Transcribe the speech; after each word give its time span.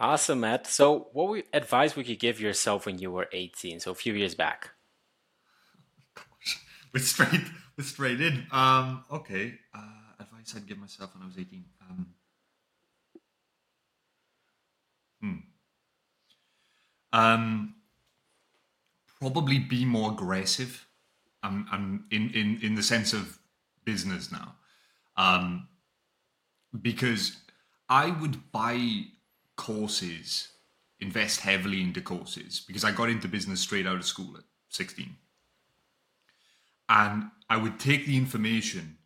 Awesome, 0.00 0.40
Matt. 0.40 0.66
So, 0.66 1.08
what 1.12 1.44
advice 1.52 1.94
would 1.94 2.08
you 2.08 2.16
give 2.16 2.40
yourself 2.40 2.86
when 2.86 2.98
you 2.98 3.10
were 3.10 3.28
18, 3.32 3.80
so 3.80 3.90
a 3.90 3.94
few 3.94 4.14
years 4.14 4.34
back? 4.34 4.70
We're 6.94 7.00
straight, 7.00 7.42
we're 7.76 7.84
straight 7.84 8.20
in. 8.20 8.46
Um, 8.50 9.04
okay, 9.12 9.58
uh, 9.74 10.14
advice 10.18 10.54
I'd 10.56 10.66
give 10.66 10.78
myself 10.78 11.14
when 11.14 11.22
I 11.22 11.26
was 11.26 11.38
18. 11.38 11.64
Um, 11.88 12.06
hmm. 15.20 15.36
Um, 17.12 17.74
probably 19.20 19.58
be 19.58 19.84
more 19.84 20.10
aggressive. 20.12 20.86
I'm, 21.42 21.66
I'm 21.70 22.06
in, 22.10 22.30
in, 22.30 22.58
in 22.62 22.74
the 22.74 22.82
sense 22.82 23.12
of 23.12 23.38
business 23.84 24.32
now. 24.32 24.56
Um, 25.16 25.68
because 26.80 27.36
I 27.88 28.10
would 28.10 28.50
buy 28.50 29.04
courses, 29.60 30.48
invest 31.00 31.40
heavily 31.40 31.82
into 31.82 32.00
courses 32.00 32.64
because 32.66 32.82
I 32.82 32.92
got 32.92 33.10
into 33.10 33.28
business 33.28 33.60
straight 33.60 33.86
out 33.86 33.96
of 33.96 34.06
school 34.06 34.34
at 34.38 34.44
16. 34.70 35.16
And 36.88 37.24
I 37.50 37.58
would 37.58 37.78
take 37.78 38.06
the 38.06 38.16
information 38.16 38.96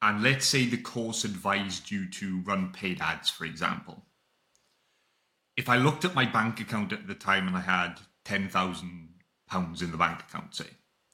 and 0.00 0.22
let's 0.22 0.46
say 0.46 0.64
the 0.64 0.78
course 0.78 1.24
advised 1.24 1.90
you 1.90 2.08
to 2.12 2.40
run 2.46 2.72
paid 2.72 3.02
ads, 3.02 3.28
for 3.28 3.44
example. 3.44 4.02
If 5.54 5.68
I 5.68 5.76
looked 5.76 6.06
at 6.06 6.14
my 6.14 6.24
bank 6.24 6.60
account 6.60 6.94
at 6.94 7.06
the 7.06 7.14
time 7.14 7.46
and 7.46 7.54
I 7.54 7.60
had 7.60 8.00
£10,000 8.24 9.82
in 9.82 9.90
the 9.90 9.98
bank 9.98 10.20
account, 10.20 10.54
say, 10.54 10.70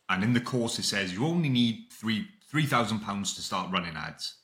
and 0.09 0.23
in 0.23 0.33
the 0.33 0.41
course 0.41 0.79
it 0.79 0.85
says 0.85 1.13
you 1.13 1.27
only 1.27 1.49
need 1.49 1.89
three 1.91 2.29
£3,000 2.55 3.35
to 3.35 3.43
start 3.43 3.73
running 3.73 3.97
ads, 3.97 4.37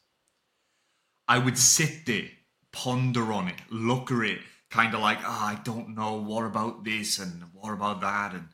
I 1.28 1.38
would 1.38 1.56
sit 1.56 2.04
there 2.06 2.28
ponder 2.72 3.32
on 3.32 3.48
it, 3.48 3.56
look 3.70 4.10
at 4.10 4.18
it, 4.18 4.40
kind 4.70 4.94
of 4.94 5.00
like, 5.00 5.18
oh, 5.18 5.26
I 5.26 5.58
don't 5.64 5.94
know, 5.94 6.14
what 6.14 6.44
about 6.44 6.84
this 6.84 7.18
and 7.18 7.44
what 7.52 7.72
about 7.72 8.00
that? 8.00 8.34
And 8.34 8.48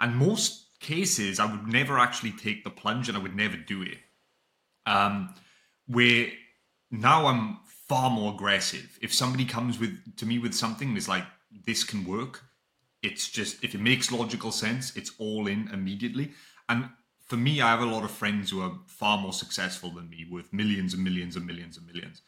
and 0.00 0.16
most 0.16 0.78
cases 0.80 1.40
I 1.40 1.50
would 1.50 1.66
never 1.66 1.98
actually 1.98 2.32
take 2.32 2.64
the 2.64 2.70
plunge 2.70 3.08
and 3.08 3.16
I 3.16 3.20
would 3.20 3.36
never 3.36 3.56
do 3.56 3.82
it. 3.82 3.98
Um, 4.86 5.34
where 5.86 6.28
now 6.90 7.26
I'm 7.26 7.58
far 7.88 8.10
more 8.10 8.34
aggressive. 8.34 8.98
If 9.02 9.12
somebody 9.12 9.44
comes 9.44 9.78
with 9.78 10.16
to 10.16 10.26
me 10.26 10.38
with 10.38 10.54
something 10.54 10.96
is 10.96 11.08
like, 11.08 11.24
this 11.66 11.84
can 11.84 12.04
work, 12.04 12.42
it's 13.02 13.28
just 13.30 13.62
if 13.62 13.74
it 13.74 13.80
makes 13.80 14.10
logical 14.10 14.52
sense, 14.52 14.96
it's 14.96 15.12
all 15.18 15.46
in 15.46 15.68
immediately. 15.72 16.32
And 16.68 16.88
for 17.26 17.36
me, 17.36 17.60
I 17.60 17.70
have 17.70 17.80
a 17.80 17.86
lot 17.86 18.04
of 18.04 18.10
friends 18.10 18.50
who 18.50 18.60
are 18.62 18.78
far 18.86 19.18
more 19.18 19.32
successful 19.32 19.90
than 19.90 20.10
me 20.10 20.26
with 20.30 20.52
millions 20.52 20.94
and 20.94 21.02
millions 21.02 21.36
and 21.36 21.46
millions 21.46 21.76
and 21.76 21.86
millions. 21.86 22.22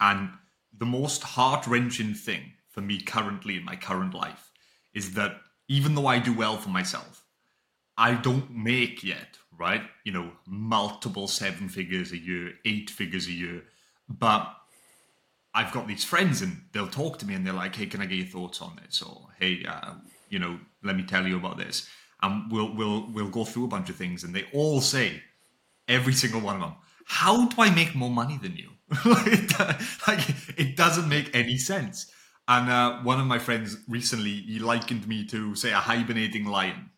And 0.00 0.30
the 0.76 0.86
most 0.86 1.22
heart 1.22 1.66
wrenching 1.66 2.14
thing 2.14 2.52
for 2.68 2.80
me 2.80 3.00
currently 3.00 3.56
in 3.56 3.64
my 3.64 3.76
current 3.76 4.14
life 4.14 4.50
is 4.94 5.14
that 5.14 5.36
even 5.68 5.94
though 5.94 6.06
I 6.06 6.18
do 6.18 6.32
well 6.32 6.56
for 6.56 6.70
myself, 6.70 7.24
I 7.96 8.14
don't 8.14 8.50
make 8.50 9.02
yet, 9.02 9.38
right? 9.58 9.82
You 10.04 10.12
know, 10.12 10.32
multiple 10.46 11.26
seven 11.26 11.68
figures 11.68 12.12
a 12.12 12.18
year, 12.18 12.52
eight 12.64 12.90
figures 12.90 13.26
a 13.26 13.32
year. 13.32 13.62
But 14.08 14.54
I've 15.54 15.72
got 15.72 15.88
these 15.88 16.04
friends 16.04 16.40
and 16.40 16.62
they'll 16.72 16.86
talk 16.86 17.18
to 17.18 17.26
me 17.26 17.34
and 17.34 17.46
they're 17.46 17.52
like, 17.52 17.74
hey, 17.74 17.86
can 17.86 18.00
I 18.00 18.06
get 18.06 18.18
your 18.18 18.26
thoughts 18.26 18.62
on 18.62 18.78
this? 18.82 19.02
Or, 19.02 19.26
hey, 19.38 19.64
uh, 19.68 19.94
you 20.30 20.38
know, 20.38 20.58
let 20.82 20.96
me 20.96 21.02
tell 21.02 21.26
you 21.26 21.36
about 21.36 21.58
this. 21.58 21.88
And 22.22 22.50
we'll, 22.50 22.74
we'll, 22.74 23.10
we'll 23.12 23.30
go 23.30 23.44
through 23.44 23.64
a 23.64 23.68
bunch 23.68 23.90
of 23.90 23.96
things 23.96 24.24
and 24.24 24.34
they 24.34 24.46
all 24.52 24.80
say, 24.80 25.22
every 25.88 26.12
single 26.12 26.40
one 26.40 26.54
of 26.54 26.60
them, 26.60 26.74
how 27.04 27.46
do 27.46 27.60
I 27.60 27.70
make 27.74 27.94
more 27.94 28.10
money 28.10 28.38
than 28.40 28.56
you? 28.56 28.70
like 29.04 30.28
it 30.56 30.76
doesn't 30.76 31.08
make 31.08 31.34
any 31.34 31.58
sense. 31.58 32.10
And 32.46 32.70
uh, 32.70 33.00
one 33.02 33.20
of 33.20 33.26
my 33.26 33.38
friends 33.38 33.76
recently 33.88 34.30
he 34.32 34.58
likened 34.58 35.06
me 35.06 35.26
to 35.26 35.54
say 35.54 35.72
a 35.72 35.76
hibernating 35.76 36.46
lion, 36.46 36.90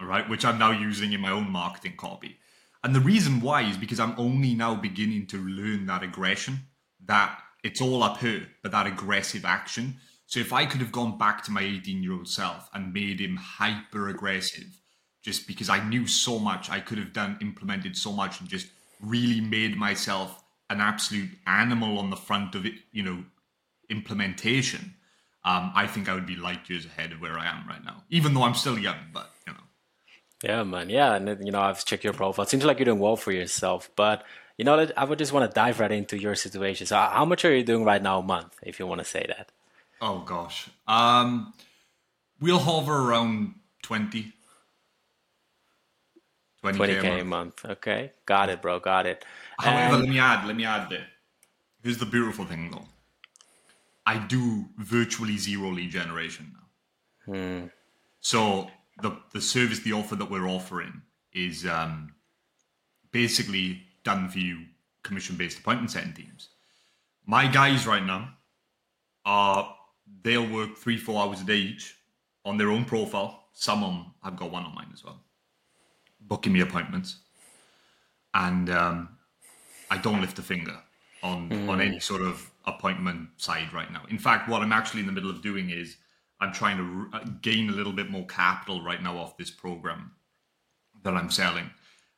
right, 0.00 0.28
which 0.28 0.44
I'm 0.44 0.58
now 0.58 0.70
using 0.70 1.12
in 1.12 1.20
my 1.20 1.30
own 1.30 1.50
marketing 1.50 1.94
copy. 1.96 2.38
And 2.82 2.94
the 2.94 3.00
reason 3.00 3.40
why 3.40 3.62
is 3.62 3.76
because 3.76 4.00
I'm 4.00 4.14
only 4.16 4.54
now 4.54 4.74
beginning 4.74 5.26
to 5.28 5.36
learn 5.36 5.86
that 5.86 6.02
aggression, 6.02 6.60
that 7.04 7.38
it's 7.62 7.80
all 7.80 8.02
up 8.02 8.18
here, 8.18 8.48
but 8.62 8.72
that 8.72 8.86
aggressive 8.86 9.44
action. 9.44 9.96
So 10.26 10.40
if 10.40 10.52
I 10.52 10.64
could 10.64 10.80
have 10.80 10.92
gone 10.92 11.18
back 11.18 11.42
to 11.44 11.50
my 11.50 11.62
18 11.62 12.02
year 12.02 12.12
old 12.12 12.28
self 12.28 12.70
and 12.72 12.92
made 12.92 13.20
him 13.20 13.36
hyper 13.36 14.08
aggressive, 14.08 14.80
just 15.22 15.46
because 15.46 15.68
I 15.68 15.86
knew 15.86 16.06
so 16.06 16.38
much, 16.38 16.70
I 16.70 16.80
could 16.80 16.98
have 16.98 17.12
done 17.12 17.36
implemented 17.40 17.96
so 17.96 18.12
much 18.12 18.40
and 18.40 18.48
just 18.48 18.68
really 19.00 19.40
made 19.40 19.76
myself 19.76 20.42
an 20.70 20.80
absolute 20.80 21.30
animal 21.46 21.98
on 21.98 22.10
the 22.10 22.16
front 22.16 22.54
of 22.54 22.66
it, 22.66 22.74
you 22.92 23.02
know, 23.02 23.24
implementation, 23.88 24.94
um, 25.44 25.72
I 25.74 25.86
think 25.86 26.08
I 26.08 26.14
would 26.14 26.26
be 26.26 26.36
light 26.36 26.68
years 26.68 26.84
ahead 26.84 27.12
of 27.12 27.20
where 27.20 27.38
I 27.38 27.46
am 27.46 27.66
right 27.66 27.82
now, 27.82 28.02
even 28.10 28.34
though 28.34 28.42
I'm 28.42 28.54
still 28.54 28.78
young, 28.78 28.98
but 29.12 29.30
you 29.46 29.52
know. 29.54 29.58
Yeah, 30.42 30.62
man. 30.64 30.90
Yeah, 30.90 31.14
and 31.14 31.44
you 31.44 31.52
know, 31.52 31.60
I've 31.60 31.84
checked 31.84 32.04
your 32.04 32.12
profile. 32.12 32.44
It 32.44 32.50
seems 32.50 32.64
like 32.64 32.78
you're 32.78 32.84
doing 32.84 32.98
well 32.98 33.16
for 33.16 33.32
yourself, 33.32 33.90
but 33.96 34.24
you 34.58 34.64
know, 34.64 34.88
I 34.96 35.04
would 35.04 35.18
just 35.18 35.32
want 35.32 35.50
to 35.50 35.54
dive 35.54 35.80
right 35.80 35.92
into 35.92 36.20
your 36.20 36.34
situation. 36.34 36.86
So, 36.86 36.96
how 36.96 37.24
much 37.24 37.44
are 37.44 37.54
you 37.54 37.62
doing 37.62 37.84
right 37.84 38.02
now 38.02 38.18
a 38.18 38.22
month, 38.22 38.56
if 38.62 38.78
you 38.78 38.86
want 38.86 38.98
to 39.00 39.04
say 39.04 39.24
that? 39.28 39.50
Oh 40.00 40.18
gosh, 40.20 40.68
um, 40.86 41.54
we'll 42.40 42.58
hover 42.58 43.08
around 43.08 43.54
twenty. 43.82 44.32
20k, 46.64 46.74
a 46.74 46.74
month. 46.74 47.20
a 47.20 47.24
month. 47.24 47.64
Okay, 47.64 48.12
got 48.26 48.48
it, 48.50 48.60
bro. 48.60 48.80
Got 48.80 49.06
it. 49.06 49.24
However, 49.58 49.94
and... 49.94 50.02
let 50.02 50.08
me 50.08 50.18
add, 50.18 50.46
let 50.46 50.56
me 50.56 50.64
add 50.64 50.88
there. 50.90 51.06
Here's 51.82 51.98
the 51.98 52.06
beautiful 52.06 52.44
thing 52.44 52.70
though. 52.70 52.86
I 54.06 54.18
do 54.18 54.66
virtually 54.78 55.36
zero 55.36 55.70
lead 55.70 55.90
generation 55.90 56.54
now. 56.54 57.32
Hmm. 57.32 57.66
So 58.20 58.70
the 59.02 59.16
the 59.32 59.40
service, 59.40 59.80
the 59.80 59.92
offer 59.92 60.16
that 60.16 60.30
we're 60.30 60.48
offering 60.48 61.02
is 61.32 61.66
um, 61.66 62.14
basically 63.12 63.82
done 64.04 64.28
for 64.28 64.38
you 64.38 64.64
commission 65.02 65.36
based 65.36 65.58
appointment 65.58 65.90
setting 65.90 66.12
teams. 66.12 66.48
My 67.26 67.46
guys 67.46 67.86
right 67.86 68.04
now 68.04 68.30
are 69.24 69.74
they'll 70.22 70.48
work 70.48 70.76
three, 70.76 70.96
four 70.96 71.22
hours 71.22 71.40
a 71.40 71.44
day 71.44 71.56
each 71.56 71.96
on 72.44 72.56
their 72.56 72.70
own 72.70 72.84
profile. 72.84 73.44
Some 73.52 73.84
of 73.84 73.92
them 73.92 74.06
I've 74.22 74.36
got 74.36 74.50
one 74.50 74.64
on 74.64 74.74
mine 74.74 74.90
as 74.92 75.04
well, 75.04 75.20
booking 76.20 76.52
me 76.52 76.60
appointments. 76.60 77.20
And 78.34 78.70
um, 78.70 79.17
I 79.90 79.98
don't 79.98 80.20
lift 80.20 80.38
a 80.38 80.42
finger 80.42 80.76
on 81.22 81.48
mm. 81.50 81.68
on 81.68 81.80
any 81.80 82.00
sort 82.00 82.22
of 82.22 82.50
appointment 82.66 83.28
side 83.36 83.72
right 83.72 83.90
now. 83.92 84.02
In 84.08 84.18
fact, 84.18 84.48
what 84.48 84.62
I'm 84.62 84.72
actually 84.72 85.00
in 85.00 85.06
the 85.06 85.12
middle 85.12 85.30
of 85.30 85.42
doing 85.42 85.70
is 85.70 85.96
I'm 86.40 86.52
trying 86.52 86.76
to 86.76 87.16
uh, 87.16 87.24
gain 87.42 87.68
a 87.68 87.72
little 87.72 87.92
bit 87.92 88.10
more 88.10 88.26
capital 88.26 88.82
right 88.82 89.02
now 89.02 89.16
off 89.16 89.36
this 89.36 89.50
program 89.50 90.12
that 91.02 91.14
I'm 91.14 91.30
selling. 91.30 91.70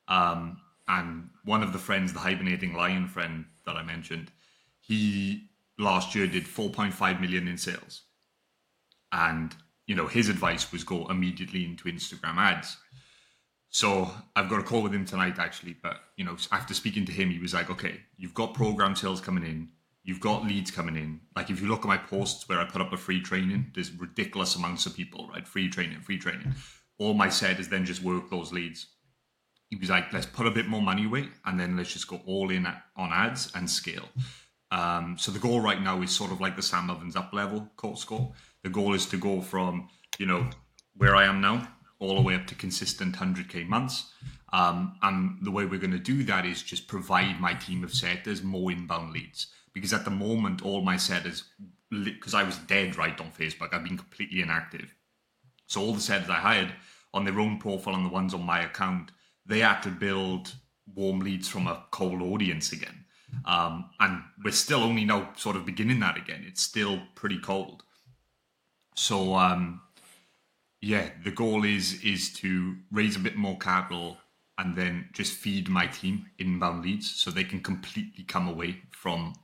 Um, 0.08 0.58
and 0.88 1.30
one 1.44 1.62
of 1.62 1.72
the 1.72 1.78
friends, 1.78 2.12
the 2.12 2.18
hibernating 2.18 2.74
lion 2.74 3.06
friend 3.06 3.44
that 3.64 3.76
I 3.76 3.82
mentioned, 3.82 4.30
he 4.80 5.48
last 5.78 6.14
year 6.14 6.26
did 6.26 6.44
4.5 6.44 7.20
million 7.20 7.48
in 7.48 7.56
sales. 7.56 8.02
And 9.12 9.54
you 9.86 9.94
know, 9.96 10.06
his 10.06 10.28
advice 10.28 10.70
was 10.70 10.84
go 10.84 11.06
immediately 11.08 11.64
into 11.64 11.84
Instagram 11.84 12.36
ads. 12.36 12.76
So 13.70 14.10
I've 14.34 14.50
got 14.50 14.60
a 14.60 14.64
call 14.64 14.82
with 14.82 14.92
him 14.92 15.04
tonight, 15.04 15.38
actually. 15.38 15.76
But 15.80 15.96
you 16.16 16.24
know, 16.24 16.36
after 16.52 16.74
speaking 16.74 17.06
to 17.06 17.12
him, 17.12 17.30
he 17.30 17.38
was 17.38 17.54
like, 17.54 17.70
"Okay, 17.70 18.00
you've 18.16 18.34
got 18.34 18.54
program 18.54 18.96
sales 18.96 19.20
coming 19.20 19.44
in, 19.44 19.68
you've 20.02 20.20
got 20.20 20.44
leads 20.44 20.70
coming 20.70 20.96
in. 20.96 21.20
Like 21.36 21.50
if 21.50 21.60
you 21.60 21.68
look 21.68 21.80
at 21.80 21.86
my 21.86 21.96
posts 21.96 22.48
where 22.48 22.58
I 22.58 22.64
put 22.64 22.82
up 22.82 22.92
a 22.92 22.96
free 22.96 23.20
training, 23.20 23.72
there's 23.74 23.92
ridiculous 23.92 24.56
amounts 24.56 24.86
of 24.86 24.96
people, 24.96 25.28
right? 25.32 25.46
Free 25.46 25.68
training, 25.68 26.00
free 26.00 26.18
training. 26.18 26.54
All 26.98 27.14
my 27.14 27.28
said 27.28 27.60
is 27.60 27.68
then 27.68 27.84
just 27.84 28.02
work 28.02 28.30
those 28.30 28.52
leads. 28.52 28.86
He 29.68 29.76
was 29.76 29.88
like, 29.88 30.12
let's 30.12 30.26
put 30.26 30.46
a 30.46 30.50
bit 30.50 30.66
more 30.66 30.82
money 30.82 31.06
away, 31.06 31.28
and 31.44 31.58
then 31.58 31.76
let's 31.76 31.92
just 31.92 32.08
go 32.08 32.20
all 32.26 32.50
in 32.50 32.66
on 32.66 33.12
ads 33.12 33.52
and 33.54 33.70
scale. 33.70 34.08
Um, 34.72 35.16
so 35.18 35.30
the 35.30 35.38
goal 35.38 35.60
right 35.60 35.80
now 35.80 36.02
is 36.02 36.10
sort 36.10 36.32
of 36.32 36.40
like 36.40 36.56
the 36.56 36.62
Sam 36.62 36.90
Evans 36.90 37.16
up 37.16 37.32
level 37.32 37.68
course 37.76 38.00
score. 38.00 38.32
The 38.62 38.70
goal 38.70 38.94
is 38.94 39.06
to 39.06 39.16
go 39.16 39.40
from 39.40 39.88
you 40.18 40.26
know 40.26 40.48
where 40.96 41.14
I 41.14 41.24
am 41.24 41.40
now 41.40 41.68
all 42.00 42.16
the 42.16 42.22
way 42.22 42.34
up 42.34 42.46
to 42.48 42.54
consistent 42.54 43.14
100k 43.16 43.66
months. 43.68 44.12
Um, 44.52 44.96
and 45.02 45.38
the 45.42 45.50
way 45.50 45.64
we're 45.64 45.78
going 45.78 45.92
to 45.92 45.98
do 45.98 46.24
that 46.24 46.44
is 46.44 46.62
just 46.62 46.88
provide 46.88 47.40
my 47.40 47.54
team 47.54 47.84
of 47.84 47.94
setters 47.94 48.42
more 48.42 48.72
inbound 48.72 49.12
leads. 49.12 49.48
Because 49.72 49.92
at 49.92 50.04
the 50.04 50.10
moment, 50.10 50.64
all 50.64 50.82
my 50.82 50.96
setters, 50.96 51.44
because 51.90 52.34
I 52.34 52.42
was 52.42 52.58
dead 52.58 52.96
right 52.96 53.18
on 53.20 53.30
Facebook, 53.30 53.72
I've 53.72 53.84
been 53.84 53.98
completely 53.98 54.40
inactive. 54.40 54.92
So 55.66 55.80
all 55.80 55.94
the 55.94 56.00
setters 56.00 56.28
I 56.28 56.34
hired 56.34 56.72
on 57.14 57.24
their 57.24 57.38
own 57.38 57.58
profile 57.58 57.94
and 57.94 58.04
the 58.04 58.10
ones 58.10 58.34
on 58.34 58.44
my 58.44 58.62
account, 58.62 59.12
they 59.46 59.60
had 59.60 59.80
to 59.82 59.90
build 59.90 60.54
warm 60.94 61.20
leads 61.20 61.48
from 61.48 61.68
a 61.68 61.84
cold 61.92 62.22
audience 62.22 62.72
again. 62.72 63.04
Um, 63.44 63.90
and 64.00 64.22
we're 64.44 64.50
still 64.50 64.82
only 64.82 65.04
now 65.04 65.30
sort 65.36 65.54
of 65.54 65.64
beginning 65.64 66.00
that 66.00 66.16
again. 66.16 66.44
It's 66.46 66.62
still 66.62 67.00
pretty 67.14 67.38
cold. 67.38 67.84
So 68.96 69.34
um, 69.34 69.80
yeah, 70.80 71.10
the 71.24 71.30
goal 71.30 71.64
is 71.64 72.02
is 72.02 72.32
to 72.34 72.76
raise 72.90 73.16
a 73.16 73.20
bit 73.20 73.36
more 73.36 73.58
capital 73.58 74.18
and 74.58 74.76
then 74.76 75.08
just 75.12 75.32
feed 75.32 75.68
my 75.68 75.86
team 75.86 76.26
inbound 76.38 76.84
leads 76.84 77.10
so 77.10 77.30
they 77.30 77.44
can 77.44 77.60
completely 77.60 78.24
come 78.24 78.46
away 78.46 78.82
from 78.90 79.34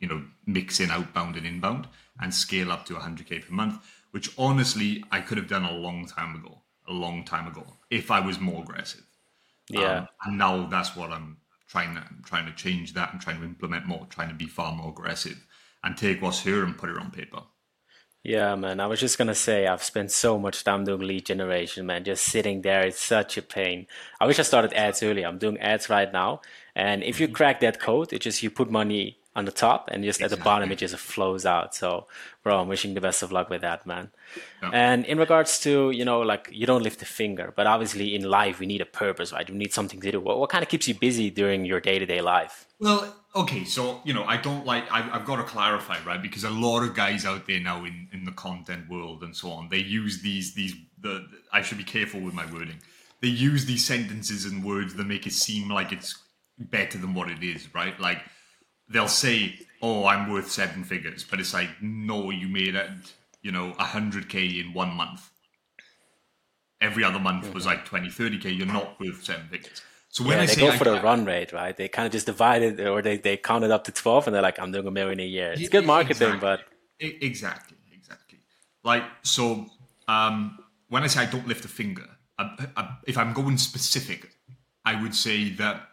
you 0.00 0.08
know, 0.08 0.24
mix 0.46 0.80
in 0.80 0.90
outbound 0.90 1.36
and 1.36 1.46
inbound 1.46 1.86
and 2.20 2.34
scale 2.34 2.72
up 2.72 2.86
to 2.86 2.94
100k 2.94 3.46
per 3.46 3.54
month, 3.54 3.84
which 4.10 4.32
honestly 4.36 5.04
I 5.12 5.20
could 5.20 5.38
have 5.38 5.46
done 5.46 5.64
a 5.64 5.72
long 5.72 6.06
time 6.06 6.34
ago, 6.34 6.58
a 6.88 6.92
long 6.92 7.24
time 7.24 7.46
ago, 7.46 7.64
if 7.90 8.10
I 8.10 8.18
was 8.18 8.40
more 8.40 8.62
aggressive. 8.62 9.04
Yeah. 9.68 9.98
Um, 9.98 10.08
and 10.24 10.38
now 10.38 10.66
that's 10.66 10.96
what 10.96 11.12
I'm 11.12 11.36
trying 11.68 11.94
to 11.94 12.00
I'm 12.00 12.22
trying 12.24 12.46
to 12.46 12.52
change 12.52 12.94
that. 12.94 13.10
I'm 13.12 13.20
trying 13.20 13.38
to 13.38 13.44
implement 13.44 13.86
more, 13.86 14.06
trying 14.10 14.30
to 14.30 14.34
be 14.34 14.46
far 14.46 14.74
more 14.74 14.88
aggressive 14.88 15.46
and 15.84 15.96
take 15.96 16.20
what's 16.20 16.40
here 16.40 16.64
and 16.64 16.76
put 16.76 16.90
it 16.90 16.96
on 16.96 17.10
paper. 17.10 17.42
Yeah, 18.22 18.54
man. 18.54 18.80
I 18.80 18.86
was 18.86 19.00
just 19.00 19.16
gonna 19.16 19.34
say 19.34 19.66
I've 19.66 19.82
spent 19.82 20.10
so 20.10 20.38
much 20.38 20.62
time 20.64 20.84
doing 20.84 21.00
lead 21.00 21.24
generation, 21.26 21.86
man. 21.86 22.04
Just 22.04 22.24
sitting 22.26 22.60
there, 22.62 22.82
it's 22.82 23.00
such 23.00 23.38
a 23.38 23.42
pain. 23.42 23.86
I 24.20 24.26
wish 24.26 24.38
I 24.38 24.42
started 24.42 24.74
ads 24.74 25.02
earlier. 25.02 25.26
I'm 25.26 25.38
doing 25.38 25.58
ads 25.58 25.88
right 25.88 26.12
now, 26.12 26.42
and 26.74 27.02
if 27.02 27.18
you 27.18 27.28
Mm-hmm. 27.28 27.34
crack 27.34 27.60
that 27.60 27.80
code, 27.80 28.12
it 28.12 28.20
just 28.20 28.42
you 28.42 28.50
put 28.50 28.70
money 28.70 29.18
on 29.36 29.44
the 29.44 29.52
top, 29.52 29.88
and 29.92 30.02
just 30.02 30.20
at 30.20 30.30
the 30.30 30.36
bottom, 30.36 30.72
it 30.72 30.78
just 30.78 30.96
flows 30.96 31.46
out. 31.46 31.74
So, 31.74 32.08
bro, 32.42 32.60
I'm 32.60 32.68
wishing 32.68 32.94
the 32.94 33.00
best 33.00 33.22
of 33.22 33.30
luck 33.30 33.48
with 33.48 33.60
that, 33.60 33.86
man. 33.86 34.10
Yeah. 34.60 34.70
And 34.72 35.04
in 35.04 35.18
regards 35.18 35.60
to 35.60 35.90
you 35.92 36.04
know, 36.04 36.20
like 36.20 36.48
you 36.50 36.66
don't 36.66 36.82
lift 36.82 37.00
a 37.02 37.04
finger, 37.04 37.52
but 37.54 37.66
obviously 37.66 38.14
in 38.14 38.22
life 38.22 38.58
we 38.58 38.66
need 38.66 38.80
a 38.80 38.86
purpose, 38.86 39.32
right? 39.32 39.48
We 39.48 39.56
need 39.56 39.72
something 39.72 40.00
to 40.00 40.10
do. 40.10 40.20
What, 40.20 40.38
what 40.38 40.50
kind 40.50 40.62
of 40.62 40.68
keeps 40.68 40.88
you 40.88 40.94
busy 40.94 41.30
during 41.30 41.64
your 41.64 41.80
day 41.80 41.98
to 41.98 42.06
day 42.06 42.20
life? 42.20 42.66
Well, 42.80 43.14
okay, 43.36 43.64
so 43.64 44.00
you 44.04 44.14
know, 44.14 44.24
I 44.24 44.36
don't 44.36 44.66
like. 44.66 44.90
I've, 44.90 45.12
I've 45.12 45.26
got 45.26 45.36
to 45.36 45.44
clarify, 45.44 45.98
right? 46.04 46.20
Because 46.20 46.42
a 46.42 46.50
lot 46.50 46.82
of 46.82 46.94
guys 46.94 47.24
out 47.24 47.46
there 47.46 47.60
now 47.60 47.84
in, 47.84 48.08
in 48.12 48.24
the 48.24 48.32
content 48.32 48.90
world 48.90 49.22
and 49.22 49.36
so 49.36 49.50
on, 49.50 49.68
they 49.68 49.78
use 49.78 50.22
these 50.22 50.54
these. 50.54 50.74
The 51.00 51.26
I 51.52 51.62
should 51.62 51.78
be 51.78 51.84
careful 51.84 52.20
with 52.20 52.34
my 52.34 52.50
wording. 52.52 52.80
They 53.22 53.28
use 53.28 53.66
these 53.66 53.84
sentences 53.84 54.44
and 54.44 54.64
words 54.64 54.94
that 54.94 55.06
make 55.06 55.26
it 55.26 55.34
seem 55.34 55.68
like 55.68 55.92
it's 55.92 56.16
better 56.58 56.98
than 56.98 57.14
what 57.14 57.30
it 57.30 57.42
is, 57.42 57.72
right? 57.74 57.98
Like 58.00 58.22
they'll 58.90 59.08
say, 59.08 59.58
"Oh, 59.80 60.04
I'm 60.06 60.28
worth 60.30 60.50
seven 60.50 60.84
figures," 60.84 61.24
but 61.24 61.40
it's 61.40 61.54
like, 61.54 61.70
no, 61.80 62.30
you 62.30 62.48
made 62.48 62.74
it, 62.74 62.90
you 63.42 63.52
know, 63.52 63.72
hundred 63.78 64.28
k 64.28 64.58
in 64.60 64.74
one 64.74 64.92
month. 64.94 65.30
Every 66.80 67.04
other 67.04 67.18
month 67.18 67.52
was 67.52 67.66
like 67.66 67.84
20, 67.84 68.08
30 68.10 68.38
k. 68.38 68.50
You're 68.50 68.66
not 68.66 68.98
worth 68.98 69.22
seven 69.24 69.46
figures. 69.48 69.82
So 70.08 70.24
when 70.24 70.38
Yeah, 70.38 70.42
I 70.42 70.46
they 70.46 70.54
say 70.54 70.60
go 70.62 70.70
I 70.70 70.78
for 70.78 70.84
the 70.84 70.92
can't- 70.94 71.04
run 71.04 71.24
rate, 71.24 71.52
right? 71.52 71.76
They 71.76 71.88
kind 71.88 72.06
of 72.06 72.12
just 72.12 72.26
divide 72.26 72.62
it, 72.62 72.80
or 72.80 73.00
they, 73.02 73.18
they 73.18 73.36
count 73.36 73.64
it 73.64 73.70
up 73.70 73.84
to 73.84 73.92
12, 73.92 74.26
and 74.26 74.34
they're 74.34 74.42
like, 74.42 74.58
I'm 74.58 74.72
doing 74.72 74.86
a 74.86 74.90
million 74.90 75.20
a 75.20 75.24
year. 75.24 75.52
It's 75.52 75.68
good 75.68 75.86
marketing, 75.86 76.34
Exactly. 76.34 76.40
but 76.40 76.60
exactly, 77.22 77.76
exactly. 77.92 78.38
Like 78.82 79.04
so, 79.22 79.66
um, 80.08 80.58
when 80.88 81.02
I 81.02 81.06
say 81.06 81.20
I 81.20 81.26
don't 81.26 81.46
lift 81.46 81.64
a 81.64 81.68
finger, 81.68 82.06
I, 82.38 82.66
I, 82.76 82.96
if 83.06 83.16
I'm 83.18 83.34
going 83.34 83.58
specific, 83.58 84.30
I 84.84 85.00
would 85.00 85.14
say 85.14 85.50
that 85.50 85.89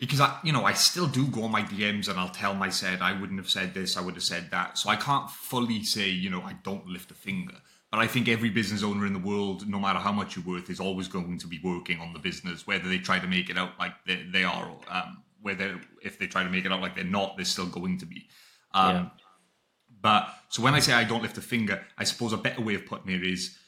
because 0.00 0.18
I, 0.18 0.38
you 0.42 0.52
know, 0.52 0.64
I 0.64 0.72
still 0.72 1.06
do 1.06 1.26
go 1.26 1.44
on 1.44 1.52
my 1.52 1.62
DMs 1.62 2.08
and 2.08 2.18
I'll 2.18 2.30
tell 2.30 2.54
my 2.54 2.70
said 2.70 3.02
I 3.02 3.12
wouldn't 3.12 3.38
have 3.38 3.50
said 3.50 3.74
this, 3.74 3.98
I 3.98 4.00
would 4.00 4.14
have 4.14 4.22
said 4.22 4.50
that. 4.50 4.78
So 4.78 4.88
I 4.88 4.96
can't 4.96 5.30
fully 5.30 5.84
say, 5.84 6.08
you 6.08 6.30
know, 6.30 6.40
I 6.40 6.54
don't 6.64 6.86
lift 6.86 7.10
a 7.10 7.14
finger. 7.14 7.54
But 7.90 8.00
I 8.00 8.06
think 8.06 8.26
every 8.26 8.48
business 8.48 8.82
owner 8.82 9.04
in 9.04 9.12
the 9.12 9.18
world, 9.18 9.68
no 9.68 9.78
matter 9.78 9.98
how 9.98 10.12
much 10.12 10.36
you're 10.36 10.44
worth, 10.44 10.70
is 10.70 10.80
always 10.80 11.06
going 11.06 11.38
to 11.38 11.46
be 11.46 11.60
working 11.62 12.00
on 12.00 12.14
the 12.14 12.18
business, 12.18 12.66
whether 12.66 12.88
they 12.88 12.98
try 12.98 13.18
to 13.18 13.26
make 13.26 13.50
it 13.50 13.58
out 13.58 13.72
like 13.78 13.92
they, 14.06 14.24
they 14.32 14.42
are, 14.42 14.70
or 14.70 14.80
um, 14.88 15.22
whether 15.42 15.78
if 16.02 16.18
they 16.18 16.26
try 16.26 16.44
to 16.44 16.48
make 16.48 16.64
it 16.64 16.72
out 16.72 16.80
like 16.80 16.94
they're 16.94 17.04
not, 17.04 17.36
they're 17.36 17.44
still 17.44 17.66
going 17.66 17.98
to 17.98 18.06
be. 18.06 18.26
Um, 18.72 18.94
yeah. 18.94 19.08
but 20.00 20.28
so 20.48 20.62
when 20.62 20.74
I 20.74 20.78
say 20.78 20.94
I 20.94 21.04
don't 21.04 21.22
lift 21.22 21.36
a 21.36 21.42
finger, 21.42 21.84
I 21.98 22.04
suppose 22.04 22.32
a 22.32 22.38
better 22.38 22.62
way 22.62 22.74
of 22.74 22.86
putting 22.86 23.12
it 23.12 23.24
is 23.24 23.58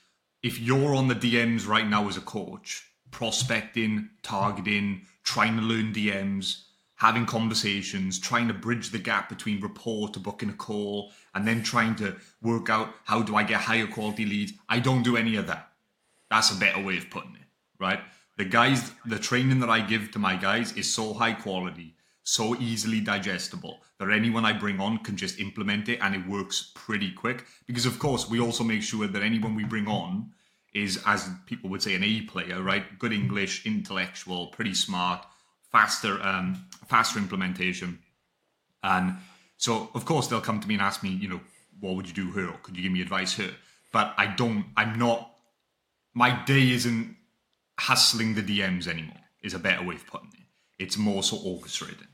if 0.43 0.58
you're 0.58 0.94
on 0.94 1.08
the 1.08 1.14
DMs 1.14 1.67
right 1.67 1.87
now 1.87 2.08
as 2.08 2.17
a 2.17 2.20
coach, 2.20 2.88
prospecting, 3.11 4.08
targeting, 4.23 5.02
trying 5.24 5.56
to 5.56 5.62
learn 5.62 5.92
DMs, 5.92 6.64
having 6.96 7.26
conversations, 7.26 8.19
trying 8.19 8.48
to 8.48 8.54
bridge 8.54 8.90
the 8.90 8.98
gap 8.98 9.28
between 9.28 9.60
rapport 9.60 10.08
to 10.08 10.20
booking 10.20 10.50
a 10.50 10.54
call, 10.54 11.10
and 11.34 11.46
then 11.46 11.62
trying 11.62 11.94
to 11.96 12.16
work 12.42 12.70
out 12.70 12.94
how 13.04 13.22
do 13.22 13.34
I 13.34 13.42
get 13.42 13.60
higher 13.60 13.86
quality 13.86 14.24
leads. 14.24 14.52
I 14.69 14.78
don't 14.78 15.02
do 15.02 15.16
any 15.16 15.36
of 15.36 15.46
that. 15.48 15.72
That's 16.30 16.50
a 16.50 16.58
better 16.58 16.82
way 16.82 16.96
of 16.98 17.10
putting 17.10 17.34
it, 17.34 17.48
right? 17.80 18.00
The 18.38 18.44
guys, 18.44 18.92
the 19.04 19.19
training 19.19 19.60
that 19.60 19.69
I 19.69 19.80
give 19.80 20.10
to 20.12 20.19
my 20.19 20.36
guys 20.36 20.72
is 20.72 20.92
so 20.92 21.12
high 21.12 21.34
quality, 21.34 21.96
so 22.22 22.56
easily 22.56 23.00
digestible 23.00 23.80
that 23.98 24.10
anyone 24.10 24.44
I 24.44 24.52
bring 24.52 24.80
on 24.80 24.98
can 24.98 25.16
just 25.16 25.38
implement 25.38 25.88
it 25.88 25.98
and 26.00 26.14
it 26.14 26.26
works 26.26 26.72
pretty 26.75 27.10
quick. 27.12 27.44
Because 27.66 27.84
of 27.84 27.98
course, 27.98 28.28
we 28.30 28.40
also 28.40 28.64
make 28.64 28.82
sure 28.82 29.06
that 29.06 29.22
anyone 29.22 29.54
we 29.54 29.64
bring 29.64 29.86
on 29.86 30.32
is, 30.74 31.02
as 31.06 31.28
people 31.46 31.69
would 31.70 31.82
say, 31.82 31.94
an 31.94 32.04
A 32.04 32.22
player, 32.22 32.62
right? 32.62 32.98
Good 32.98 33.12
English, 33.12 33.66
intellectual, 33.66 34.48
pretty 34.48 34.74
smart, 34.74 35.24
faster, 35.70 36.22
um, 36.22 36.64
faster 36.88 37.19
implementation. 37.19 37.98
And 38.82 39.16
so, 39.56 39.90
of 39.94 40.04
course, 40.04 40.28
they'll 40.28 40.40
come 40.40 40.60
to 40.60 40.69
me 40.69 40.74
and 40.74 40.82
ask 40.82 41.02
me, 41.02 41.10
you 41.10 41.28
know, 41.28 41.40
what 41.80 41.96
would 41.96 42.06
you 42.06 42.14
do 42.14 42.32
here? 42.32 42.52
Could 42.62 42.76
you 42.76 42.82
give 42.82 42.92
me 42.92 43.02
advice 43.02 43.34
here? 43.34 43.50
But 43.92 44.14
I 44.16 44.26
don't, 44.26 44.66
I'm 44.76 44.98
not, 44.98 45.34
my 46.14 46.42
day 46.44 46.70
isn't 46.70 47.16
hustling 47.78 48.34
the 48.34 48.42
DMs 48.42 48.86
anymore, 48.86 49.20
is 49.42 49.54
a 49.54 49.58
better 49.58 49.84
way 49.84 49.96
of 49.96 50.06
putting 50.06 50.30
it. 50.34 50.46
It's 50.82 50.96
more 50.96 51.22
so 51.22 51.36
orchestrating. 51.36 52.06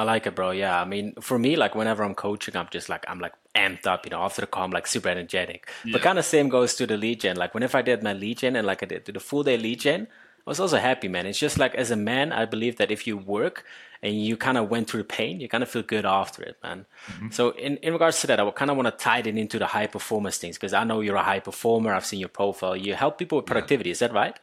Yeah. 0.00 0.10
I 0.10 0.12
like 0.12 0.26
it, 0.26 0.34
bro. 0.34 0.50
Yeah. 0.50 0.80
I 0.80 0.84
mean, 0.84 1.14
for 1.20 1.38
me, 1.38 1.56
like 1.56 1.74
whenever 1.74 2.02
I'm 2.02 2.14
coaching, 2.14 2.56
I'm 2.56 2.68
just 2.70 2.88
like, 2.88 3.04
I'm 3.08 3.20
like 3.20 3.34
amped 3.54 3.86
up, 3.86 4.06
you 4.06 4.10
know, 4.10 4.22
after 4.22 4.40
the 4.40 4.46
call, 4.46 4.64
I'm 4.64 4.70
like 4.70 4.86
super 4.86 5.08
energetic. 5.08 5.68
But 5.90 6.02
kind 6.02 6.18
of 6.18 6.24
same 6.24 6.48
goes 6.48 6.74
to 6.76 6.86
the 6.86 6.96
lead 6.96 7.20
gen. 7.20 7.36
Like 7.36 7.54
whenever 7.54 7.78
I 7.78 7.82
did 7.82 8.02
my 8.02 8.12
lead 8.12 8.38
gen 8.38 8.56
and 8.56 8.66
like 8.66 8.82
I 8.82 8.86
did 8.86 9.04
the 9.04 9.20
full 9.20 9.42
day 9.42 9.56
lead 9.56 9.80
gen, 9.80 10.08
I 10.46 10.50
was 10.50 10.60
also 10.60 10.78
happy, 10.78 11.08
man. 11.08 11.26
It's 11.26 11.38
just 11.38 11.58
like 11.58 11.74
as 11.74 11.90
a 11.90 11.96
man, 11.96 12.32
I 12.32 12.46
believe 12.46 12.76
that 12.78 12.90
if 12.90 13.06
you 13.06 13.16
work 13.16 13.64
and 14.02 14.24
you 14.24 14.36
kind 14.36 14.56
of 14.56 14.70
went 14.70 14.88
through 14.88 15.02
the 15.02 15.08
pain, 15.08 15.40
you 15.40 15.48
kind 15.48 15.62
of 15.62 15.68
feel 15.68 15.82
good 15.82 16.06
after 16.06 16.42
it, 16.42 16.56
man. 16.62 16.86
Mm-hmm. 17.06 17.30
So 17.30 17.50
in, 17.50 17.76
in 17.78 17.92
regards 17.92 18.20
to 18.22 18.26
that, 18.28 18.40
I 18.40 18.42
would 18.42 18.54
kind 18.54 18.70
of 18.70 18.76
want 18.76 18.86
to 18.86 19.04
tie 19.04 19.18
it 19.18 19.26
into 19.26 19.58
the 19.58 19.66
high 19.66 19.86
performance 19.86 20.38
things 20.38 20.56
because 20.56 20.72
I 20.72 20.84
know 20.84 21.00
you're 21.00 21.16
a 21.16 21.22
high 21.22 21.40
performer. 21.40 21.92
I've 21.92 22.06
seen 22.06 22.20
your 22.20 22.30
profile. 22.30 22.74
You 22.74 22.94
help 22.94 23.18
people 23.18 23.36
with 23.36 23.46
productivity. 23.46 23.90
Is 23.90 23.98
that 23.98 24.12
right? 24.12 24.38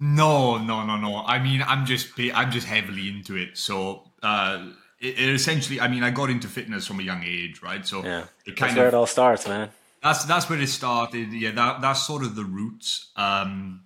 No, 0.00 0.56
no, 0.56 0.84
no, 0.84 0.96
no. 0.96 1.18
I 1.18 1.42
mean, 1.42 1.62
I'm 1.62 1.84
just 1.84 2.08
I'm 2.18 2.50
just 2.50 2.66
heavily 2.66 3.08
into 3.08 3.36
it. 3.36 3.58
So 3.58 4.09
uh, 4.22 4.66
it, 5.00 5.18
it 5.18 5.28
essentially, 5.30 5.80
I 5.80 5.88
mean, 5.88 6.02
I 6.02 6.10
got 6.10 6.30
into 6.30 6.48
fitness 6.48 6.86
from 6.86 7.00
a 7.00 7.02
young 7.02 7.22
age, 7.24 7.62
right? 7.62 7.86
So 7.86 8.04
Yeah. 8.04 8.20
it 8.44 8.56
That's 8.56 8.58
kind 8.60 8.76
where 8.76 8.88
it 8.88 8.94
all 8.94 9.06
starts, 9.06 9.46
man. 9.48 9.70
that's 10.02 10.24
that's 10.24 10.48
where 10.48 10.60
it 10.60 10.68
started. 10.68 11.32
Yeah, 11.32 11.52
that 11.52 11.80
that's 11.80 12.06
sort 12.06 12.22
of 12.22 12.34
the 12.36 12.44
roots. 12.44 13.10
Um, 13.16 13.82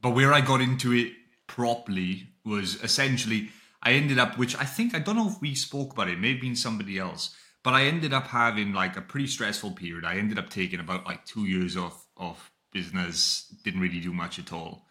but 0.00 0.10
where 0.10 0.32
I 0.32 0.40
got 0.40 0.60
into 0.60 0.92
it 0.92 1.12
properly 1.46 2.28
was 2.44 2.82
essentially 2.82 3.50
I 3.82 3.92
ended 3.92 4.18
up, 4.18 4.38
which 4.38 4.56
I 4.56 4.64
think 4.64 4.94
I 4.94 4.98
don't 4.98 5.16
know 5.16 5.28
if 5.28 5.40
we 5.40 5.54
spoke 5.54 5.92
about 5.92 6.08
it, 6.08 6.18
maybe 6.18 6.46
in 6.48 6.56
somebody 6.56 6.98
else, 6.98 7.34
but 7.62 7.74
I 7.74 7.84
ended 7.84 8.12
up 8.12 8.26
having 8.28 8.72
like 8.72 8.96
a 8.96 9.00
pretty 9.02 9.26
stressful 9.28 9.72
period. 9.72 10.04
I 10.04 10.16
ended 10.16 10.38
up 10.38 10.50
taking 10.50 10.80
about 10.80 11.06
like 11.06 11.24
two 11.24 11.44
years 11.46 11.76
off 11.76 12.06
of 12.16 12.50
business, 12.72 13.52
didn't 13.64 13.80
really 13.80 14.00
do 14.00 14.12
much 14.12 14.38
at 14.38 14.52
all. 14.52 14.86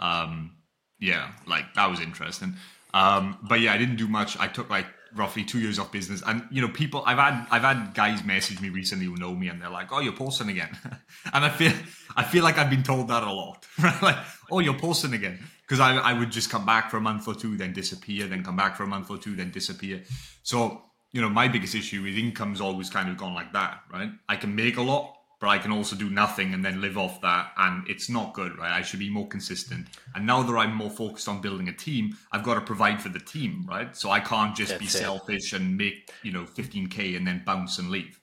Um, 0.00 0.56
yeah, 0.98 1.32
like 1.46 1.74
that 1.74 1.88
was 1.88 2.00
interesting. 2.00 2.54
Um, 2.96 3.36
but 3.42 3.60
yeah, 3.60 3.74
I 3.74 3.78
didn't 3.78 3.96
do 3.96 4.08
much. 4.08 4.38
I 4.38 4.48
took 4.48 4.70
like 4.70 4.86
roughly 5.14 5.44
two 5.44 5.58
years 5.58 5.78
off 5.78 5.92
business, 5.92 6.22
and 6.26 6.46
you 6.50 6.62
know, 6.62 6.68
people 6.68 7.02
I've 7.04 7.18
had 7.18 7.46
I've 7.50 7.62
had 7.62 7.92
guys 7.92 8.24
message 8.24 8.60
me 8.62 8.70
recently 8.70 9.04
who 9.04 9.16
know 9.16 9.34
me, 9.34 9.48
and 9.48 9.60
they're 9.60 9.68
like, 9.68 9.92
"Oh, 9.92 10.00
you're 10.00 10.14
posting 10.14 10.48
again," 10.48 10.70
and 11.34 11.44
I 11.44 11.50
feel 11.50 11.72
I 12.16 12.24
feel 12.24 12.42
like 12.42 12.56
I've 12.56 12.70
been 12.70 12.82
told 12.82 13.08
that 13.08 13.22
a 13.22 13.30
lot, 13.30 13.66
right? 13.82 14.02
Like, 14.02 14.16
"Oh, 14.50 14.60
you're 14.60 14.78
posting 14.78 15.12
again," 15.12 15.38
because 15.62 15.78
I 15.78 15.96
I 15.96 16.14
would 16.14 16.30
just 16.30 16.48
come 16.48 16.64
back 16.64 16.90
for 16.90 16.96
a 16.96 17.00
month 17.02 17.28
or 17.28 17.34
two, 17.34 17.58
then 17.58 17.74
disappear, 17.74 18.26
then 18.28 18.42
come 18.42 18.56
back 18.56 18.76
for 18.76 18.84
a 18.84 18.86
month 18.86 19.10
or 19.10 19.18
two, 19.18 19.36
then 19.36 19.50
disappear. 19.50 20.02
So 20.42 20.82
you 21.12 21.20
know, 21.20 21.28
my 21.28 21.48
biggest 21.48 21.74
issue 21.74 22.04
is 22.04 22.16
income's 22.16 22.60
always 22.60 22.90
kind 22.90 23.08
of 23.10 23.16
gone 23.16 23.34
like 23.34 23.52
that, 23.52 23.80
right? 23.92 24.10
I 24.28 24.36
can 24.36 24.54
make 24.54 24.76
a 24.78 24.82
lot, 24.82 25.15
but 25.38 25.48
I 25.48 25.58
can 25.58 25.72
also 25.72 25.96
do 25.96 26.08
nothing 26.10 26.54
and 26.54 26.64
then 26.64 26.80
live 26.80 26.96
off 26.98 27.20
that, 27.22 27.52
and 27.56 27.86
it's 27.88 28.08
not 28.08 28.32
good, 28.34 28.56
right? 28.58 28.72
I 28.72 28.82
should 28.82 28.98
be 29.00 29.10
more 29.10 29.28
consistent. 29.28 29.88
And 30.14 30.26
now 30.26 30.42
that 30.42 30.54
I'm 30.56 30.74
more 30.74 30.90
focused 30.90 31.28
on 31.28 31.40
building 31.40 31.68
a 31.68 31.72
team, 31.72 32.16
I've 32.32 32.42
got 32.42 32.54
to 32.54 32.60
provide 32.60 33.00
for 33.02 33.08
the 33.10 33.20
team, 33.20 33.64
right? 33.68 33.94
So 33.96 34.10
I 34.10 34.20
can't 34.20 34.56
just 34.56 34.78
be 34.78 34.86
it. 34.86 34.90
selfish 34.90 35.52
and 35.52 35.76
make 35.76 36.10
you 36.22 36.32
know 36.32 36.44
15k 36.46 37.14
and 37.16 37.26
then 37.26 37.42
bounce 37.44 37.78
and 37.78 37.90
leave. 37.90 38.20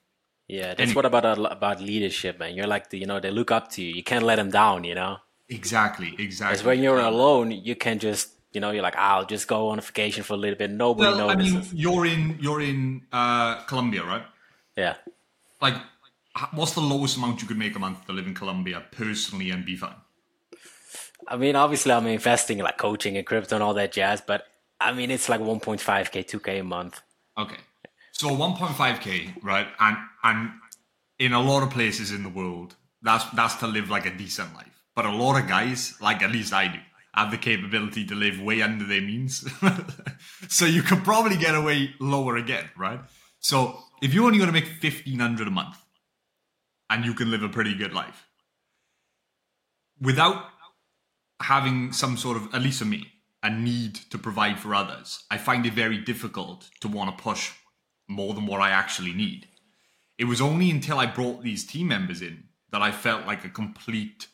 Yeah, 0.47 0.73
that's 0.75 0.79
Anyway. 0.81 0.95
what 0.95 1.05
about 1.05 1.25
about 1.51 1.81
leadership, 1.81 2.39
man. 2.39 2.55
You're 2.55 2.67
like 2.67 2.89
the, 2.89 2.97
you 2.99 3.05
know, 3.05 3.19
they 3.19 3.31
look 3.31 3.51
up 3.51 3.69
to 3.71 3.81
you. 3.83 3.93
You 3.93 4.03
can't 4.03 4.23
let 4.23 4.35
them 4.37 4.49
down, 4.51 4.83
you 4.83 4.95
know. 4.95 5.17
Exactly, 5.49 6.15
exactly. 6.17 6.53
Because 6.53 6.63
when 6.63 6.81
you're 6.83 6.99
alone, 6.99 7.51
you 7.51 7.75
can 7.75 7.99
just, 7.99 8.29
you 8.53 8.61
know, 8.61 8.71
you're 8.71 8.83
like, 8.83 8.95
I'll 8.97 9.25
just 9.25 9.47
go 9.47 9.69
on 9.69 9.79
a 9.79 9.81
vacation 9.81 10.23
for 10.23 10.33
a 10.33 10.37
little 10.37 10.57
bit. 10.57 10.71
Nobody 10.71 11.13
well, 11.13 11.29
I 11.29 11.35
mean, 11.35 11.63
you're 11.73 12.05
in 12.05 12.37
you're 12.39 12.61
in 12.61 13.03
uh, 13.11 13.63
Colombia, 13.65 14.03
right? 14.03 14.23
yeah, 14.75 14.95
Like, 15.61 15.75
what's 16.53 16.73
the 16.73 16.81
lowest 16.81 17.17
amount 17.17 17.41
you 17.41 17.47
could 17.47 17.57
make 17.57 17.75
a 17.75 17.79
month 17.79 18.05
to 18.05 18.13
live 18.13 18.27
in 18.27 18.33
Colombia 18.33 18.83
personally 18.91 19.49
and 19.51 19.65
be 19.65 19.75
fine? 19.75 19.95
I 21.27 21.37
mean, 21.37 21.55
obviously, 21.55 21.91
I'm 21.91 22.07
investing 22.07 22.59
in 22.59 22.65
like 22.65 22.77
coaching 22.77 23.17
and 23.17 23.25
crypto 23.25 23.55
and 23.55 23.63
all 23.63 23.73
that 23.75 23.91
jazz, 23.91 24.21
but 24.21 24.45
I 24.79 24.91
mean, 24.91 25.11
it's 25.11 25.29
like 25.29 25.39
1.5k, 25.39 26.25
2k 26.25 26.59
a 26.59 26.63
month. 26.63 27.01
Okay. 27.37 27.57
So 28.11 28.29
1.5k, 28.29 29.43
right? 29.43 29.67
And 29.79 29.97
and 30.23 30.51
in 31.19 31.33
a 31.33 31.41
lot 31.41 31.63
of 31.63 31.69
places 31.69 32.11
in 32.11 32.23
the 32.23 32.29
world, 32.29 32.75
that's 33.01 33.25
that's 33.31 33.55
to 33.55 33.67
live 33.67 33.89
like 33.89 34.05
a 34.05 34.15
decent 34.15 34.53
life. 34.53 34.83
But 34.95 35.05
a 35.05 35.11
lot 35.11 35.41
of 35.41 35.47
guys, 35.47 35.95
like 36.01 36.21
at 36.21 36.31
least 36.31 36.53
I 36.53 36.67
do, 36.67 36.79
have 37.13 37.31
the 37.31 37.37
capability 37.37 38.05
to 38.05 38.15
live 38.15 38.39
way 38.41 38.61
under 38.61 38.85
their 38.85 39.01
means. 39.01 39.49
so 40.47 40.65
you 40.65 40.83
could 40.83 41.03
probably 41.03 41.37
get 41.37 41.55
away 41.55 41.95
lower 41.99 42.37
again, 42.37 42.69
right? 42.77 42.99
So 43.39 43.79
if 44.01 44.13
you're 44.13 44.25
only 44.25 44.37
going 44.37 44.49
to 44.49 44.53
make 44.53 44.65
1500 44.81 45.47
a 45.47 45.51
month 45.51 45.82
and 46.93 47.03
you 47.03 47.13
can 47.13 47.31
live 47.31 47.43
a 47.43 47.49
pretty 47.49 47.75
good 47.75 47.93
life 47.93 48.27
without 50.03 50.45
having 51.41 51.91
some 51.91 52.17
sort 52.17 52.37
of, 52.37 52.53
at 52.53 52.61
least 52.61 52.79
for 52.79 52.85
me, 52.85 53.07
a 53.41 53.49
need 53.49 53.95
to 53.95 54.17
provide 54.17 54.59
for 54.59 54.75
others, 54.75 55.23
I 55.31 55.37
find 55.37 55.65
it 55.65 55.73
very 55.73 55.97
difficult 55.97 56.69
to 56.81 56.87
want 56.87 57.17
to 57.17 57.23
push 57.23 57.51
more 58.07 58.33
than 58.33 58.45
what 58.45 58.61
I 58.61 58.69
actually 58.69 59.13
need. 59.13 59.47
It 60.17 60.25
was 60.25 60.41
only 60.41 60.69
until 60.69 60.99
I 60.99 61.05
brought 61.05 61.41
these 61.41 61.65
team 61.65 61.87
members 61.87 62.21
in 62.21 62.43
that 62.71 62.81
I 62.81 62.91
felt 62.91 63.25
like 63.25 63.43
a 63.43 63.49
complete 63.49 64.27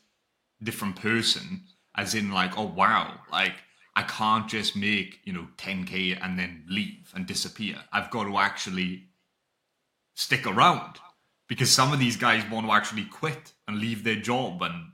different 0.61 0.95
person, 0.95 1.63
as 1.95 2.13
in, 2.13 2.31
like, 2.31 2.57
oh, 2.57 2.65
wow, 2.65 3.19
like, 3.31 3.53
I 3.95 4.03
can't 4.03 4.47
just 4.47 4.75
make, 4.75 5.19
you 5.23 5.33
know, 5.33 5.47
10K 5.57 6.17
and 6.21 6.37
then 6.37 6.65
leave 6.67 7.11
and 7.15 7.25
disappear. 7.25 7.77
I've 7.91 8.11
got 8.11 8.25
to 8.25 8.37
actually 8.37 9.05
stick 10.15 10.45
around 10.45 10.99
because 11.49 11.69
some 11.69 11.91
of 11.91 11.99
these 11.99 12.15
guys 12.15 12.49
want 12.49 12.65
to 12.65 12.71
actually 12.71 13.03
quit 13.03 13.51
and 13.67 13.79
leave 13.79 14.05
their 14.05 14.15
job, 14.15 14.61
and 14.61 14.91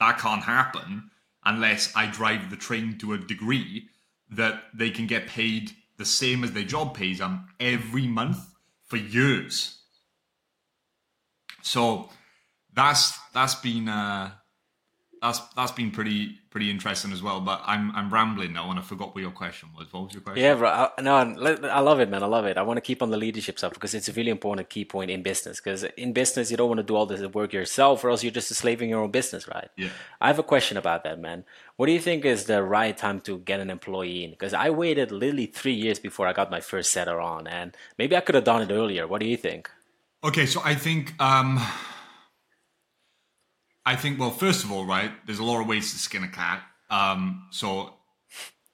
that 0.00 0.18
can't 0.18 0.44
happen 0.44 1.10
unless 1.44 1.94
I 1.94 2.06
drive 2.06 2.48
the 2.48 2.56
train 2.56 2.96
to 2.98 3.12
a 3.12 3.18
degree 3.18 3.88
that 4.30 4.62
they 4.72 4.90
can 4.90 5.06
get 5.06 5.26
paid 5.26 5.72
the 5.98 6.04
same 6.04 6.44
as 6.44 6.52
their 6.52 6.64
job 6.64 6.94
pays 6.96 7.18
them 7.18 7.48
every 7.60 8.06
month 8.06 8.38
for 8.84 8.96
years. 8.96 9.82
So 11.62 12.08
that's 12.72 13.18
that's 13.34 13.56
been 13.56 13.88
uh, 13.88 14.30
that's 15.26 15.40
that's 15.54 15.72
been 15.72 15.90
pretty 15.90 16.38
pretty 16.50 16.70
interesting 16.70 17.12
as 17.12 17.22
well. 17.22 17.40
But 17.40 17.60
I'm 17.66 17.90
I'm 17.94 18.12
rambling 18.12 18.52
now, 18.52 18.70
and 18.70 18.78
I 18.78 18.82
forgot 18.82 19.14
what 19.14 19.20
your 19.20 19.30
question 19.30 19.68
was. 19.76 19.92
What 19.92 20.04
was 20.04 20.14
your 20.14 20.22
question? 20.22 20.42
Yeah, 20.42 20.54
bro. 20.54 20.68
I, 20.68 21.02
no, 21.02 21.16
I 21.16 21.80
love 21.80 22.00
it, 22.00 22.08
man. 22.08 22.22
I 22.22 22.26
love 22.26 22.46
it. 22.46 22.56
I 22.56 22.62
want 22.62 22.76
to 22.76 22.80
keep 22.80 23.02
on 23.02 23.10
the 23.10 23.16
leadership 23.16 23.58
stuff 23.58 23.72
because 23.74 23.94
it's 23.94 24.08
a 24.08 24.12
really 24.12 24.30
important 24.30 24.68
key 24.68 24.84
point 24.84 25.10
in 25.10 25.22
business. 25.22 25.60
Because 25.60 25.82
in 25.82 26.12
business, 26.12 26.50
you 26.50 26.56
don't 26.56 26.68
want 26.68 26.78
to 26.78 26.84
do 26.84 26.94
all 26.94 27.06
this 27.06 27.20
work 27.34 27.52
yourself, 27.52 28.04
or 28.04 28.10
else 28.10 28.22
you're 28.22 28.32
just 28.32 28.50
a 28.50 28.54
slave 28.54 28.80
in 28.80 28.88
your 28.88 29.00
own 29.00 29.10
business, 29.10 29.48
right? 29.48 29.68
Yeah. 29.76 29.88
I 30.20 30.28
have 30.28 30.38
a 30.38 30.44
question 30.44 30.76
about 30.76 31.04
that, 31.04 31.18
man. 31.18 31.44
What 31.76 31.86
do 31.86 31.92
you 31.92 32.00
think 32.00 32.24
is 32.24 32.44
the 32.44 32.62
right 32.62 32.96
time 32.96 33.20
to 33.22 33.38
get 33.38 33.60
an 33.60 33.70
employee 33.70 34.24
in? 34.24 34.30
Because 34.30 34.54
I 34.54 34.70
waited 34.70 35.12
literally 35.12 35.46
three 35.46 35.74
years 35.74 35.98
before 35.98 36.26
I 36.26 36.32
got 36.32 36.50
my 36.50 36.60
first 36.60 36.92
setter 36.92 37.20
on, 37.20 37.46
and 37.46 37.76
maybe 37.98 38.16
I 38.16 38.20
could 38.20 38.34
have 38.34 38.44
done 38.44 38.62
it 38.62 38.72
earlier. 38.72 39.06
What 39.06 39.20
do 39.20 39.26
you 39.26 39.36
think? 39.36 39.70
Okay, 40.24 40.46
so 40.46 40.60
I 40.64 40.74
think. 40.74 41.14
um 41.20 41.60
I 43.86 43.94
think, 43.94 44.18
well, 44.18 44.32
first 44.32 44.64
of 44.64 44.72
all, 44.72 44.84
right, 44.84 45.12
there's 45.26 45.38
a 45.38 45.44
lot 45.44 45.60
of 45.60 45.68
ways 45.68 45.92
to 45.92 45.98
skin 45.98 46.24
a 46.24 46.28
cat. 46.28 46.60
Um, 46.90 47.46
so 47.52 47.94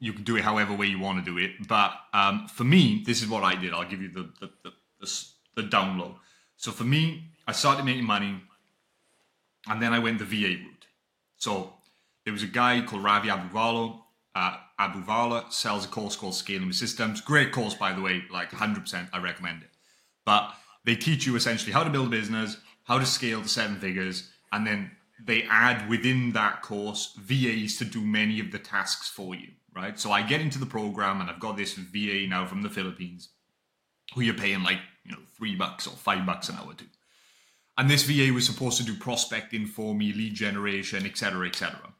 you 0.00 0.14
can 0.14 0.24
do 0.24 0.36
it 0.36 0.42
however 0.42 0.74
way 0.74 0.86
you 0.86 0.98
want 0.98 1.24
to 1.24 1.30
do 1.30 1.38
it. 1.38 1.68
But 1.68 1.92
um, 2.14 2.48
for 2.48 2.64
me, 2.64 3.02
this 3.06 3.22
is 3.22 3.28
what 3.28 3.44
I 3.44 3.54
did. 3.54 3.74
I'll 3.74 3.88
give 3.88 4.00
you 4.00 4.08
the 4.08 4.30
the, 4.40 4.50
the, 4.64 4.72
the, 5.54 5.62
the. 5.62 6.14
So 6.56 6.72
for 6.72 6.84
me, 6.84 7.30
I 7.46 7.52
started 7.52 7.84
making 7.84 8.04
money, 8.04 8.40
and 9.68 9.82
then 9.82 9.92
I 9.92 9.98
went 9.98 10.18
the 10.18 10.24
VA 10.24 10.56
route. 10.58 10.86
So 11.36 11.74
there 12.24 12.32
was 12.32 12.42
a 12.42 12.46
guy 12.46 12.80
called 12.80 13.04
Ravi 13.04 13.28
Abuvala. 13.28 14.00
Uh, 14.34 15.50
sells 15.50 15.84
a 15.84 15.88
course 15.88 16.16
called 16.16 16.34
Scaling 16.34 16.72
Systems. 16.72 17.20
Great 17.20 17.52
course, 17.52 17.74
by 17.74 17.92
the 17.92 18.00
way, 18.00 18.24
like 18.32 18.50
100%. 18.50 19.08
I 19.12 19.18
recommend 19.18 19.62
it. 19.62 19.68
But 20.24 20.54
they 20.84 20.96
teach 20.96 21.26
you 21.26 21.36
essentially 21.36 21.72
how 21.72 21.84
to 21.84 21.90
build 21.90 22.06
a 22.06 22.10
business, 22.10 22.56
how 22.84 22.98
to 22.98 23.04
scale 23.04 23.42
to 23.42 23.48
seven 23.48 23.78
figures, 23.78 24.30
and 24.50 24.66
then 24.66 24.90
they 25.20 25.44
add 25.44 25.88
within 25.88 26.32
that 26.32 26.62
course 26.62 27.14
VAs 27.20 27.76
to 27.76 27.84
do 27.84 28.00
many 28.00 28.40
of 28.40 28.50
the 28.50 28.58
tasks 28.58 29.08
for 29.08 29.34
you, 29.34 29.48
right? 29.74 29.98
So 29.98 30.10
I 30.10 30.22
get 30.22 30.40
into 30.40 30.58
the 30.58 30.66
program 30.66 31.20
and 31.20 31.30
I've 31.30 31.40
got 31.40 31.56
this 31.56 31.74
VA 31.74 32.26
now 32.28 32.46
from 32.46 32.62
the 32.62 32.70
Philippines 32.70 33.30
who 34.14 34.22
you're 34.22 34.34
paying 34.34 34.62
like, 34.62 34.80
you 35.04 35.12
know, 35.12 35.22
three 35.36 35.54
bucks 35.54 35.86
or 35.86 35.90
five 35.90 36.26
bucks 36.26 36.48
an 36.48 36.56
hour 36.56 36.74
to. 36.74 36.84
And 37.78 37.88
this 37.88 38.02
VA 38.02 38.32
was 38.32 38.46
supposed 38.46 38.78
to 38.78 38.84
do 38.84 38.94
prospecting 38.96 39.66
for 39.66 39.94
me, 39.94 40.12
lead 40.12 40.34
generation, 40.34 41.06
etc., 41.06 41.48
etc. 41.48 41.94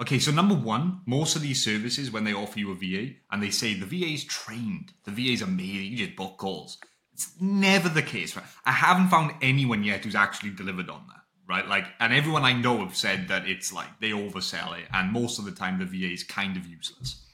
Okay, 0.00 0.18
so 0.18 0.30
number 0.30 0.54
one, 0.54 1.00
most 1.06 1.36
of 1.36 1.42
these 1.42 1.64
services, 1.64 2.10
when 2.10 2.24
they 2.24 2.34
offer 2.34 2.58
you 2.58 2.72
a 2.72 2.74
VA 2.74 3.14
and 3.30 3.42
they 3.42 3.50
say 3.50 3.74
the 3.74 3.86
VA 3.86 4.12
is 4.12 4.24
trained, 4.24 4.92
the 5.04 5.12
VA 5.12 5.32
is 5.32 5.42
amazing, 5.42 5.92
you 5.92 5.96
just 5.96 6.16
book 6.16 6.36
calls. 6.36 6.78
It's 7.12 7.30
never 7.40 7.88
the 7.88 8.02
case. 8.02 8.36
Right? 8.36 8.44
I 8.66 8.72
haven't 8.72 9.08
found 9.08 9.32
anyone 9.40 9.84
yet 9.84 10.04
who's 10.04 10.16
actually 10.16 10.50
delivered 10.50 10.90
on 10.90 11.04
that 11.08 11.23
right? 11.48 11.66
Like, 11.66 11.86
and 12.00 12.12
everyone 12.12 12.44
I 12.44 12.52
know 12.52 12.78
have 12.78 12.96
said 12.96 13.28
that 13.28 13.48
it's 13.48 13.72
like 13.72 14.00
they 14.00 14.10
oversell 14.10 14.78
it, 14.78 14.86
and 14.92 15.12
most 15.12 15.38
of 15.38 15.44
the 15.44 15.52
time 15.52 15.78
the 15.78 15.84
VA 15.84 16.12
is 16.12 16.24
kind 16.24 16.56
of 16.56 16.66
useless. 16.66 17.24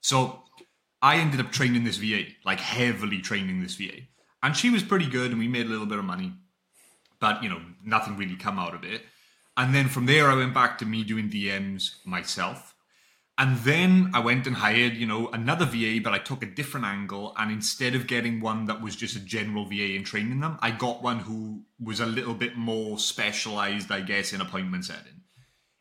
So 0.00 0.42
I 1.02 1.16
ended 1.16 1.40
up 1.40 1.52
training 1.52 1.84
this 1.84 1.96
VA, 1.96 2.24
like 2.44 2.60
heavily 2.60 3.20
training 3.20 3.62
this 3.62 3.74
VA, 3.74 4.06
and 4.42 4.56
she 4.56 4.70
was 4.70 4.82
pretty 4.82 5.06
good, 5.08 5.30
and 5.30 5.38
we 5.38 5.48
made 5.48 5.66
a 5.66 5.70
little 5.70 5.86
bit 5.86 5.98
of 5.98 6.04
money, 6.04 6.32
but 7.20 7.42
you 7.42 7.48
know, 7.48 7.60
nothing 7.84 8.16
really 8.16 8.36
come 8.36 8.58
out 8.58 8.74
of 8.74 8.84
it. 8.84 9.02
And 9.56 9.74
then 9.74 9.88
from 9.88 10.06
there, 10.06 10.30
I 10.30 10.36
went 10.36 10.54
back 10.54 10.78
to 10.78 10.86
me 10.86 11.04
doing 11.04 11.28
DMs 11.28 11.96
myself. 12.06 12.74
And 13.40 13.56
then 13.60 14.10
I 14.12 14.20
went 14.20 14.46
and 14.46 14.54
hired, 14.54 14.98
you 14.98 15.06
know, 15.06 15.30
another 15.32 15.64
VA, 15.64 15.98
but 16.04 16.12
I 16.12 16.18
took 16.18 16.42
a 16.42 16.46
different 16.46 16.84
angle. 16.84 17.32
And 17.38 17.50
instead 17.50 17.94
of 17.94 18.06
getting 18.06 18.38
one 18.42 18.66
that 18.66 18.82
was 18.82 18.94
just 18.94 19.16
a 19.16 19.20
general 19.20 19.64
VA 19.64 19.96
and 19.96 20.04
training 20.04 20.40
them, 20.40 20.58
I 20.60 20.72
got 20.72 21.02
one 21.02 21.20
who 21.20 21.62
was 21.82 22.00
a 22.00 22.06
little 22.06 22.34
bit 22.34 22.58
more 22.58 22.98
specialized, 22.98 23.90
I 23.90 24.02
guess, 24.02 24.34
in 24.34 24.42
appointment 24.42 24.84
setting. 24.84 25.22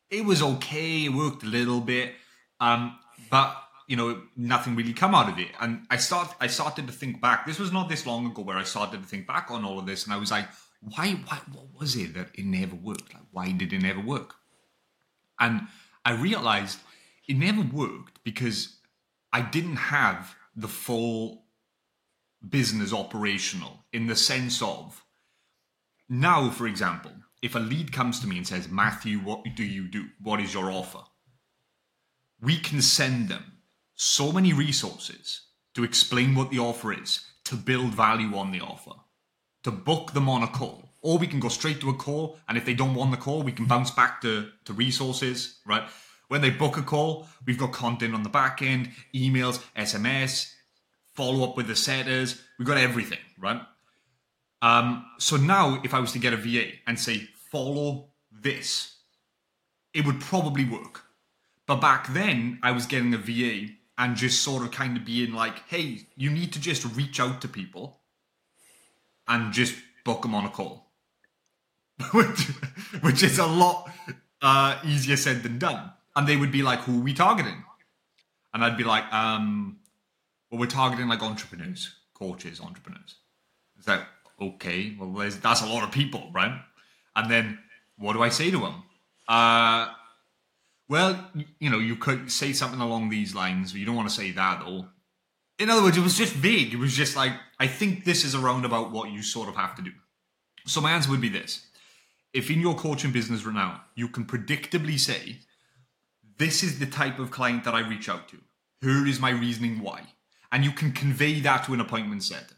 It 0.09 0.23
was 0.23 0.41
okay. 0.41 1.03
It 1.03 1.09
worked 1.09 1.43
a 1.43 1.47
little 1.47 1.81
bit, 1.81 2.13
um, 2.61 2.97
but 3.29 3.53
you 3.89 3.97
know, 3.97 4.21
nothing 4.37 4.77
really 4.77 4.93
come 4.93 5.13
out 5.13 5.27
of 5.27 5.37
it. 5.37 5.49
And 5.59 5.85
I 5.89 5.97
start, 5.97 6.33
I 6.39 6.47
started 6.47 6.87
to 6.87 6.93
think 6.93 7.19
back. 7.19 7.45
This 7.45 7.59
was 7.59 7.73
not 7.73 7.89
this 7.89 8.05
long 8.05 8.27
ago 8.27 8.41
where 8.41 8.57
I 8.57 8.63
started 8.63 9.01
to 9.01 9.07
think 9.07 9.27
back 9.27 9.51
on 9.51 9.65
all 9.65 9.79
of 9.79 9.85
this, 9.85 10.05
and 10.05 10.13
I 10.13 10.17
was 10.17 10.31
like, 10.31 10.47
why, 10.79 11.11
why, 11.27 11.39
what 11.51 11.65
was 11.77 11.97
it 11.97 12.13
that 12.13 12.29
it 12.35 12.45
never 12.45 12.75
worked? 12.75 13.13
Like, 13.13 13.23
why 13.31 13.51
did 13.51 13.73
it 13.73 13.81
never 13.81 13.99
work? 13.99 14.35
And 15.41 15.67
I 16.05 16.13
realized 16.13 16.79
it 17.29 17.37
never 17.37 17.61
worked 17.61 18.23
because 18.23 18.79
I 19.31 19.41
didn't 19.41 19.75
have 19.75 20.35
the 20.55 20.67
full 20.67 21.43
business 22.47 22.91
operational 22.91 23.85
in 23.93 24.07
the 24.07 24.15
sense 24.15 24.61
of 24.61 25.05
now, 26.09 26.49
for 26.49 26.67
example, 26.67 27.11
if 27.43 27.53
a 27.53 27.59
lead 27.59 27.93
comes 27.93 28.19
to 28.19 28.27
me 28.27 28.37
and 28.37 28.47
says, 28.47 28.67
Matthew, 28.67 29.19
what 29.19 29.43
do 29.55 29.63
you 29.63 29.87
do? 29.87 30.07
What 30.21 30.41
is 30.41 30.55
your 30.55 30.71
offer? 30.71 31.03
We 32.41 32.57
can 32.57 32.81
send 32.81 33.29
them 33.29 33.59
so 33.93 34.31
many 34.31 34.51
resources 34.51 35.41
to 35.75 35.83
explain 35.83 36.33
what 36.33 36.49
the 36.49 36.57
offer 36.57 36.91
is, 36.91 37.23
to 37.43 37.55
build 37.55 37.93
value 37.93 38.35
on 38.35 38.51
the 38.51 38.61
offer, 38.61 38.93
to 39.63 39.71
book 39.71 40.13
them 40.13 40.27
on 40.27 40.41
a 40.41 40.47
call. 40.47 40.89
Or 41.01 41.19
we 41.19 41.27
can 41.27 41.39
go 41.39 41.49
straight 41.49 41.79
to 41.81 41.91
a 41.91 41.93
call, 41.93 42.39
and 42.47 42.57
if 42.57 42.65
they 42.65 42.73
don't 42.73 42.95
want 42.95 43.11
the 43.11 43.17
call, 43.17 43.43
we 43.43 43.51
can 43.51 43.65
bounce 43.65 43.91
back 43.91 44.19
to, 44.21 44.49
to 44.65 44.73
resources, 44.73 45.59
right? 45.65 45.87
When 46.29 46.41
they 46.41 46.51
book 46.51 46.77
a 46.77 46.83
call, 46.83 47.27
we've 47.45 47.57
got 47.57 47.71
content 47.73 48.13
on 48.13 48.21
the 48.21 48.29
back 48.29 48.61
end, 48.61 48.91
emails, 49.15 49.63
SMS, 49.75 50.53
follow 51.15 51.43
up 51.43 51.57
with 51.57 51.67
the 51.67 51.75
setters. 51.75 52.39
We've 52.57 52.67
got 52.67 52.77
everything, 52.77 53.17
right? 53.39 53.61
Um, 54.61 55.05
so 55.17 55.37
now, 55.37 55.81
if 55.83 55.93
I 55.93 55.99
was 55.99 56.11
to 56.11 56.19
get 56.19 56.33
a 56.33 56.37
VA 56.37 56.73
and 56.85 56.99
say, 56.99 57.27
follow 57.51 58.09
this, 58.31 58.97
it 59.91 60.05
would 60.05 60.21
probably 60.21 60.65
work. 60.65 61.05
But 61.65 61.77
back 61.77 62.13
then, 62.13 62.59
I 62.61 62.71
was 62.71 62.85
getting 62.85 63.15
a 63.15 63.17
VA 63.17 63.73
and 63.97 64.15
just 64.15 64.43
sort 64.43 64.61
of 64.61 64.69
kind 64.69 64.97
of 64.97 65.05
being 65.05 65.33
like, 65.33 65.67
hey, 65.67 66.01
you 66.15 66.29
need 66.29 66.53
to 66.53 66.61
just 66.61 66.85
reach 66.95 67.19
out 67.19 67.41
to 67.41 67.47
people 67.47 68.01
and 69.27 69.51
just 69.51 69.75
book 70.05 70.21
them 70.21 70.35
on 70.35 70.45
a 70.45 70.49
call. 70.49 70.91
which, 72.13 72.41
which 73.01 73.23
is 73.23 73.39
a 73.39 73.47
lot 73.47 73.91
uh, 74.43 74.79
easier 74.85 75.17
said 75.17 75.41
than 75.41 75.57
done 75.57 75.91
and 76.19 76.27
they 76.27 76.35
would 76.35 76.51
be 76.51 76.61
like, 76.61 76.79
"Who 76.81 76.99
are 76.99 77.03
we 77.03 77.13
targeting?" 77.13 77.63
And 78.53 78.61
I'd 78.61 78.75
be 78.75 78.83
like, 78.83 79.05
um, 79.13 79.79
"Well, 80.51 80.59
we're 80.59 80.65
targeting 80.65 81.07
like 81.07 81.23
entrepreneurs, 81.23 81.95
coaches, 82.13 82.59
entrepreneurs." 82.59 83.15
Is 83.77 83.85
that 83.85 84.05
okay? 84.41 84.97
Well, 84.99 85.13
that's 85.13 85.61
a 85.61 85.65
lot 85.65 85.85
of 85.85 85.91
people, 85.91 86.29
right? 86.33 86.59
And 87.15 87.31
then 87.31 87.59
what 87.97 88.13
do 88.13 88.21
I 88.21 88.27
say 88.27 88.51
to 88.51 88.59
them? 88.59 88.83
Uh, 89.29 89.93
well, 90.89 91.31
you 91.59 91.69
know, 91.69 91.79
you 91.79 91.95
could 91.95 92.29
say 92.29 92.51
something 92.51 92.81
along 92.81 93.07
these 93.07 93.33
lines. 93.33 93.71
but 93.71 93.79
You 93.79 93.85
don't 93.85 93.95
want 93.95 94.09
to 94.09 94.15
say 94.15 94.31
that, 94.31 94.59
though. 94.59 94.87
In 95.57 95.69
other 95.69 95.83
words, 95.83 95.97
it 95.97 96.03
was 96.03 96.17
just 96.17 96.33
vague. 96.33 96.73
It 96.73 96.79
was 96.79 96.93
just 96.93 97.15
like, 97.15 97.33
I 97.59 97.67
think 97.67 98.03
this 98.03 98.25
is 98.25 98.35
around 98.35 98.65
about 98.65 98.91
what 98.91 99.11
you 99.11 99.21
sort 99.21 99.47
of 99.47 99.55
have 99.55 99.75
to 99.77 99.81
do. 99.81 99.91
So 100.65 100.81
my 100.81 100.91
answer 100.91 101.11
would 101.11 101.21
be 101.21 101.29
this. 101.29 101.67
If 102.33 102.49
in 102.51 102.59
your 102.59 102.75
coaching 102.75 103.11
business 103.11 103.45
right 103.45 103.55
now, 103.55 103.81
you 103.95 104.09
can 104.09 104.25
predictably 104.25 104.99
say, 104.99 105.39
this 106.39 106.63
is 106.63 106.79
the 106.79 106.85
type 106.85 107.19
of 107.19 107.31
client 107.31 107.65
that 107.65 107.75
I 107.75 107.87
reach 107.87 108.09
out 108.09 108.29
to. 108.29 108.37
Here 108.81 109.05
is 109.05 109.19
my 109.19 109.29
reasoning 109.29 109.81
why. 109.81 110.03
And 110.51 110.63
you 110.63 110.71
can 110.71 110.93
convey 110.93 111.41
that 111.41 111.65
to 111.65 111.73
an 111.73 111.81
appointment 111.81 112.23
setting. 112.23 112.57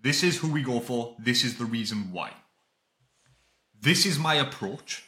This 0.00 0.22
is 0.22 0.38
who 0.38 0.50
we 0.50 0.62
go 0.62 0.78
for. 0.78 1.16
This 1.18 1.44
is 1.44 1.58
the 1.58 1.64
reason 1.64 2.12
why. 2.12 2.32
This 3.78 4.06
is 4.06 4.18
my 4.18 4.34
approach. 4.34 5.04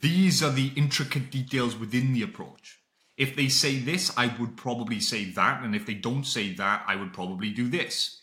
these 0.00 0.42
are 0.42 0.52
the 0.52 0.70
intricate 0.76 1.30
details 1.30 1.76
within 1.76 2.12
the 2.12 2.22
approach. 2.22 2.78
If 3.16 3.34
they 3.36 3.48
say 3.48 3.78
this, 3.78 4.12
I 4.18 4.26
would 4.38 4.54
probably 4.54 5.00
say 5.00 5.24
that. 5.30 5.62
And 5.62 5.74
if 5.74 5.86
they 5.86 5.94
don't 5.94 6.24
say 6.24 6.52
that, 6.54 6.84
I 6.86 6.96
would 6.96 7.14
probably 7.14 7.50
do 7.50 7.70
this. 7.70 8.20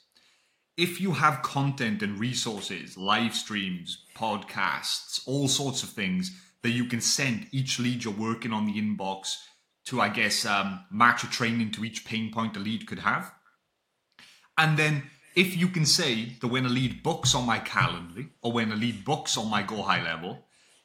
If 0.77 1.01
you 1.01 1.13
have 1.13 1.41
content 1.41 2.03
and 2.03 2.19
resources, 2.19 2.97
live 2.97 3.33
streams, 3.33 4.05
podcasts, 4.15 5.21
all 5.25 5.47
sorts 5.47 5.81
of 5.81 5.89
things 5.89 6.31
that 6.63 6.71
you 6.71 6.85
can 6.85 7.01
send 7.01 7.47
each 7.51 7.79
lead 7.79 8.03
you're 8.03 8.13
working 8.13 8.53
on 8.53 8.65
the 8.65 8.73
inbox 8.73 9.35
to, 9.85 9.99
I 9.99 10.09
guess, 10.09 10.45
um, 10.45 10.85
match 10.91 11.23
a 11.23 11.29
training 11.29 11.71
to 11.71 11.85
each 11.85 12.05
pain 12.05 12.31
point 12.31 12.55
a 12.55 12.59
lead 12.59 12.87
could 12.87 12.99
have. 12.99 13.31
And 14.57 14.77
then 14.77 15.03
if 15.35 15.57
you 15.57 15.69
can 15.69 15.85
say 15.85 16.37
that 16.41 16.47
when 16.47 16.65
a 16.65 16.69
lead 16.69 17.03
books 17.03 17.33
on 17.33 17.45
my 17.45 17.59
Calendly 17.59 18.29
or 18.41 18.51
when 18.51 18.71
a 18.71 18.75
lead 18.75 19.05
books 19.05 19.37
on 19.37 19.49
my 19.49 19.63
GoHighLevel, 19.63 20.39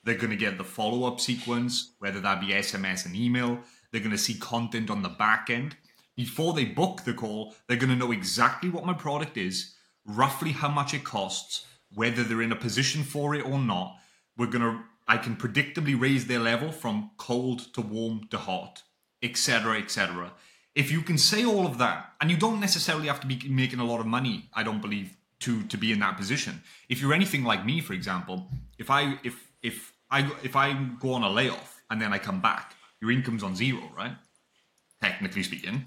they're 0.05 0.15
going 0.15 0.31
to 0.31 0.37
get 0.37 0.57
the 0.57 0.65
follow 0.65 1.07
up 1.07 1.21
sequence, 1.21 1.95
whether 1.99 2.21
that 2.21 2.41
be 2.41 2.49
SMS 2.49 3.07
and 3.07 3.17
email. 3.17 3.59
They're 3.91 4.01
going 4.01 4.13
to 4.13 4.19
see 4.19 4.35
content 4.35 4.89
on 4.89 5.03
the 5.03 5.09
back 5.09 5.51
end. 5.51 5.77
Before 6.17 6.53
they 6.53 6.65
book 6.65 7.03
the 7.05 7.13
call, 7.13 7.55
they're 7.67 7.77
going 7.77 7.91
to 7.91 7.97
know 7.97 8.13
exactly 8.13 8.71
what 8.71 8.87
my 8.87 8.95
product 8.95 9.37
is, 9.37 9.75
roughly 10.07 10.53
how 10.53 10.69
much 10.69 10.95
it 10.95 11.05
costs, 11.05 11.67
whether 11.93 12.23
they're 12.23 12.41
in 12.41 12.53
a 12.53 12.57
position 12.57 13.03
for 13.03 13.35
it 13.35 13.45
or 13.45 13.59
not. 13.59 13.97
We're 14.39 14.47
going 14.47 14.63
to, 14.63 14.81
I 15.09 15.19
can 15.19 15.37
predictably 15.37 15.99
raise 15.99 16.27
their 16.27 16.41
level 16.41 16.73
from 16.73 17.11
cold 17.17 17.73
to 17.75 17.81
warm 17.81 18.29
to 18.31 18.39
hot, 18.39 18.83
etc., 19.23 19.79
etc. 19.79 20.33
If 20.75 20.91
you 20.91 21.03
can 21.03 21.17
say 21.17 21.45
all 21.45 21.67
of 21.67 21.79
that, 21.79 22.13
and 22.21 22.31
you 22.31 22.37
don't 22.37 22.61
necessarily 22.61 23.07
have 23.07 23.21
to 23.21 23.27
be 23.27 23.41
making 23.49 23.79
a 23.79 23.85
lot 23.85 24.01
of 24.01 24.07
money, 24.07 24.51
I 24.53 24.63
don't 24.63 24.83
believe, 24.83 25.17
to 25.41 25.63
to 25.65 25.77
be 25.77 25.93
in 25.93 26.01
that 26.01 26.17
position. 26.17 26.63
If 26.89 27.01
you're 27.01 27.15
anything 27.15 27.45
like 27.45 27.65
me, 27.65 27.81
for 27.81 27.93
example, 27.93 28.49
if 28.79 28.91
I 28.91 29.19
if 29.23 29.51
if 29.63 29.93
I 30.11 30.31
if 30.43 30.57
I 30.57 30.73
go 31.01 31.13
on 31.13 31.23
a 31.23 31.31
layoff 31.31 31.83
and 31.91 32.01
then 32.01 32.13
I 32.13 32.19
come 32.19 32.41
back, 32.41 32.75
your 33.01 33.11
income's 33.11 33.43
on 33.43 33.55
zero, 33.55 33.91
right? 33.97 34.17
Technically 35.01 35.43
speaking. 35.43 35.87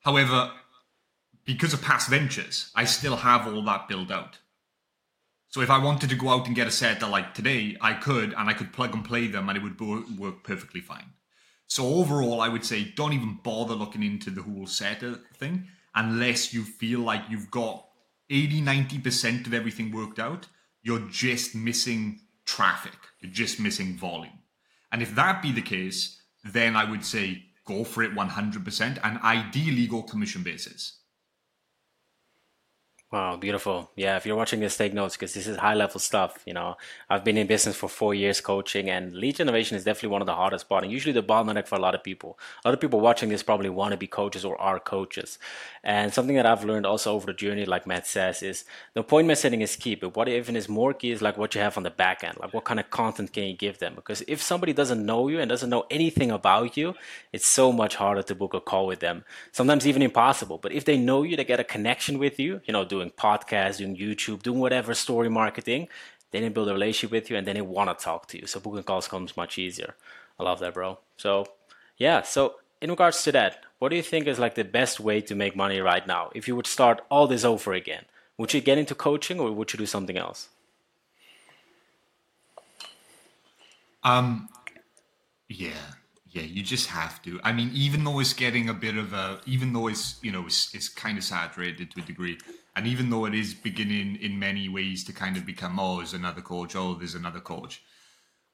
However, 0.00 0.52
because 1.44 1.72
of 1.72 1.82
past 1.82 2.08
ventures, 2.08 2.70
I 2.74 2.84
still 2.84 3.16
have 3.16 3.46
all 3.46 3.62
that 3.62 3.88
built 3.88 4.10
out. 4.10 4.38
So 5.50 5.60
if 5.60 5.70
I 5.70 5.78
wanted 5.78 6.10
to 6.10 6.16
go 6.16 6.28
out 6.28 6.46
and 6.46 6.54
get 6.54 6.68
a 6.68 6.70
set 6.70 7.00
that 7.00 7.10
like 7.10 7.34
today, 7.34 7.76
I 7.80 7.94
could, 7.94 8.32
and 8.34 8.48
I 8.48 8.52
could 8.52 8.72
plug 8.72 8.94
and 8.94 9.04
play 9.04 9.26
them, 9.26 9.48
and 9.48 9.58
it 9.58 9.64
would 9.64 9.80
work 10.18 10.44
perfectly 10.44 10.80
fine. 10.80 11.12
So 11.66 11.86
overall, 11.86 12.40
I 12.40 12.48
would 12.48 12.64
say 12.64 12.92
don't 12.96 13.12
even 13.12 13.40
bother 13.42 13.74
looking 13.74 14.04
into 14.04 14.30
the 14.30 14.42
whole 14.42 14.66
setter 14.66 15.10
uh, 15.10 15.16
thing 15.36 15.66
unless 15.94 16.54
you 16.54 16.62
feel 16.62 17.00
like 17.00 17.22
you've 17.28 17.50
got 17.50 17.84
80, 18.30 18.62
90% 18.62 19.46
of 19.48 19.54
everything 19.54 19.90
worked 19.90 20.20
out. 20.20 20.46
You're 20.82 21.08
just 21.10 21.54
missing 21.54 22.20
traffic. 22.44 22.96
You're 23.20 23.32
just 23.32 23.58
missing 23.58 23.96
volume. 23.96 24.38
And 24.92 25.02
if 25.02 25.14
that 25.16 25.42
be 25.42 25.50
the 25.50 25.62
case, 25.62 26.22
then 26.44 26.76
I 26.76 26.88
would 26.88 27.04
say 27.04 27.42
go 27.64 27.82
for 27.82 28.04
it 28.04 28.14
100% 28.14 28.98
and 29.02 29.18
ideally 29.18 29.88
go 29.88 30.02
commission 30.02 30.44
basis. 30.44 30.99
Wow, 33.12 33.36
beautiful. 33.36 33.90
Yeah, 33.96 34.16
if 34.16 34.24
you're 34.24 34.36
watching 34.36 34.60
this, 34.60 34.76
take 34.76 34.94
notes 34.94 35.16
because 35.16 35.34
this 35.34 35.48
is 35.48 35.56
high 35.56 35.74
level 35.74 35.98
stuff. 35.98 36.44
You 36.46 36.54
know, 36.54 36.76
I've 37.08 37.24
been 37.24 37.36
in 37.36 37.48
business 37.48 37.74
for 37.74 37.88
four 37.88 38.14
years 38.14 38.40
coaching, 38.40 38.88
and 38.88 39.12
lead 39.16 39.34
generation 39.34 39.76
is 39.76 39.82
definitely 39.82 40.10
one 40.10 40.22
of 40.22 40.26
the 40.26 40.36
hardest 40.36 40.68
part, 40.68 40.84
and 40.84 40.92
usually 40.92 41.12
the 41.12 41.20
bottleneck 41.20 41.66
for 41.66 41.74
a 41.74 41.80
lot 41.80 41.96
of 41.96 42.04
people. 42.04 42.38
A 42.64 42.68
lot 42.68 42.74
of 42.74 42.80
people 42.80 43.00
watching 43.00 43.28
this 43.28 43.42
probably 43.42 43.68
want 43.68 43.90
to 43.90 43.96
be 43.96 44.06
coaches 44.06 44.44
or 44.44 44.56
are 44.60 44.78
coaches. 44.78 45.40
And 45.82 46.14
something 46.14 46.36
that 46.36 46.46
I've 46.46 46.62
learned 46.62 46.86
also 46.86 47.12
over 47.12 47.26
the 47.26 47.32
journey, 47.32 47.64
like 47.64 47.84
Matt 47.84 48.06
says, 48.06 48.44
is 48.44 48.64
the 48.94 49.00
appointment 49.00 49.40
setting 49.40 49.60
is 49.60 49.74
key, 49.74 49.96
but 49.96 50.14
what 50.14 50.28
even 50.28 50.54
is 50.54 50.68
more 50.68 50.94
key 50.94 51.10
is 51.10 51.20
like 51.20 51.36
what 51.36 51.52
you 51.56 51.60
have 51.62 51.76
on 51.76 51.82
the 51.82 51.90
back 51.90 52.22
end. 52.22 52.36
Like 52.38 52.54
what 52.54 52.64
kind 52.64 52.78
of 52.78 52.90
content 52.90 53.32
can 53.32 53.42
you 53.42 53.56
give 53.56 53.80
them? 53.80 53.94
Because 53.96 54.22
if 54.28 54.40
somebody 54.40 54.72
doesn't 54.72 55.04
know 55.04 55.26
you 55.26 55.40
and 55.40 55.48
doesn't 55.48 55.70
know 55.70 55.84
anything 55.90 56.30
about 56.30 56.76
you, 56.76 56.94
it's 57.32 57.46
so 57.46 57.72
much 57.72 57.96
harder 57.96 58.22
to 58.22 58.34
book 58.34 58.54
a 58.54 58.60
call 58.60 58.86
with 58.86 59.00
them. 59.00 59.24
Sometimes 59.52 59.86
even 59.86 60.02
impossible. 60.02 60.58
But 60.58 60.72
if 60.72 60.84
they 60.84 60.96
know 60.96 61.22
you, 61.22 61.36
they 61.36 61.44
get 61.44 61.60
a 61.60 61.64
connection 61.64 62.18
with 62.18 62.38
you, 62.38 62.60
you 62.66 62.72
know, 62.72 62.84
doing 63.00 63.10
podcasts, 63.10 63.78
doing 63.78 63.96
YouTube, 63.96 64.42
doing 64.42 64.60
whatever 64.60 64.94
story 64.94 65.28
marketing, 65.28 65.88
they 66.30 66.48
build 66.48 66.68
a 66.68 66.72
relationship 66.72 67.10
with 67.10 67.30
you 67.30 67.36
and 67.36 67.46
then 67.46 67.56
they 67.56 67.62
want 67.62 67.96
to 67.96 68.04
talk 68.04 68.28
to 68.28 68.38
you. 68.38 68.46
So 68.46 68.60
booking 68.60 68.82
calls 68.84 69.08
comes 69.08 69.36
much 69.36 69.58
easier. 69.58 69.94
I 70.38 70.42
love 70.44 70.60
that, 70.60 70.74
bro. 70.74 70.98
So 71.16 71.46
yeah, 71.96 72.22
so 72.22 72.56
in 72.80 72.90
regards 72.90 73.22
to 73.24 73.32
that, 73.32 73.64
what 73.78 73.88
do 73.88 73.96
you 73.96 74.02
think 74.02 74.26
is 74.26 74.38
like 74.38 74.54
the 74.54 74.64
best 74.64 75.00
way 75.00 75.20
to 75.22 75.34
make 75.34 75.56
money 75.56 75.80
right 75.80 76.06
now? 76.06 76.30
If 76.34 76.46
you 76.46 76.56
would 76.56 76.66
start 76.66 77.02
all 77.10 77.26
this 77.26 77.44
over 77.44 77.72
again, 77.72 78.04
would 78.38 78.54
you 78.54 78.60
get 78.60 78.78
into 78.78 78.94
coaching 78.94 79.40
or 79.40 79.50
would 79.52 79.72
you 79.72 79.78
do 79.78 79.86
something 79.86 80.16
else? 80.16 80.48
Um, 84.02 84.48
yeah, 85.48 85.72
yeah, 86.30 86.42
you 86.42 86.62
just 86.62 86.88
have 86.88 87.20
to. 87.22 87.40
I 87.42 87.52
mean, 87.52 87.70
even 87.74 88.04
though 88.04 88.20
it's 88.20 88.32
getting 88.32 88.68
a 88.68 88.74
bit 88.74 88.96
of 88.96 89.12
a, 89.12 89.40
even 89.46 89.72
though 89.72 89.88
it's 89.88 90.18
you 90.22 90.30
know 90.30 90.46
it's, 90.46 90.74
it's 90.74 90.88
kind 90.88 91.18
of 91.18 91.24
saturated 91.24 91.90
to 91.92 92.00
a 92.00 92.04
degree, 92.04 92.38
and 92.76 92.86
even 92.86 93.10
though 93.10 93.24
it 93.24 93.34
is 93.34 93.52
beginning 93.54 94.16
in 94.16 94.38
many 94.38 94.68
ways 94.68 95.04
to 95.04 95.12
kind 95.12 95.36
of 95.36 95.44
become 95.44 95.78
oh, 95.80 95.98
there's 95.98 96.14
another 96.14 96.40
coach, 96.40 96.76
oh, 96.76 96.94
there's 96.94 97.14
another 97.14 97.40
coach, 97.40 97.82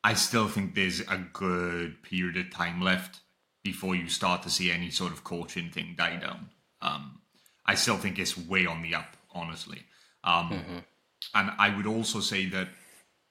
I 0.03 0.15
still 0.15 0.49
think 0.49 0.75
there's 0.75 1.01
a 1.01 1.19
good 1.33 2.03
period 2.03 2.37
of 2.37 2.51
time 2.51 2.81
left 2.81 3.21
before 3.63 3.95
you 3.95 4.09
start 4.09 4.43
to 4.45 4.51
see 4.51 4.71
any 4.71 4.91
sort 4.91 5.13
of 5.13 5.25
coaching 5.25 5.71
thing 5.71 5.95
die 5.99 6.17
down. 6.17 6.51
Um, 6.81 7.21
I 7.67 7.75
still 7.75 7.97
think 7.97 8.19
it's 8.19 8.39
way 8.39 8.65
on 8.67 8.83
the 8.83 8.95
up, 8.95 9.17
honestly. 9.33 9.83
Um, 10.23 10.51
mm-hmm. 10.51 10.79
And 11.35 11.51
I 11.59 11.77
would 11.77 11.87
also 11.87 12.21
say 12.21 12.47
that 12.47 12.69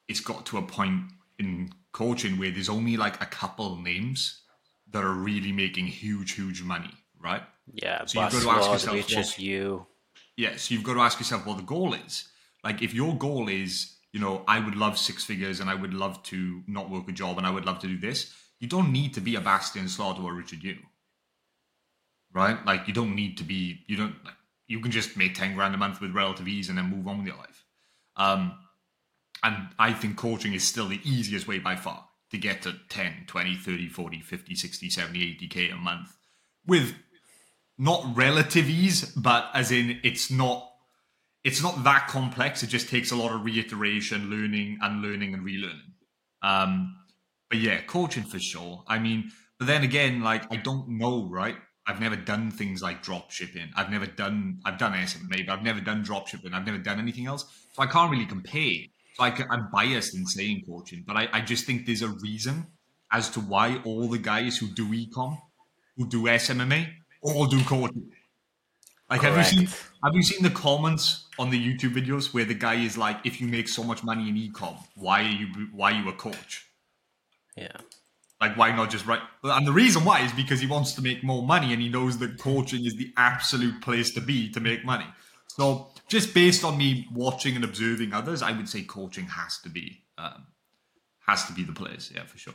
it's 0.07 0.19
got 0.19 0.45
to 0.47 0.57
a 0.57 0.61
point 0.61 1.03
in 1.39 1.71
coaching 1.95 2.37
where 2.37 2.51
there's 2.51 2.67
only 2.67 2.97
like 2.97 3.21
a 3.21 3.25
couple 3.25 3.77
names 3.77 4.41
that 4.91 5.01
are 5.01 5.13
really 5.13 5.53
making 5.53 5.87
huge, 5.87 6.33
huge 6.33 6.61
money, 6.61 6.91
right? 7.23 7.41
Yeah, 7.73 8.03
so 8.05 8.21
you've 8.21 8.33
got 8.33 8.41
to 8.41 8.49
ask 8.49 8.71
yourself, 8.71 8.97
which 8.97 9.17
is 9.17 9.39
you. 9.39 9.87
Yeah, 10.35 10.57
so 10.57 10.73
you've 10.73 10.83
got 10.83 10.95
to 10.95 10.99
ask 10.99 11.19
yourself 11.19 11.45
what 11.45 11.55
the 11.55 11.63
goal 11.63 11.93
is. 11.93 12.27
Like, 12.65 12.81
if 12.81 12.93
your 12.93 13.15
goal 13.15 13.47
is, 13.47 13.95
you 14.11 14.19
know, 14.19 14.43
I 14.45 14.59
would 14.59 14.75
love 14.75 14.97
six 14.97 15.23
figures 15.23 15.61
and 15.61 15.69
I 15.69 15.75
would 15.75 15.93
love 15.93 16.21
to 16.23 16.63
not 16.67 16.89
work 16.89 17.07
a 17.07 17.13
job 17.13 17.37
and 17.37 17.47
I 17.47 17.49
would 17.49 17.65
love 17.65 17.79
to 17.79 17.87
do 17.87 17.97
this, 17.97 18.33
you 18.59 18.67
don't 18.67 18.91
need 18.91 19.13
to 19.13 19.21
be 19.21 19.35
a 19.35 19.41
Bastian 19.41 19.87
Slaughter 19.87 20.21
or 20.21 20.33
Richard 20.33 20.63
Yu. 20.63 20.75
Right? 22.33 22.57
Like 22.65 22.89
you 22.89 22.93
don't 22.93 23.15
need 23.15 23.37
to 23.37 23.45
be 23.45 23.79
you 23.87 23.95
don't 23.95 24.15
like, 24.25 24.33
you 24.67 24.81
can 24.81 24.91
just 24.91 25.15
make 25.15 25.35
10 25.35 25.55
grand 25.55 25.73
a 25.73 25.77
month 25.77 26.01
with 26.01 26.13
relative 26.13 26.49
ease 26.49 26.67
and 26.67 26.77
then 26.77 26.89
move 26.89 27.07
on 27.07 27.19
with 27.19 27.27
your 27.27 27.37
life. 27.37 27.63
Um, 28.17 28.57
and 29.45 29.67
I 29.77 29.93
think 29.93 30.17
coaching 30.17 30.53
is 30.53 30.67
still 30.67 30.87
the 30.87 30.99
easiest 31.03 31.47
way 31.47 31.59
by 31.59 31.75
far 31.75 32.07
to 32.31 32.37
get 32.37 32.63
to 32.63 32.73
10, 32.89 33.25
20, 33.27 33.55
30, 33.55 33.89
40, 33.89 34.21
50, 34.21 34.55
60, 34.55 34.89
70, 34.89 35.19
80k 35.39 35.71
a 35.71 35.75
month 35.75 36.17
with 36.65 36.95
not 37.77 38.03
relative 38.17 38.67
ease, 38.67 39.05
but 39.11 39.49
as 39.53 39.71
in 39.71 39.99
it's 40.03 40.31
not 40.31 40.71
it's 41.43 41.61
not 41.61 41.83
that 41.83 42.07
complex. 42.07 42.63
It 42.63 42.67
just 42.67 42.89
takes 42.89 43.11
a 43.11 43.15
lot 43.15 43.31
of 43.31 43.45
reiteration, 43.45 44.31
learning, 44.31 44.79
and 44.81 45.03
learning 45.03 45.35
and 45.35 45.45
relearning. 45.45 45.91
Um, 46.41 46.95
but 47.51 47.59
yeah, 47.59 47.81
coaching 47.81 48.23
for 48.23 48.39
sure. 48.39 48.83
I 48.87 48.97
mean, 48.97 49.31
but 49.59 49.67
then 49.67 49.83
again, 49.83 50.23
like 50.23 50.51
I 50.51 50.55
don't 50.55 50.89
know, 50.89 51.29
right? 51.29 51.57
I've 51.85 52.01
never 52.01 52.15
done 52.15 52.49
things 52.49 52.81
like 52.81 53.03
drop 53.03 53.29
shipping. 53.29 53.69
I've 53.75 53.91
never 53.91 54.07
done. 54.07 54.59
I've 54.65 54.79
done 54.79 54.95
SMA, 55.05 55.43
but 55.45 55.49
I've 55.49 55.63
never 55.63 55.81
done 55.81 56.01
drop 56.01 56.27
shipping. 56.27 56.55
I've 56.55 56.65
never 56.65 56.79
done 56.79 56.97
anything 56.97 57.27
else, 57.27 57.45
so 57.73 57.83
I 57.83 57.85
can't 57.85 58.09
really 58.09 58.25
compare. 58.25 58.87
So 59.15 59.23
I 59.23 59.29
am 59.51 59.69
biased 59.71 60.15
in 60.15 60.25
saying 60.25 60.63
coaching, 60.67 61.03
but 61.07 61.15
I, 61.15 61.29
I 61.31 61.41
just 61.41 61.65
think 61.65 61.85
there's 61.85 62.01
a 62.01 62.09
reason 62.09 62.67
as 63.11 63.29
to 63.31 63.39
why 63.39 63.81
all 63.85 64.07
the 64.07 64.17
guys 64.17 64.57
who 64.57 64.67
do 64.67 64.87
ecom, 64.87 65.39
who 65.95 66.07
do 66.07 66.23
SMMA, 66.23 66.87
all 67.21 67.45
do 67.45 67.63
coaching. 67.63 68.11
Like, 69.09 69.21
Correct. 69.21 69.35
have 69.35 69.53
you 69.53 69.67
seen 69.67 69.79
have 70.03 70.15
you 70.15 70.23
seen 70.23 70.43
the 70.43 70.49
comments 70.49 71.25
on 71.37 71.49
the 71.49 71.59
YouTube 71.59 71.93
videos 71.93 72.33
where 72.33 72.45
the 72.45 72.55
guy 72.55 72.75
is 72.75 72.97
like, 72.97 73.19
"If 73.23 73.39
you 73.39 73.47
make 73.47 73.69
so 73.69 73.83
much 73.83 74.03
money 74.03 74.27
in 74.29 74.35
ecom, 74.35 74.77
why 74.95 75.21
are 75.21 75.29
you 75.29 75.47
why 75.71 75.91
are 75.91 76.01
you 76.01 76.09
a 76.09 76.13
coach?" 76.13 76.65
Yeah. 77.55 77.77
Like, 78.41 78.57
why 78.57 78.75
not 78.75 78.89
just 78.89 79.05
write? 79.05 79.21
And 79.43 79.65
the 79.65 79.71
reason 79.71 80.03
why 80.03 80.21
is 80.25 80.31
because 80.33 80.59
he 80.59 80.67
wants 80.67 80.93
to 80.93 81.01
make 81.01 81.23
more 81.23 81.41
money 81.41 81.71
and 81.71 81.81
he 81.81 81.87
knows 81.87 82.17
that 82.17 82.37
coaching 82.37 82.85
is 82.85 82.95
the 82.95 83.13
absolute 83.15 83.81
place 83.81 84.13
to 84.15 84.21
be 84.21 84.51
to 84.51 84.59
make 84.59 84.83
money. 84.83 85.05
So, 85.47 85.91
just 86.07 86.33
based 86.33 86.63
on 86.63 86.77
me 86.77 87.07
watching 87.13 87.55
and 87.55 87.63
observing 87.63 88.13
others, 88.13 88.41
I 88.41 88.51
would 88.51 88.69
say 88.69 88.83
coaching 88.83 89.25
has 89.25 89.59
to 89.59 89.69
be 89.69 90.03
um, 90.17 90.47
has 91.27 91.45
to 91.45 91.53
be 91.53 91.63
the 91.63 91.73
place. 91.73 92.11
Yeah, 92.13 92.25
for 92.25 92.37
sure. 92.37 92.53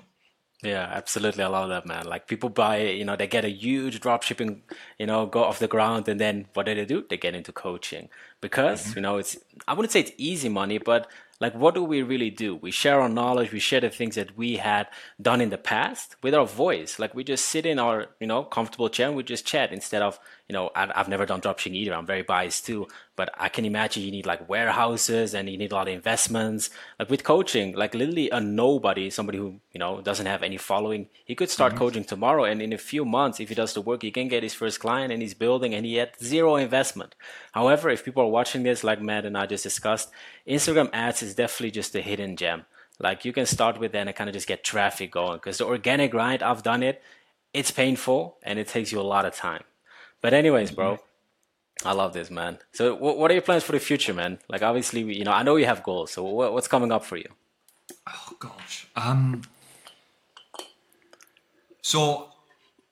Yeah, 0.62 0.88
absolutely. 0.92 1.42
I 1.42 1.46
love 1.46 1.70
that, 1.70 1.86
man. 1.86 2.04
Like 2.04 2.26
people 2.26 2.50
buy, 2.50 2.82
you 2.82 3.04
know, 3.04 3.16
they 3.16 3.26
get 3.26 3.46
a 3.46 3.50
huge 3.50 3.98
drop 4.00 4.22
shipping, 4.22 4.62
you 4.98 5.06
know, 5.06 5.24
go 5.24 5.42
off 5.42 5.58
the 5.58 5.68
ground, 5.68 6.06
and 6.08 6.20
then 6.20 6.48
what 6.52 6.66
do 6.66 6.74
they 6.74 6.84
do? 6.84 7.04
They 7.08 7.16
get 7.16 7.34
into 7.34 7.52
coaching 7.52 8.10
because, 8.40 8.82
mm-hmm. 8.82 8.98
you 8.98 9.02
know, 9.02 9.18
it's 9.18 9.36
I 9.66 9.74
wouldn't 9.74 9.92
say 9.92 10.00
it's 10.00 10.12
easy 10.16 10.48
money, 10.48 10.78
but 10.78 11.08
like 11.40 11.54
what 11.54 11.74
do 11.74 11.82
we 11.82 12.02
really 12.02 12.30
do? 12.30 12.54
We 12.54 12.70
share 12.70 13.00
our 13.00 13.08
knowledge, 13.08 13.50
we 13.50 13.60
share 13.60 13.80
the 13.80 13.88
things 13.88 14.14
that 14.16 14.36
we 14.36 14.58
had 14.58 14.88
done 15.20 15.40
in 15.40 15.48
the 15.48 15.56
past 15.56 16.16
with 16.22 16.34
our 16.34 16.46
voice. 16.46 16.98
Like 16.98 17.14
we 17.14 17.24
just 17.24 17.46
sit 17.46 17.64
in 17.64 17.78
our, 17.78 18.08
you 18.20 18.26
know, 18.26 18.42
comfortable 18.42 18.90
chair 18.90 19.08
and 19.08 19.16
we 19.16 19.22
just 19.22 19.46
chat 19.46 19.72
instead 19.72 20.02
of, 20.02 20.20
you 20.48 20.52
know, 20.52 20.70
I've 20.74 21.08
never 21.08 21.24
done 21.24 21.40
dropshipping 21.40 21.74
either. 21.74 21.94
I'm 21.94 22.06
very 22.06 22.22
biased 22.22 22.66
too, 22.66 22.88
but 23.14 23.32
I 23.38 23.48
can 23.48 23.64
imagine 23.64 24.02
you 24.02 24.10
need 24.10 24.26
like 24.26 24.48
warehouses 24.48 25.32
and 25.32 25.48
you 25.48 25.56
need 25.56 25.70
a 25.72 25.74
lot 25.76 25.88
of 25.88 25.94
investments. 25.94 26.70
Like 26.98 27.08
with 27.08 27.22
coaching, 27.22 27.74
like 27.74 27.94
literally 27.94 28.30
a 28.30 28.40
nobody, 28.40 29.10
somebody 29.10 29.38
who, 29.38 29.60
you 29.72 29.78
know, 29.78 30.00
doesn't 30.00 30.26
have 30.26 30.42
any 30.42 30.56
following, 30.56 31.08
he 31.24 31.36
could 31.36 31.50
start 31.50 31.72
mm-hmm. 31.72 31.78
coaching 31.78 32.04
tomorrow. 32.04 32.44
And 32.44 32.60
in 32.60 32.72
a 32.72 32.78
few 32.78 33.04
months, 33.04 33.38
if 33.38 33.48
he 33.48 33.54
does 33.54 33.72
the 33.74 33.80
work, 33.80 34.02
he 34.02 34.10
can 34.10 34.28
get 34.28 34.42
his 34.42 34.54
first 34.54 34.80
client 34.80 35.12
and 35.12 35.22
he's 35.22 35.34
building 35.34 35.72
and 35.72 35.86
he 35.86 35.94
had 35.94 36.10
zero 36.20 36.56
investment. 36.56 37.14
However, 37.52 37.88
if 37.88 38.04
people 38.04 38.24
are 38.24 38.29
watching 38.30 38.62
this, 38.62 38.82
like 38.84 39.00
Matt 39.00 39.24
and 39.24 39.36
I 39.36 39.46
just 39.46 39.64
discussed, 39.64 40.10
Instagram 40.46 40.90
ads 40.92 41.22
is 41.22 41.34
definitely 41.34 41.72
just 41.72 41.94
a 41.94 42.00
hidden 42.00 42.36
gem. 42.36 42.64
Like 42.98 43.24
you 43.24 43.32
can 43.32 43.46
start 43.46 43.78
with 43.78 43.92
that 43.92 44.06
and 44.06 44.14
kind 44.14 44.28
of 44.28 44.34
just 44.34 44.46
get 44.46 44.62
traffic 44.62 45.10
going 45.10 45.38
because 45.38 45.58
the 45.58 45.66
organic 45.66 46.10
grind, 46.10 46.42
I've 46.42 46.62
done 46.62 46.82
it. 46.82 47.02
It's 47.52 47.70
painful 47.70 48.36
and 48.42 48.58
it 48.58 48.68
takes 48.68 48.92
you 48.92 49.00
a 49.00 49.02
lot 49.02 49.24
of 49.24 49.34
time. 49.34 49.64
But 50.20 50.34
anyways, 50.34 50.70
bro, 50.70 50.98
I 51.84 51.92
love 51.92 52.12
this, 52.12 52.30
man. 52.30 52.58
So 52.72 52.94
what 52.94 53.30
are 53.30 53.34
your 53.34 53.42
plans 53.42 53.64
for 53.64 53.72
the 53.72 53.80
future, 53.80 54.12
man? 54.12 54.38
Like 54.48 54.62
obviously, 54.62 55.00
you 55.00 55.24
know, 55.24 55.32
I 55.32 55.42
know 55.42 55.56
you 55.56 55.64
have 55.66 55.82
goals. 55.82 56.12
So 56.12 56.22
what's 56.22 56.68
coming 56.68 56.92
up 56.92 57.04
for 57.04 57.16
you? 57.16 57.28
Oh 58.06 58.36
gosh. 58.38 58.86
Um. 58.96 59.42
So 61.80 62.28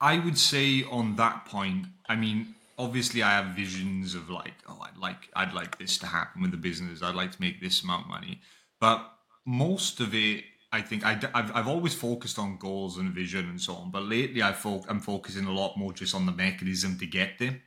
I 0.01 0.19
would 0.19 0.39
say 0.39 0.85
on 0.85 1.17
that 1.17 1.45
point, 1.45 1.87
I 2.09 2.17
mean, 2.17 2.55
obviously 2.79 3.23
I 3.23 3.31
have 3.31 3.57
visions 3.57 4.15
of 4.15 4.31
like, 4.31 4.55
oh, 4.69 4.81
I'd 4.83 4.97
like, 4.97 5.29
I'd 5.35 5.53
like 5.53 5.79
this 5.79 5.99
to 5.99 6.07
happen 6.07 6.41
with 6.43 6.53
the 6.53 6.57
business. 6.57 7.03
I'd 7.03 7.17
like 7.17 7.33
to 7.33 7.41
make 7.41 7.61
this 7.61 7.83
amount 7.83 8.05
of 8.05 8.11
money, 8.11 8.41
but 8.81 9.05
most 9.45 10.01
of 10.01 10.15
it, 10.15 10.45
I 10.71 10.83
think 10.83 11.05
I, 11.05 11.15
have 11.15 11.51
I've 11.55 11.69
always 11.69 11.95
focused 11.95 12.39
on 12.39 12.59
goals 12.59 12.99
and 12.99 13.11
vision 13.13 13.49
and 13.49 13.61
so 13.61 13.75
on. 13.75 13.91
But 13.91 14.03
lately, 14.03 14.43
I 14.43 14.53
fo- 14.53 14.85
I'm 14.89 15.01
focusing 15.01 15.47
a 15.47 15.53
lot 15.53 15.79
more 15.79 15.93
just 15.95 16.15
on 16.15 16.27
the 16.27 16.33
mechanism 16.33 16.99
to 16.99 17.07
get 17.07 17.39
there, 17.39 17.63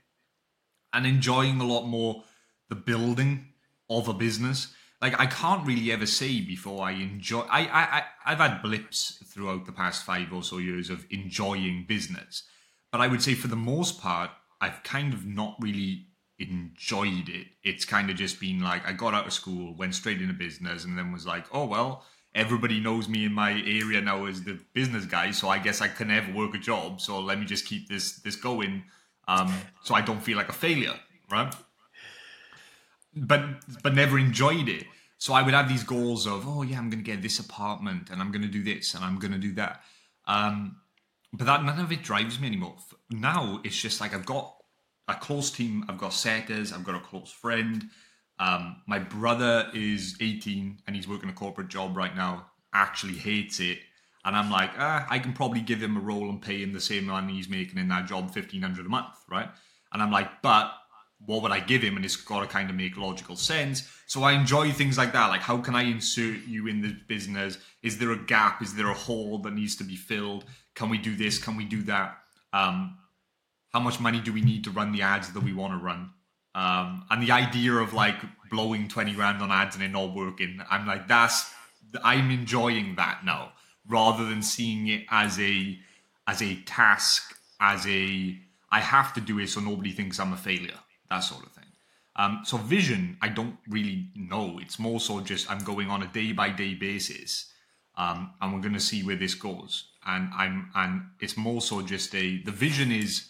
and 0.93 1.06
enjoying 1.08 1.60
a 1.60 1.65
lot 1.65 1.86
more 1.86 2.24
the 2.69 2.76
building 2.76 3.47
of 3.89 4.08
a 4.08 4.13
business. 4.13 4.74
Like 5.02 5.19
I 5.19 5.26
can't 5.26 5.65
really 5.65 5.91
ever 5.91 6.06
say 6.06 6.41
before 6.41 6.86
I 6.86 6.91
enjoy. 6.91 7.39
I 7.50 7.62
I 7.62 8.04
I've 8.24 8.38
had 8.38 8.62
blips 8.62 9.24
throughout 9.26 9.65
the 9.65 9.71
past 9.71 10.06
five 10.06 10.32
or 10.32 10.43
so 10.43 10.60
years 10.60 10.91
of 10.91 11.08
enjoying 11.10 11.86
business, 11.88 12.43
but 12.91 13.02
I 13.02 13.08
would 13.08 13.24
say 13.24 13.34
for 13.34 13.47
the 13.47 13.56
most 13.56 14.00
part, 14.00 14.30
I've 14.62 14.84
kind 14.84 15.13
of 15.13 15.26
not 15.26 15.58
really 15.60 16.06
enjoyed 16.39 17.30
it. 17.30 17.47
It's 17.63 17.84
kind 17.84 18.10
of 18.10 18.15
just 18.15 18.39
been 18.39 18.62
like 18.62 18.88
I 18.88 18.93
got 18.93 19.13
out 19.13 19.28
of 19.28 19.34
school, 19.34 19.76
went 19.76 19.95
straight 19.95 20.21
into 20.21 20.34
business, 20.34 20.86
and 20.86 20.97
then 20.97 21.12
was 21.12 21.26
like, 21.26 21.45
oh 21.52 21.65
well, 21.65 22.06
everybody 22.34 22.80
knows 22.80 23.10
me 23.10 23.26
in 23.26 23.34
my 23.34 23.52
area 23.52 24.02
now 24.02 24.26
as 24.26 24.43
the 24.43 24.60
business 24.74 25.06
guy, 25.06 25.32
so 25.32 25.50
I 25.50 25.58
guess 25.58 25.82
I 25.82 25.88
can 25.88 26.08
never 26.08 26.32
work 26.32 26.56
a 26.56 26.58
job. 26.58 27.02
So 27.02 27.19
let 27.19 27.39
me 27.39 27.45
just 27.45 27.65
keep 27.65 27.89
this 27.89 28.19
this 28.21 28.36
going, 28.36 28.84
um, 29.28 29.54
so 29.84 29.95
I 29.95 30.02
don't 30.02 30.21
feel 30.21 30.38
like 30.38 30.50
a 30.50 30.54
failure, 30.54 30.95
right? 31.30 31.54
But 33.15 33.43
but 33.84 33.93
never 33.93 34.17
enjoyed 34.17 34.69
it. 34.69 34.86
So 35.17 35.34
I 35.34 35.43
would 35.43 35.54
have 35.54 35.69
these 35.69 35.84
goals 35.84 36.26
of, 36.26 36.47
oh 36.47 36.63
yeah, 36.63 36.80
I'm 36.80 36.89
going 36.89 37.04
to 37.04 37.12
get 37.12 37.21
this 37.21 37.38
apartment, 37.39 38.10
and 38.10 38.21
I'm 38.21 38.32
going 38.32 38.41
to 38.41 38.47
do 38.47 38.63
this, 38.63 38.95
and 38.95 39.04
I'm 39.06 39.19
going 39.19 39.34
to 39.34 39.38
do 39.38 39.54
that. 39.54 39.84
Um, 40.26 40.78
but 41.33 41.45
that 41.45 41.63
none 41.63 41.79
of 41.79 41.91
it 41.91 42.03
drives 42.03 42.39
me 42.39 42.47
anymore. 42.47 42.75
Now 43.09 43.61
it's 43.63 43.79
just 43.79 44.01
like 44.01 44.13
I've 44.13 44.25
got 44.25 44.55
a 45.07 45.15
close 45.15 45.51
team. 45.51 45.85
I've 45.87 45.97
got 45.97 46.13
setters. 46.13 46.71
I've 46.73 46.83
got 46.83 46.95
a 46.95 46.99
close 46.99 47.31
friend. 47.31 47.89
Um, 48.39 48.81
my 48.87 48.99
brother 48.99 49.69
is 49.73 50.17
18 50.19 50.79
and 50.87 50.95
he's 50.95 51.07
working 51.07 51.29
a 51.29 51.33
corporate 51.33 51.67
job 51.67 51.95
right 51.95 52.15
now. 52.15 52.47
Actually 52.73 53.15
hates 53.15 53.59
it, 53.59 53.79
and 54.23 54.35
I'm 54.35 54.51
like, 54.51 54.71
ah, 54.77 55.05
I 55.09 55.19
can 55.19 55.33
probably 55.33 55.61
give 55.61 55.81
him 55.81 55.97
a 55.97 55.99
role 55.99 56.29
and 56.29 56.41
pay 56.41 56.61
him 56.61 56.73
the 56.73 56.79
same 56.79 57.05
money 57.05 57.33
he's 57.33 57.49
making 57.49 57.79
in 57.79 57.87
that 57.89 58.07
job, 58.07 58.25
1500 58.25 58.85
a 58.85 58.89
month, 58.89 59.15
right? 59.29 59.49
And 59.91 60.01
I'm 60.01 60.11
like, 60.11 60.41
but 60.41 60.71
what 61.25 61.41
would 61.41 61.51
I 61.51 61.59
give 61.59 61.81
him? 61.81 61.95
And 61.95 62.05
it's 62.05 62.15
got 62.15 62.41
to 62.41 62.47
kind 62.47 62.69
of 62.69 62.75
make 62.75 62.97
logical 62.97 63.35
sense. 63.35 63.89
So 64.07 64.23
I 64.23 64.33
enjoy 64.33 64.71
things 64.71 64.97
like 64.97 65.13
that. 65.13 65.27
Like, 65.27 65.41
how 65.41 65.57
can 65.57 65.75
I 65.75 65.83
insert 65.83 66.45
you 66.47 66.67
in 66.67 66.81
the 66.81 66.95
business? 67.07 67.57
Is 67.83 67.97
there 67.97 68.11
a 68.11 68.17
gap? 68.17 68.61
Is 68.61 68.75
there 68.75 68.89
a 68.89 68.93
hole 68.93 69.39
that 69.39 69.53
needs 69.53 69.75
to 69.77 69.83
be 69.83 69.95
filled? 69.95 70.45
Can 70.75 70.89
we 70.89 70.97
do 70.97 71.15
this? 71.15 71.38
Can 71.38 71.57
we 71.57 71.65
do 71.65 71.84
that? 71.84 72.17
Um, 72.53 72.97
how 73.73 73.79
much 73.79 73.99
money 73.99 74.19
do 74.19 74.34
we 74.34 74.41
need 74.41 74.63
to 74.65 74.71
run 74.71 74.91
the 74.91 75.01
ads 75.01 75.31
that 75.31 75.43
we 75.43 75.53
want 75.53 75.73
to 75.73 75.77
run? 75.77 76.12
Um, 76.53 77.05
and 77.10 77.23
the 77.23 77.31
idea 77.31 77.73
of 77.73 77.93
like 77.93 78.17
blowing 78.49 78.88
20 78.89 79.13
grand 79.13 79.41
on 79.41 79.51
ads 79.51 79.75
and 79.75 79.84
it 79.84 79.89
not 79.89 80.13
working, 80.13 80.62
I'm 80.69 80.86
like, 80.86 81.07
that's, 81.07 81.49
I'm 82.03 82.29
enjoying 82.31 82.95
that 82.95 83.21
now 83.25 83.53
rather 83.88 84.25
than 84.25 84.41
seeing 84.41 84.88
it 84.88 85.05
as 85.10 85.39
a, 85.39 85.77
as 86.27 86.41
a 86.41 86.55
task, 86.63 87.36
as 87.60 87.88
a, 87.88 88.38
I 88.69 88.79
have 88.79 89.13
to 89.13 89.21
do 89.21 89.39
it 89.39 89.47
so 89.47 89.62
nobody 89.62 89.91
thinks 89.91 90.19
I'm 90.19 90.34
a 90.34 90.38
failure, 90.38 90.79
that 91.10 91.19
sort 91.19 91.45
of 91.45 91.51
thing. 91.53 91.62
Um, 92.15 92.41
so 92.43 92.57
vision, 92.57 93.17
I 93.21 93.29
don't 93.29 93.57
really 93.67 94.10
know. 94.15 94.60
It's 94.62 94.77
more 94.77 94.99
so 94.99 95.21
just 95.21 95.49
I'm 95.49 95.63
going 95.63 95.89
on 95.89 96.03
a 96.03 96.07
day 96.07 96.34
by 96.34 96.49
day 96.49 96.73
basis, 96.73 97.51
um, 97.95 98.34
and 98.41 98.53
we're 98.53 98.60
going 98.60 98.73
to 98.73 98.79
see 98.79 99.01
where 99.03 99.15
this 99.15 99.34
goes. 99.34 99.90
And 100.05 100.29
I'm 100.33 100.71
and 100.73 101.03
it's 101.19 101.37
more 101.37 101.61
so 101.61 101.81
just 101.81 102.15
a 102.15 102.41
the 102.43 102.51
vision 102.51 102.91
is 102.91 103.27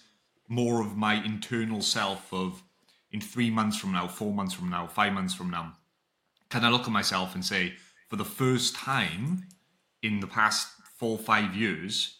more 0.47 0.81
of 0.81 0.97
my 0.97 1.15
internal 1.23 1.81
self 1.81 2.33
of 2.33 2.63
in 3.11 3.21
three 3.21 3.49
months 3.49 3.77
from 3.77 3.91
now, 3.91 4.07
four 4.07 4.33
months 4.33 4.53
from 4.53 4.69
now, 4.69 4.87
five 4.87 5.13
months 5.13 5.33
from 5.33 5.49
now, 5.49 5.73
can 6.49 6.65
I 6.65 6.69
look 6.69 6.83
at 6.83 6.91
myself 6.91 7.35
and 7.35 7.43
say, 7.43 7.73
for 8.09 8.15
the 8.15 8.25
first 8.25 8.75
time 8.75 9.47
in 10.01 10.19
the 10.19 10.27
past 10.27 10.67
four, 10.97 11.17
five 11.17 11.55
years, 11.55 12.17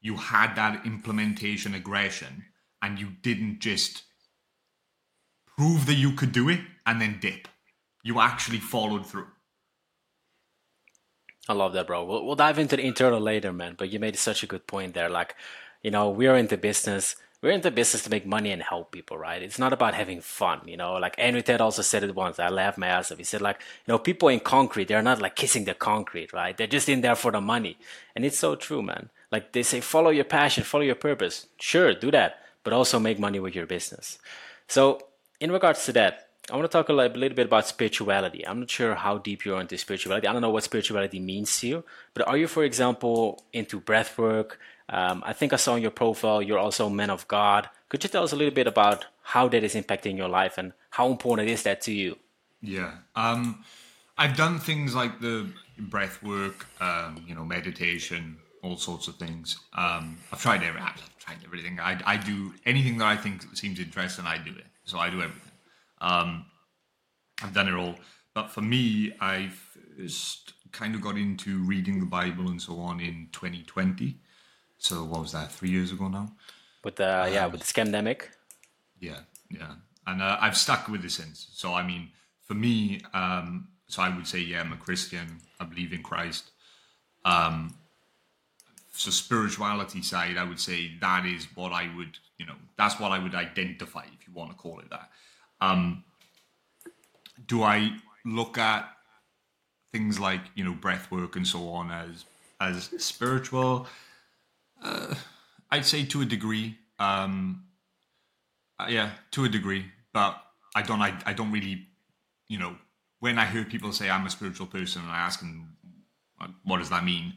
you 0.00 0.16
had 0.16 0.54
that 0.56 0.84
implementation 0.86 1.74
aggression 1.74 2.44
and 2.82 2.98
you 2.98 3.08
didn't 3.22 3.60
just 3.60 4.02
prove 5.56 5.86
that 5.86 5.94
you 5.94 6.12
could 6.12 6.32
do 6.32 6.48
it 6.48 6.60
and 6.86 7.00
then 7.00 7.18
dip. 7.20 7.48
You 8.02 8.20
actually 8.20 8.58
followed 8.58 9.06
through. 9.06 9.28
I 11.48 11.52
love 11.52 11.72
that, 11.74 11.86
bro. 11.86 12.04
We'll, 12.04 12.24
we'll 12.24 12.36
dive 12.36 12.58
into 12.58 12.76
the 12.76 12.86
internal 12.86 13.20
later, 13.20 13.52
man. 13.52 13.74
But 13.76 13.90
you 13.90 13.98
made 13.98 14.16
such 14.16 14.42
a 14.42 14.46
good 14.46 14.66
point 14.66 14.94
there. 14.94 15.10
Like, 15.10 15.34
you 15.82 15.90
know, 15.90 16.08
we're 16.10 16.36
into 16.36 16.56
business 16.56 17.16
we're 17.44 17.50
in 17.50 17.60
the 17.60 17.70
business 17.70 18.02
to 18.04 18.10
make 18.10 18.24
money 18.24 18.52
and 18.52 18.62
help 18.62 18.90
people, 18.90 19.18
right? 19.18 19.42
It's 19.42 19.58
not 19.58 19.74
about 19.74 19.92
having 19.92 20.22
fun, 20.22 20.62
you 20.64 20.78
know. 20.78 20.94
Like 20.94 21.14
Andrew 21.18 21.42
Tate 21.42 21.60
also 21.60 21.82
said 21.82 22.02
it 22.02 22.14
once. 22.14 22.38
I 22.38 22.48
laughed 22.48 22.78
my 22.78 22.86
ass 22.86 23.12
off. 23.12 23.18
He 23.18 23.24
said, 23.24 23.42
like, 23.42 23.60
you 23.60 23.92
know, 23.92 23.98
people 23.98 24.30
in 24.30 24.40
concrete, 24.40 24.88
they're 24.88 25.02
not 25.02 25.20
like 25.20 25.36
kissing 25.36 25.66
the 25.66 25.74
concrete, 25.74 26.32
right? 26.32 26.56
They're 26.56 26.66
just 26.66 26.88
in 26.88 27.02
there 27.02 27.14
for 27.14 27.30
the 27.30 27.42
money, 27.42 27.76
and 28.16 28.24
it's 28.24 28.38
so 28.38 28.56
true, 28.56 28.82
man. 28.82 29.10
Like 29.30 29.52
they 29.52 29.62
say, 29.62 29.82
follow 29.82 30.08
your 30.08 30.24
passion, 30.24 30.64
follow 30.64 30.84
your 30.84 30.94
purpose. 30.94 31.46
Sure, 31.60 31.92
do 31.92 32.10
that, 32.12 32.38
but 32.62 32.72
also 32.72 32.98
make 32.98 33.18
money 33.18 33.38
with 33.38 33.54
your 33.54 33.66
business. 33.66 34.18
So, 34.66 35.02
in 35.38 35.52
regards 35.52 35.84
to 35.84 35.92
that, 35.92 36.23
I 36.50 36.56
want 36.56 36.70
to 36.70 36.76
talk 36.76 36.90
a 36.90 36.92
little 36.92 37.36
bit 37.36 37.46
about 37.46 37.66
spirituality. 37.66 38.46
I'm 38.46 38.60
not 38.60 38.70
sure 38.70 38.94
how 38.94 39.16
deep 39.16 39.44
you're 39.44 39.60
into 39.60 39.78
spirituality. 39.78 40.26
I 40.26 40.32
don't 40.32 40.42
know 40.42 40.50
what 40.50 40.62
spirituality 40.64 41.18
means 41.18 41.58
to 41.60 41.68
you, 41.68 41.84
but 42.12 42.28
are 42.28 42.36
you, 42.36 42.46
for 42.46 42.64
example, 42.64 43.42
into 43.52 43.80
breath 43.80 44.18
work? 44.18 44.58
Um, 44.90 45.22
I 45.24 45.32
think 45.32 45.54
I 45.54 45.56
saw 45.56 45.72
on 45.72 45.82
your 45.82 45.90
profile 45.90 46.42
you're 46.42 46.58
also 46.58 46.86
a 46.88 46.90
man 46.90 47.08
of 47.08 47.26
God. 47.28 47.70
Could 47.88 48.04
you 48.04 48.10
tell 48.10 48.24
us 48.24 48.32
a 48.32 48.36
little 48.36 48.52
bit 48.52 48.66
about 48.66 49.06
how 49.22 49.48
that 49.48 49.64
is 49.64 49.74
impacting 49.74 50.18
your 50.18 50.28
life 50.28 50.58
and 50.58 50.74
how 50.90 51.08
important 51.08 51.48
is 51.48 51.62
that 51.62 51.80
to 51.82 51.92
you? 51.92 52.18
Yeah, 52.60 52.92
um, 53.16 53.64
I've 54.18 54.36
done 54.36 54.58
things 54.58 54.94
like 54.94 55.20
the 55.20 55.48
breath 55.78 56.22
work, 56.22 56.66
um, 56.80 57.24
you 57.26 57.34
know, 57.34 57.44
meditation, 57.44 58.36
all 58.62 58.76
sorts 58.76 59.08
of 59.08 59.16
things. 59.16 59.58
Um, 59.72 60.18
I've 60.30 60.42
tried 60.42 60.62
every, 60.62 60.80
I've 60.80 61.18
tried 61.18 61.38
everything. 61.44 61.80
I, 61.80 62.00
I 62.04 62.16
do 62.18 62.52
anything 62.66 62.98
that 62.98 63.06
I 63.06 63.16
think 63.16 63.42
seems 63.56 63.78
interesting. 63.78 64.26
I 64.26 64.38
do 64.38 64.50
it. 64.50 64.66
So 64.84 64.98
I 64.98 65.08
do 65.08 65.22
everything. 65.22 65.53
Um, 66.04 66.44
I've 67.42 67.54
done 67.54 67.68
it 67.68 67.74
all. 67.74 67.96
But 68.34 68.50
for 68.50 68.60
me, 68.60 69.12
I've 69.20 69.60
kind 70.72 70.94
of 70.94 71.00
got 71.00 71.16
into 71.16 71.62
reading 71.64 72.00
the 72.00 72.06
Bible 72.06 72.48
and 72.48 72.60
so 72.60 72.78
on 72.78 73.00
in 73.00 73.28
2020. 73.32 74.16
So 74.78 75.04
what 75.04 75.20
was 75.20 75.32
that? 75.32 75.50
Three 75.50 75.70
years 75.70 75.92
ago 75.92 76.08
now. 76.08 76.32
With 76.82 76.96
the 76.96 77.24
um, 77.24 77.32
yeah, 77.32 77.46
with 77.46 77.62
the 77.62 77.66
scandemic. 77.66 78.28
Yeah, 79.00 79.20
yeah, 79.50 79.74
and 80.06 80.20
uh, 80.20 80.36
I've 80.40 80.56
stuck 80.56 80.88
with 80.88 81.04
it 81.04 81.10
since. 81.10 81.48
So 81.52 81.72
I 81.72 81.86
mean, 81.86 82.10
for 82.42 82.54
me, 82.54 83.00
um, 83.14 83.68
so 83.86 84.02
I 84.02 84.14
would 84.14 84.26
say, 84.26 84.40
yeah, 84.40 84.60
I'm 84.60 84.72
a 84.72 84.76
Christian. 84.76 85.40
I 85.58 85.64
believe 85.64 85.94
in 85.94 86.02
Christ. 86.02 86.50
Um, 87.24 87.74
so 88.92 89.10
spirituality 89.10 90.02
side, 90.02 90.36
I 90.36 90.44
would 90.44 90.60
say 90.60 90.92
that 91.00 91.24
is 91.24 91.46
what 91.54 91.72
I 91.72 91.90
would, 91.96 92.18
you 92.38 92.46
know, 92.46 92.54
that's 92.76 93.00
what 93.00 93.12
I 93.12 93.18
would 93.18 93.34
identify 93.34 94.04
if 94.12 94.26
you 94.26 94.34
want 94.34 94.50
to 94.50 94.56
call 94.56 94.78
it 94.80 94.90
that. 94.90 95.10
Um, 95.64 96.04
do 97.46 97.62
I 97.62 97.96
look 98.24 98.58
at 98.58 98.88
things 99.92 100.18
like 100.18 100.40
you 100.54 100.64
know 100.64 100.72
breath 100.72 101.10
work 101.10 101.36
and 101.36 101.46
so 101.46 101.68
on 101.68 101.90
as 101.90 102.24
as 102.60 102.90
spiritual? 102.98 103.86
Uh, 104.82 105.14
I'd 105.70 105.86
say 105.86 106.04
to 106.06 106.22
a 106.22 106.24
degree. 106.24 106.78
Um, 106.98 107.64
uh, 108.78 108.86
yeah, 108.88 109.10
to 109.32 109.44
a 109.44 109.48
degree, 109.48 109.84
but 110.12 110.40
I 110.74 110.82
don't. 110.82 111.00
I, 111.00 111.16
I 111.26 111.32
don't 111.32 111.52
really, 111.52 111.86
you 112.48 112.58
know, 112.58 112.76
when 113.20 113.38
I 113.38 113.46
hear 113.46 113.64
people 113.64 113.92
say 113.92 114.10
I'm 114.10 114.26
a 114.26 114.30
spiritual 114.30 114.66
person 114.66 115.02
and 115.02 115.10
I 115.10 115.18
ask 115.18 115.40
them, 115.40 115.76
what 116.64 116.78
does 116.78 116.90
that 116.90 117.04
mean? 117.04 117.34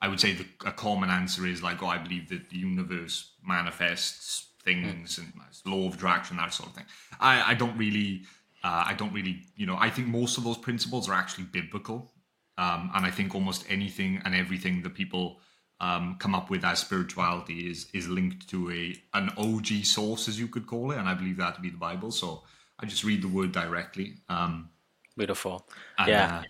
I 0.00 0.08
would 0.08 0.18
say 0.18 0.32
the, 0.32 0.46
a 0.66 0.72
common 0.72 1.10
answer 1.10 1.46
is 1.46 1.62
like, 1.62 1.82
oh, 1.82 1.86
I 1.86 1.98
believe 1.98 2.28
that 2.30 2.50
the 2.50 2.56
universe 2.56 3.30
manifests 3.46 4.48
things 4.64 5.18
mm. 5.18 5.22
and 5.22 5.72
law 5.72 5.86
of 5.86 5.94
attraction, 5.94 6.36
that 6.36 6.52
sort 6.54 6.70
of 6.70 6.74
thing. 6.74 6.86
I, 7.20 7.52
I 7.52 7.54
don't 7.54 7.76
really, 7.76 8.22
uh, 8.62 8.84
I 8.86 8.94
don't 8.94 9.12
really, 9.12 9.42
you 9.56 9.66
know, 9.66 9.76
I 9.78 9.90
think 9.90 10.08
most 10.08 10.38
of 10.38 10.44
those 10.44 10.58
principles 10.58 11.08
are 11.08 11.14
actually 11.14 11.44
biblical. 11.44 12.12
Um, 12.58 12.90
and 12.94 13.06
I 13.06 13.10
think 13.10 13.34
almost 13.34 13.64
anything 13.68 14.20
and 14.24 14.34
everything 14.34 14.82
that 14.82 14.94
people 14.94 15.40
um, 15.80 16.16
come 16.20 16.34
up 16.34 16.48
with 16.48 16.64
as 16.64 16.78
spirituality 16.78 17.68
is 17.68 17.88
is 17.92 18.08
linked 18.08 18.48
to 18.50 18.70
a 18.70 18.94
an 19.14 19.30
OG 19.36 19.84
source, 19.84 20.28
as 20.28 20.38
you 20.38 20.46
could 20.46 20.66
call 20.66 20.92
it, 20.92 20.98
and 20.98 21.08
I 21.08 21.14
believe 21.14 21.38
that 21.38 21.56
to 21.56 21.60
be 21.60 21.70
the 21.70 21.76
Bible. 21.76 22.12
So 22.12 22.44
I 22.78 22.86
just 22.86 23.04
read 23.04 23.22
the 23.22 23.28
word 23.28 23.52
directly. 23.52 24.14
Um, 24.28 24.70
Beautiful. 25.16 25.66
And, 25.98 26.08
yeah. 26.08 26.36
Uh, 26.36 26.42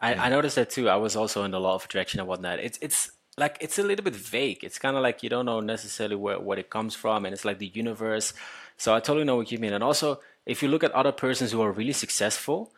I, 0.00 0.14
yeah. 0.14 0.22
I 0.24 0.28
noticed 0.30 0.56
that 0.56 0.70
too. 0.70 0.88
I 0.88 0.96
was 0.96 1.14
also 1.14 1.44
in 1.44 1.50
the 1.50 1.60
law 1.60 1.74
of 1.74 1.84
attraction 1.84 2.18
and 2.18 2.28
whatnot. 2.28 2.58
It's 2.58 2.78
it's 2.82 3.12
like 3.40 3.56
it's 3.60 3.78
a 3.78 3.82
little 3.82 4.04
bit 4.04 4.14
vague. 4.14 4.62
It's 4.62 4.78
kind 4.78 4.96
of 4.96 5.02
like 5.02 5.22
you 5.22 5.30
don't 5.30 5.46
know 5.46 5.60
necessarily 5.60 6.16
where 6.16 6.38
what 6.38 6.58
it 6.58 6.70
comes 6.70 6.94
from, 6.94 7.24
and 7.24 7.32
it's 7.32 7.44
like 7.44 7.58
the 7.58 7.72
universe. 7.74 8.34
So 8.76 8.94
I 8.94 9.00
totally 9.00 9.24
know 9.24 9.36
what 9.36 9.50
you 9.50 9.58
mean. 9.58 9.72
And 9.72 9.82
also, 9.82 10.20
if 10.46 10.62
you 10.62 10.68
look 10.68 10.84
at 10.84 10.92
other 10.92 11.12
persons 11.12 11.52
who 11.52 11.62
are 11.62 11.72
really 11.72 11.92
successful, 11.92 12.72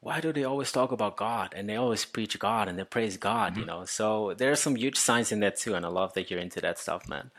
why 0.00 0.20
do 0.20 0.32
they 0.32 0.44
always 0.44 0.72
talk 0.72 0.92
about 0.92 1.16
God 1.16 1.52
and 1.56 1.68
they 1.68 1.76
always 1.76 2.04
preach 2.04 2.38
God 2.38 2.68
and 2.68 2.78
they 2.78 2.84
praise 2.84 3.16
God, 3.16 3.52
mm-hmm. 3.52 3.60
you 3.60 3.66
know? 3.66 3.84
So 3.84 4.34
there's 4.36 4.60
some 4.60 4.76
huge 4.76 4.96
signs 4.96 5.32
in 5.32 5.40
that 5.40 5.56
too, 5.56 5.74
and 5.74 5.84
I 5.84 5.88
love 5.88 6.14
that 6.14 6.30
you're 6.30 6.40
into 6.40 6.60
that 6.60 6.78
stuff, 6.78 7.08
man. 7.08 7.30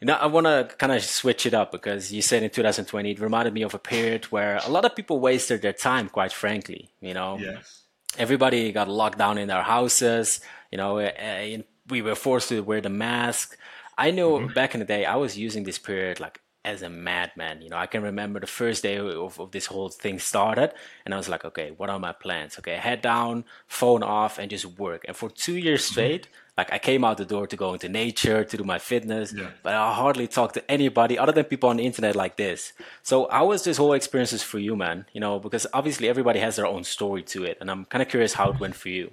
You 0.00 0.06
know, 0.08 0.14
I 0.14 0.26
want 0.26 0.46
to 0.46 0.68
kind 0.76 0.92
of 0.92 1.02
switch 1.02 1.46
it 1.46 1.54
up 1.54 1.72
because 1.72 2.12
you 2.12 2.20
said 2.20 2.42
in 2.42 2.50
2020 2.50 3.10
it 3.12 3.20
reminded 3.20 3.54
me 3.54 3.62
of 3.62 3.74
a 3.74 3.78
period 3.78 4.26
where 4.26 4.60
a 4.66 4.70
lot 4.70 4.84
of 4.84 4.94
people 4.94 5.20
wasted 5.20 5.62
their 5.62 5.72
time, 5.72 6.08
quite 6.08 6.32
frankly. 6.32 6.90
You 7.00 7.14
know, 7.14 7.38
yes. 7.38 7.82
everybody 8.18 8.70
got 8.72 8.88
locked 8.88 9.18
down 9.18 9.38
in 9.38 9.48
their 9.48 9.62
houses. 9.62 10.40
You 10.74 10.78
know, 10.78 10.98
eh, 10.98 11.12
eh, 11.16 11.62
we 11.88 12.02
were 12.02 12.16
forced 12.16 12.48
to 12.48 12.60
wear 12.60 12.80
the 12.80 12.88
mask. 12.88 13.56
I 13.96 14.10
know 14.10 14.38
mm-hmm. 14.38 14.54
back 14.54 14.74
in 14.74 14.80
the 14.80 14.84
day, 14.84 15.04
I 15.04 15.14
was 15.14 15.38
using 15.38 15.62
this 15.62 15.78
period 15.78 16.18
like 16.18 16.40
as 16.64 16.82
a 16.82 16.90
madman. 16.90 17.62
You 17.62 17.70
know, 17.70 17.76
I 17.76 17.86
can 17.86 18.02
remember 18.02 18.40
the 18.40 18.48
first 18.48 18.82
day 18.82 18.96
of, 18.96 19.38
of, 19.38 19.52
this 19.52 19.66
whole 19.66 19.88
thing 19.88 20.18
started, 20.18 20.72
and 21.04 21.14
I 21.14 21.16
was 21.16 21.28
like, 21.28 21.44
okay, 21.44 21.70
what 21.76 21.90
are 21.90 22.00
my 22.00 22.10
plans? 22.10 22.58
Okay, 22.58 22.74
head 22.74 23.02
down, 23.02 23.44
phone 23.68 24.02
off, 24.02 24.40
and 24.40 24.50
just 24.50 24.66
work. 24.66 25.04
And 25.06 25.16
for 25.16 25.30
two 25.30 25.56
years 25.56 25.84
mm-hmm. 25.84 25.92
straight, 25.92 26.28
like 26.58 26.72
I 26.72 26.80
came 26.80 27.04
out 27.04 27.18
the 27.18 27.24
door 27.24 27.46
to 27.46 27.56
go 27.56 27.72
into 27.74 27.88
nature, 27.88 28.42
to 28.42 28.56
do 28.56 28.64
my 28.64 28.80
fitness, 28.80 29.32
yeah. 29.32 29.50
but 29.62 29.74
I 29.74 29.94
hardly 29.94 30.26
talked 30.26 30.54
to 30.54 30.68
anybody 30.68 31.16
other 31.16 31.30
than 31.30 31.44
people 31.44 31.68
on 31.68 31.76
the 31.76 31.86
internet 31.86 32.16
like 32.16 32.36
this. 32.36 32.72
So 33.04 33.28
how 33.30 33.46
was 33.46 33.62
this 33.62 33.76
whole 33.76 33.92
experiences 33.92 34.42
for 34.42 34.58
you, 34.58 34.74
man? 34.74 35.06
You 35.12 35.20
know, 35.20 35.38
because 35.38 35.68
obviously 35.72 36.08
everybody 36.08 36.40
has 36.40 36.56
their 36.56 36.66
own 36.66 36.82
story 36.82 37.22
to 37.34 37.44
it, 37.44 37.58
and 37.60 37.70
I'm 37.70 37.84
kind 37.84 38.02
of 38.02 38.08
curious 38.08 38.32
how 38.32 38.50
it 38.50 38.58
went 38.58 38.74
for 38.74 38.88
you. 38.88 39.12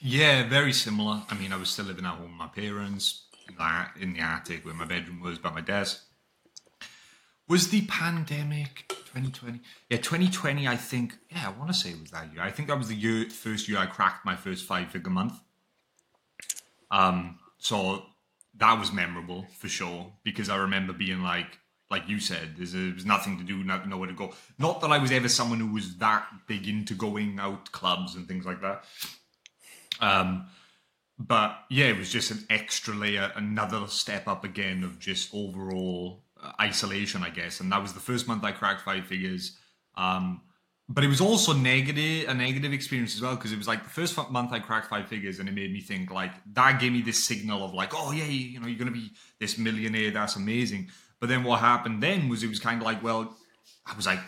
Yeah, 0.00 0.48
very 0.48 0.72
similar. 0.72 1.22
I 1.28 1.34
mean, 1.34 1.52
I 1.52 1.56
was 1.56 1.70
still 1.70 1.86
living 1.86 2.04
at 2.04 2.14
home 2.14 2.30
with 2.30 2.38
my 2.38 2.46
parents, 2.46 3.24
in 4.00 4.12
the 4.12 4.20
attic 4.20 4.64
where 4.64 4.74
my 4.74 4.84
bedroom 4.84 5.20
was 5.20 5.38
by 5.38 5.50
my 5.50 5.60
desk 5.60 6.08
was 7.48 7.70
the 7.70 7.82
pandemic 7.86 8.84
2020? 8.88 9.60
Yeah, 9.88 9.96
2020. 9.96 10.68
I 10.68 10.76
think. 10.76 11.16
Yeah, 11.30 11.48
I 11.48 11.58
want 11.58 11.72
to 11.72 11.74
say 11.74 11.90
it 11.90 12.00
was 12.00 12.10
that 12.10 12.32
year. 12.32 12.42
I 12.42 12.50
think 12.50 12.68
that 12.68 12.78
was 12.78 12.88
the 12.88 12.94
year, 12.94 13.28
first 13.30 13.68
year 13.68 13.78
I 13.78 13.86
cracked 13.86 14.24
my 14.24 14.36
first 14.36 14.66
five 14.66 14.90
figure 14.90 15.10
month. 15.10 15.32
Um, 16.90 17.38
so 17.58 18.04
that 18.58 18.78
was 18.78 18.92
memorable 18.92 19.46
for 19.56 19.68
sure 19.68 20.12
because 20.24 20.48
I 20.48 20.56
remember 20.56 20.92
being 20.92 21.22
like, 21.22 21.58
like 21.90 22.06
you 22.06 22.20
said, 22.20 22.54
there's, 22.58 22.74
a, 22.74 22.90
there's 22.90 23.06
nothing 23.06 23.38
to 23.38 23.44
do, 23.44 23.64
not 23.64 23.88
nowhere 23.88 24.08
to 24.08 24.14
go. 24.14 24.34
Not 24.58 24.82
that 24.82 24.90
I 24.90 24.98
was 24.98 25.10
ever 25.10 25.28
someone 25.28 25.58
who 25.58 25.72
was 25.72 25.96
that 25.96 26.26
big 26.46 26.68
into 26.68 26.94
going 26.94 27.38
out 27.40 27.72
clubs 27.72 28.14
and 28.14 28.28
things 28.28 28.44
like 28.44 28.60
that. 28.60 28.84
Um, 30.00 30.46
but 31.18 31.58
yeah, 31.68 31.86
it 31.86 31.98
was 31.98 32.10
just 32.10 32.30
an 32.30 32.44
extra 32.48 32.94
layer, 32.94 33.32
another 33.34 33.86
step 33.88 34.28
up 34.28 34.44
again 34.44 34.84
of 34.84 34.98
just 34.98 35.34
overall 35.34 36.22
uh, 36.42 36.52
isolation, 36.60 37.24
I 37.24 37.30
guess. 37.30 37.60
And 37.60 37.72
that 37.72 37.82
was 37.82 37.92
the 37.92 38.00
first 38.00 38.28
month 38.28 38.44
I 38.44 38.52
cracked 38.52 38.82
five 38.82 39.06
figures. 39.06 39.56
Um, 39.96 40.42
but 40.88 41.04
it 41.04 41.08
was 41.08 41.20
also 41.20 41.52
negative, 41.52 42.28
a 42.28 42.34
negative 42.34 42.72
experience 42.72 43.14
as 43.14 43.20
well, 43.20 43.34
because 43.34 43.52
it 43.52 43.58
was 43.58 43.68
like 43.68 43.84
the 43.84 43.90
first 43.90 44.16
month 44.30 44.52
I 44.52 44.58
cracked 44.58 44.86
five 44.88 45.06
figures, 45.06 45.38
and 45.38 45.48
it 45.48 45.52
made 45.52 45.70
me 45.72 45.80
think 45.80 46.10
like 46.10 46.32
that 46.54 46.80
gave 46.80 46.92
me 46.92 47.02
this 47.02 47.22
signal 47.22 47.62
of 47.62 47.74
like, 47.74 47.90
oh 47.94 48.12
yeah, 48.12 48.24
you 48.24 48.58
know, 48.58 48.66
you're 48.66 48.78
gonna 48.78 48.90
be 48.90 49.10
this 49.38 49.58
millionaire, 49.58 50.10
that's 50.10 50.36
amazing. 50.36 50.88
But 51.20 51.28
then 51.28 51.44
what 51.44 51.60
happened 51.60 52.02
then 52.02 52.28
was 52.28 52.42
it 52.42 52.48
was 52.48 52.60
kind 52.60 52.80
of 52.80 52.86
like, 52.86 53.02
well, 53.02 53.36
I 53.84 53.94
was 53.96 54.06
like, 54.06 54.20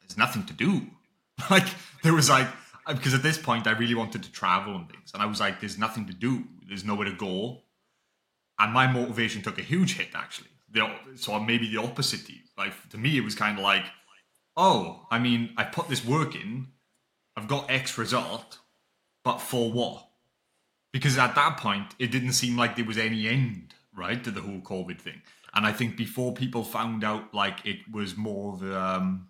there's 0.00 0.16
nothing 0.16 0.44
to 0.46 0.54
do. 0.54 0.86
like 1.50 1.66
there 2.02 2.14
was 2.14 2.30
like 2.30 2.48
because 2.92 3.14
at 3.14 3.22
this 3.22 3.38
point 3.38 3.66
I 3.66 3.72
really 3.72 3.94
wanted 3.94 4.22
to 4.22 4.32
travel 4.32 4.74
and 4.74 4.88
things, 4.90 5.12
and 5.14 5.22
I 5.22 5.26
was 5.26 5.40
like, 5.40 5.60
there's 5.60 5.78
nothing 5.78 6.06
to 6.06 6.12
do, 6.12 6.44
there's 6.66 6.84
nowhere 6.84 7.08
to 7.08 7.16
go, 7.16 7.62
and 8.58 8.72
my 8.72 8.86
motivation 8.86 9.42
took 9.42 9.58
a 9.58 9.62
huge 9.62 9.96
hit 9.96 10.08
actually 10.14 10.50
the 10.72 10.88
so 11.16 11.38
maybe 11.40 11.68
the 11.68 11.82
opposite 11.82 12.26
to 12.26 12.32
you. 12.32 12.40
Like 12.56 12.88
to 12.90 12.98
me, 12.98 13.16
it 13.16 13.24
was 13.24 13.34
kind 13.34 13.58
of 13.58 13.64
like, 13.64 13.84
oh, 14.56 15.06
I 15.10 15.18
mean, 15.18 15.52
I 15.56 15.64
put 15.64 15.88
this 15.88 16.04
work 16.04 16.34
in, 16.34 16.68
I've 17.36 17.48
got 17.48 17.70
X 17.70 17.98
result, 17.98 18.58
but 19.24 19.38
for 19.38 19.70
what? 19.70 20.06
Because 20.92 21.18
at 21.18 21.34
that 21.34 21.56
point, 21.56 21.94
it 21.98 22.10
didn't 22.10 22.32
seem 22.32 22.56
like 22.56 22.76
there 22.76 22.84
was 22.84 22.98
any 22.98 23.28
end, 23.28 23.74
right, 23.96 24.22
to 24.24 24.30
the 24.30 24.40
whole 24.40 24.60
COVID 24.60 25.00
thing. 25.00 25.22
And 25.54 25.66
I 25.66 25.72
think 25.72 25.96
before 25.96 26.32
people 26.32 26.64
found 26.64 27.04
out, 27.04 27.32
like 27.34 27.64
it 27.64 27.78
was 27.90 28.16
more 28.16 28.54
of, 28.54 28.62
um, 28.72 29.28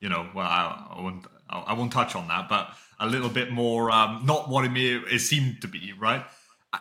you 0.00 0.08
know, 0.08 0.28
well, 0.34 0.46
I, 0.46 0.94
I 0.96 1.00
won't, 1.00 1.26
I 1.50 1.72
won't 1.72 1.92
touch 1.92 2.14
on 2.14 2.28
that, 2.28 2.48
but 2.48 2.70
a 2.98 3.06
little 3.06 3.28
bit 3.28 3.50
more, 3.50 3.90
um, 3.90 4.24
not 4.24 4.48
what 4.48 4.64
it 4.64 4.70
may 4.70 4.86
it 4.86 5.20
seemed 5.20 5.62
to 5.62 5.68
be, 5.68 5.92
right? 5.98 6.24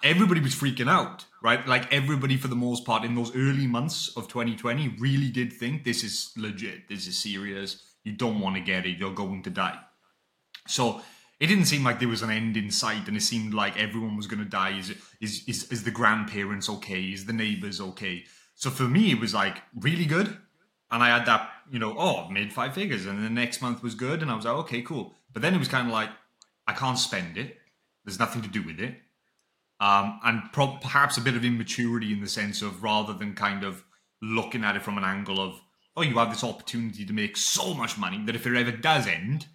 everybody 0.04 0.40
was 0.40 0.54
freaking 0.54 0.90
out, 0.90 1.26
right? 1.42 1.68
Like 1.68 1.92
everybody, 1.92 2.38
for 2.38 2.48
the 2.48 2.56
most 2.56 2.86
part, 2.86 3.04
in 3.04 3.16
those 3.16 3.36
early 3.36 3.68
months 3.68 4.16
of 4.16 4.28
2020, 4.28 4.96
really 5.00 5.30
did 5.30 5.52
think 5.52 5.84
this 5.84 6.04
is 6.04 6.32
legit, 6.38 6.88
this 6.88 7.08
is 7.08 7.18
serious. 7.18 7.84
You 8.04 8.14
don't 8.14 8.40
want 8.40 8.56
to 8.56 8.62
get 8.62 8.86
it, 8.86 8.98
you're 8.98 9.14
going 9.14 9.44
to 9.44 9.50
die. 9.50 9.78
So 10.68 11.02
it 11.40 11.48
didn't 11.48 11.66
seem 11.66 11.84
like 11.84 12.00
there 12.00 12.08
was 12.08 12.22
an 12.22 12.30
end 12.30 12.56
in 12.56 12.70
sight, 12.70 13.08
and 13.08 13.18
it 13.18 13.22
seemed 13.22 13.54
like 13.54 13.80
everyone 13.80 14.16
was 14.16 14.28
going 14.28 14.44
to 14.44 14.50
die. 14.50 14.78
Is 14.78 14.94
is 15.20 15.44
is 15.48 15.72
is 15.72 15.84
the 15.84 15.92
grandparents 15.92 16.70
okay? 16.70 17.02
Is 17.02 17.26
the 17.26 17.34
neighbors 17.34 17.82
okay? 17.82 18.26
So 18.56 18.70
for 18.70 18.84
me, 18.84 19.12
it 19.12 19.20
was 19.20 19.34
like 19.34 19.58
really 19.74 20.06
good, 20.06 20.38
and 20.92 21.02
I 21.02 21.18
had 21.18 21.26
that, 21.26 21.50
you 21.72 21.80
know, 21.80 21.96
oh, 21.98 22.30
made 22.30 22.52
five 22.52 22.74
figures, 22.74 23.06
and 23.06 23.24
the 23.24 23.30
next 23.30 23.62
month 23.62 23.84
was 23.84 23.96
good, 23.96 24.22
and 24.22 24.32
I 24.32 24.36
was 24.36 24.46
like, 24.46 24.56
okay, 24.56 24.82
cool. 24.82 25.14
But 25.34 25.42
then 25.42 25.54
it 25.54 25.60
was 25.60 25.68
kind 25.68 25.88
of 25.88 25.94
like, 25.94 26.10
I 26.68 26.74
can't 26.74 26.98
spend 26.98 27.38
it. 27.38 27.58
There's 28.06 28.20
nothing 28.20 28.42
to 28.42 28.48
do 28.48 28.64
with 28.64 28.80
it. 28.80 28.96
Um, 29.80 30.20
and 30.24 30.52
pro- 30.52 30.78
perhaps 30.82 31.18
a 31.18 31.22
bit 31.22 31.36
of 31.36 31.46
immaturity 31.46 32.12
in 32.12 32.22
the 32.22 32.28
sense 32.28 32.62
of 32.62 32.84
rather 32.84 33.14
than 33.14 33.34
kind 33.34 33.64
of 33.64 33.84
looking 34.22 34.64
at 34.64 34.76
it 34.76 34.82
from 34.82 34.98
an 34.98 35.06
angle 35.06 35.40
of 35.40 35.62
oh 35.96 36.02
you 36.02 36.18
have 36.18 36.30
this 36.30 36.44
opportunity 36.44 37.06
to 37.06 37.14
make 37.14 37.38
so 37.38 37.74
much 37.74 37.98
money 37.98 38.22
that 38.26 38.36
if 38.36 38.46
it 38.46 38.58
ever 38.58 38.72
does 38.72 39.08
end 39.08 39.48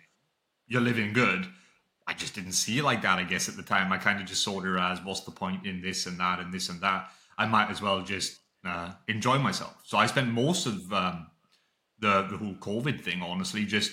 you're 0.66 0.80
living 0.80 1.12
good. 1.12 1.46
I 2.06 2.14
just 2.14 2.34
didn't 2.34 2.52
see 2.52 2.78
it 2.78 2.84
like 2.84 3.02
that 3.02 3.18
i 3.18 3.24
guess 3.24 3.48
at 3.48 3.56
the 3.56 3.62
time. 3.62 3.92
I 3.92 3.98
kind 3.98 4.20
of 4.20 4.26
just 4.26 4.42
saw 4.42 4.60
it 4.60 4.78
as 4.78 5.02
what's 5.02 5.20
the 5.20 5.30
point 5.30 5.66
in 5.66 5.82
this 5.82 6.06
and 6.06 6.18
that 6.20 6.40
and 6.40 6.52
this 6.52 6.68
and 6.68 6.80
that? 6.80 7.10
I 7.36 7.46
might 7.46 7.70
as 7.70 7.82
well 7.82 8.02
just 8.02 8.40
uh, 8.64 8.92
enjoy 9.08 9.38
myself. 9.38 9.74
So 9.84 9.98
i 9.98 10.06
spent 10.06 10.32
most 10.32 10.66
of 10.66 10.92
um, 10.92 11.26
the 12.04 12.14
the 12.30 12.36
whole 12.36 12.54
covid 12.68 13.00
thing 13.00 13.22
honestly 13.22 13.64
just 13.64 13.92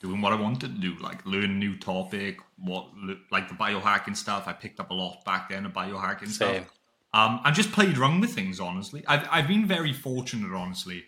doing 0.00 0.20
what 0.20 0.32
I 0.32 0.36
wanted 0.36 0.74
to 0.74 0.80
do, 0.80 0.94
like 1.00 1.24
learn 1.26 1.58
new 1.58 1.76
topic, 1.78 2.38
what 2.58 2.88
like 3.30 3.48
the 3.48 3.54
biohacking 3.54 4.16
stuff. 4.16 4.46
I 4.46 4.52
picked 4.52 4.80
up 4.80 4.90
a 4.90 4.94
lot 4.94 5.24
back 5.24 5.48
then 5.48 5.66
of 5.66 5.72
biohacking 5.72 6.28
Same. 6.28 6.64
stuff. 6.64 6.72
Um, 7.14 7.40
and 7.44 7.54
just 7.54 7.72
played 7.72 7.96
around 7.96 8.20
with 8.20 8.34
things. 8.34 8.60
Honestly, 8.60 9.02
I've 9.06 9.26
I've 9.30 9.48
been 9.48 9.66
very 9.66 9.92
fortunate, 9.92 10.52
honestly, 10.52 11.04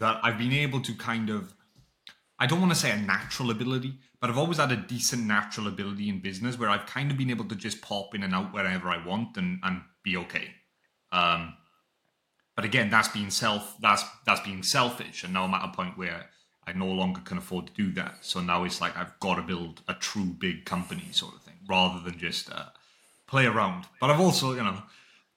that 0.00 0.20
I've 0.22 0.38
been 0.38 0.52
able 0.52 0.80
to 0.82 0.94
kind 0.94 1.30
of. 1.30 1.54
I 2.38 2.46
don't 2.46 2.60
want 2.60 2.72
to 2.72 2.78
say 2.78 2.90
a 2.90 2.96
natural 2.96 3.52
ability, 3.52 3.94
but 4.20 4.28
I've 4.28 4.38
always 4.38 4.58
had 4.58 4.72
a 4.72 4.76
decent 4.76 5.24
natural 5.24 5.68
ability 5.68 6.08
in 6.08 6.20
business 6.20 6.58
where 6.58 6.68
I've 6.68 6.86
kind 6.86 7.12
of 7.12 7.16
been 7.16 7.30
able 7.30 7.44
to 7.44 7.54
just 7.54 7.80
pop 7.82 8.16
in 8.16 8.24
and 8.24 8.34
out 8.34 8.52
wherever 8.52 8.88
I 8.88 9.04
want 9.06 9.36
and 9.36 9.60
and 9.62 9.82
be 10.02 10.16
okay. 10.16 10.48
Um, 11.12 11.54
but 12.54 12.64
again, 12.64 12.90
that's 12.90 13.08
being 13.08 13.30
self 13.30 13.76
that's 13.80 14.04
that's 14.26 14.40
being 14.40 14.62
selfish, 14.62 15.24
and 15.24 15.32
now 15.32 15.44
I'm 15.44 15.54
at 15.54 15.64
a 15.64 15.68
point 15.68 15.96
where 15.96 16.26
I 16.66 16.72
no 16.72 16.86
longer 16.86 17.20
can 17.20 17.38
afford 17.38 17.68
to 17.68 17.72
do 17.72 17.92
that. 17.92 18.18
So 18.20 18.40
now 18.40 18.64
it's 18.64 18.80
like 18.80 18.96
I've 18.96 19.18
got 19.20 19.36
to 19.36 19.42
build 19.42 19.82
a 19.88 19.94
true 19.94 20.26
big 20.38 20.64
company 20.64 21.08
sort 21.12 21.34
of 21.34 21.42
thing, 21.42 21.56
rather 21.68 22.00
than 22.00 22.18
just 22.18 22.52
uh, 22.52 22.66
play 23.26 23.46
around. 23.46 23.86
But 24.00 24.10
I've 24.10 24.20
also, 24.20 24.52
you 24.52 24.62
know, 24.62 24.82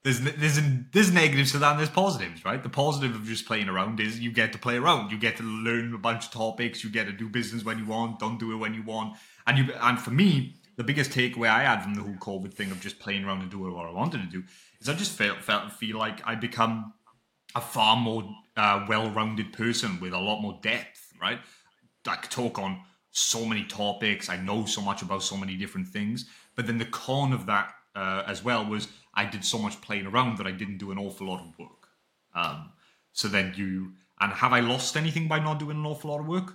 there's 0.04 0.20
there's 0.20 0.60
there's 0.92 1.12
negatives 1.12 1.54
to 1.54 1.58
that 1.60 1.72
and 1.72 1.80
there's 1.80 1.90
positives, 1.90 2.46
right? 2.46 2.62
The 2.62 2.70
positive 2.70 3.16
of 3.16 3.26
just 3.26 3.48
playing 3.48 3.70
around 3.70 4.00
is 4.00 4.20
you 4.20 4.32
get 4.32 4.52
to 4.52 4.60
play 4.60 4.76
around, 4.76 5.12
you 5.12 5.18
get 5.18 5.38
to 5.38 5.44
learn 5.44 5.94
a 5.94 5.98
bunch 5.98 6.26
of 6.26 6.32
topics, 6.32 6.84
you 6.84 6.92
get 6.92 7.08
to 7.08 7.14
do 7.14 7.28
business 7.28 7.64
when 7.64 7.80
you 7.80 7.86
want, 7.86 8.20
don't 8.20 8.40
do 8.40 8.52
it 8.52 8.58
when 8.58 8.74
you 8.74 8.84
want, 8.84 9.18
and 9.48 9.58
you 9.58 9.74
and 9.82 10.00
for 10.00 10.12
me, 10.12 10.56
the 10.76 10.84
biggest 10.84 11.12
takeaway 11.12 11.50
I 11.50 11.64
had 11.64 11.82
from 11.82 11.96
the 11.96 12.02
whole 12.04 12.14
COVID 12.16 12.54
thing 12.54 12.72
of 12.72 12.82
just 12.82 13.00
playing 13.00 13.24
around 13.24 13.42
and 13.42 13.50
doing 13.50 13.74
what 13.74 13.88
I 13.88 13.92
wanted 13.92 14.22
to 14.22 14.28
do 14.28 14.44
is 14.80 14.90
I 14.90 14.94
just 14.94 15.14
felt 15.14 15.40
felt 15.44 15.72
feel 15.72 15.98
like 15.98 16.22
I 16.24 16.36
become 16.36 16.94
a 17.56 17.62
far 17.62 17.96
more 17.96 18.24
uh, 18.58 18.86
well-rounded 18.88 19.52
person 19.54 20.00
with 20.00 20.14
a 20.14 20.20
lot 20.20 20.42
more 20.42 20.60
depth 20.62 21.06
right? 21.22 21.40
I 22.08 22.16
could 22.18 22.32
talk 22.32 22.60
on 22.60 22.82
so 23.12 23.46
many 23.46 23.64
topics. 23.64 24.30
I 24.30 24.38
know 24.38 24.66
so 24.66 24.82
much 24.82 25.02
about 25.02 25.24
so 25.24 25.38
many 25.38 25.56
different 25.56 25.88
things. 25.88 26.26
But 26.56 26.68
then 26.68 26.78
the 26.78 26.86
con 26.86 27.34
of 27.34 27.46
that 27.48 27.74
uh, 27.96 28.24
as 28.28 28.44
well 28.44 28.66
was 28.66 28.88
I 29.14 29.26
did 29.26 29.44
so 29.44 29.58
much 29.58 29.80
playing 29.82 30.06
around 30.06 30.38
that 30.38 30.48
I 30.48 30.52
didn't 30.52 30.78
do 30.78 30.92
an 30.92 30.98
awful 30.98 31.28
lot 31.28 31.42
of 31.42 31.58
work. 31.58 31.88
Um, 32.34 32.72
so 33.14 33.28
then 33.28 33.54
you 33.56 33.94
and 34.20 34.32
have 34.34 34.54
I 34.54 34.60
lost 34.60 34.96
anything 34.96 35.28
by 35.28 35.40
not 35.40 35.60
doing 35.60 35.78
an 35.78 35.86
awful 35.86 36.12
lot 36.12 36.20
of 36.20 36.28
work? 36.28 36.54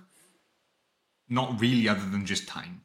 Not 1.29 1.59
really, 1.61 1.87
other 1.87 2.09
than 2.09 2.25
just 2.25 2.47
time. 2.47 2.81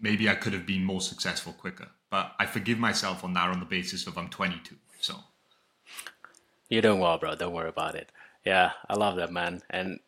Maybe 0.00 0.28
I 0.28 0.34
could 0.34 0.52
have 0.52 0.66
been 0.66 0.84
more 0.84 1.00
successful 1.00 1.52
quicker, 1.52 1.88
but 2.10 2.32
I 2.38 2.46
forgive 2.46 2.78
myself 2.78 3.24
on 3.24 3.32
that 3.32 3.48
on 3.48 3.60
the 3.60 3.66
basis 3.66 4.06
of 4.06 4.18
I'm 4.18 4.28
22. 4.28 4.76
So 5.00 5.14
you're 6.68 6.82
doing 6.82 7.00
well, 7.00 7.18
bro. 7.18 7.34
Don't 7.34 7.52
worry 7.52 7.68
about 7.68 7.94
it. 7.94 8.10
Yeah, 8.44 8.72
I 8.88 8.94
love 8.94 9.16
that, 9.16 9.32
man. 9.32 9.62
And 9.70 10.00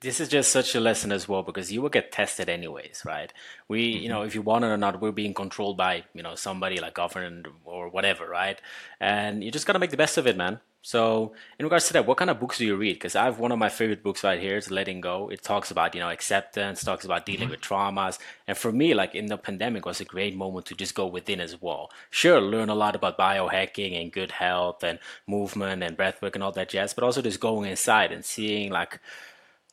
this 0.00 0.20
is 0.20 0.28
just 0.28 0.52
such 0.52 0.74
a 0.74 0.80
lesson 0.80 1.12
as 1.12 1.28
well 1.28 1.42
because 1.42 1.72
you 1.72 1.80
will 1.80 1.88
get 1.88 2.12
tested 2.12 2.48
anyways, 2.48 3.02
right? 3.06 3.32
We, 3.68 3.82
you 3.82 4.00
mm-hmm. 4.00 4.08
know, 4.08 4.22
if 4.22 4.34
you 4.34 4.42
want 4.42 4.64
it 4.64 4.68
or 4.68 4.76
not, 4.76 5.00
we're 5.00 5.12
being 5.12 5.32
controlled 5.32 5.76
by, 5.76 6.04
you 6.12 6.22
know, 6.22 6.34
somebody 6.34 6.78
like 6.78 6.94
government 6.94 7.46
or 7.64 7.88
whatever, 7.88 8.28
right? 8.28 8.60
And 9.00 9.42
you 9.42 9.50
just 9.50 9.66
got 9.66 9.72
to 9.72 9.78
make 9.78 9.90
the 9.90 9.96
best 9.96 10.18
of 10.18 10.26
it, 10.26 10.36
man. 10.36 10.60
So, 10.86 11.32
in 11.58 11.64
regards 11.64 11.86
to 11.86 11.94
that, 11.94 12.04
what 12.04 12.18
kind 12.18 12.28
of 12.28 12.38
books 12.38 12.58
do 12.58 12.66
you 12.66 12.76
read? 12.76 12.96
Because 12.96 13.16
I 13.16 13.24
have 13.24 13.38
one 13.38 13.52
of 13.52 13.58
my 13.58 13.70
favorite 13.70 14.02
books 14.02 14.22
right 14.22 14.38
here. 14.38 14.58
It's 14.58 14.70
Letting 14.70 15.00
Go. 15.00 15.30
It 15.30 15.40
talks 15.40 15.70
about 15.70 15.94
you 15.94 16.00
know 16.02 16.10
acceptance, 16.10 16.84
talks 16.84 17.06
about 17.06 17.24
dealing 17.24 17.44
mm-hmm. 17.44 17.52
with 17.52 17.62
traumas, 17.62 18.18
and 18.46 18.54
for 18.54 18.70
me, 18.70 18.92
like 18.92 19.14
in 19.14 19.24
the 19.24 19.38
pandemic, 19.38 19.86
was 19.86 20.02
a 20.02 20.04
great 20.04 20.36
moment 20.36 20.66
to 20.66 20.74
just 20.74 20.94
go 20.94 21.06
within 21.06 21.40
as 21.40 21.58
well. 21.62 21.90
Sure, 22.10 22.38
learn 22.38 22.68
a 22.68 22.74
lot 22.74 22.94
about 22.94 23.16
biohacking 23.16 23.98
and 23.98 24.12
good 24.12 24.30
health 24.30 24.84
and 24.84 24.98
movement 25.26 25.82
and 25.82 25.96
breathwork 25.96 26.34
and 26.34 26.44
all 26.44 26.52
that 26.52 26.68
jazz, 26.68 26.92
but 26.92 27.02
also 27.02 27.22
just 27.22 27.40
going 27.40 27.70
inside 27.70 28.12
and 28.12 28.22
seeing 28.22 28.70
like, 28.70 29.00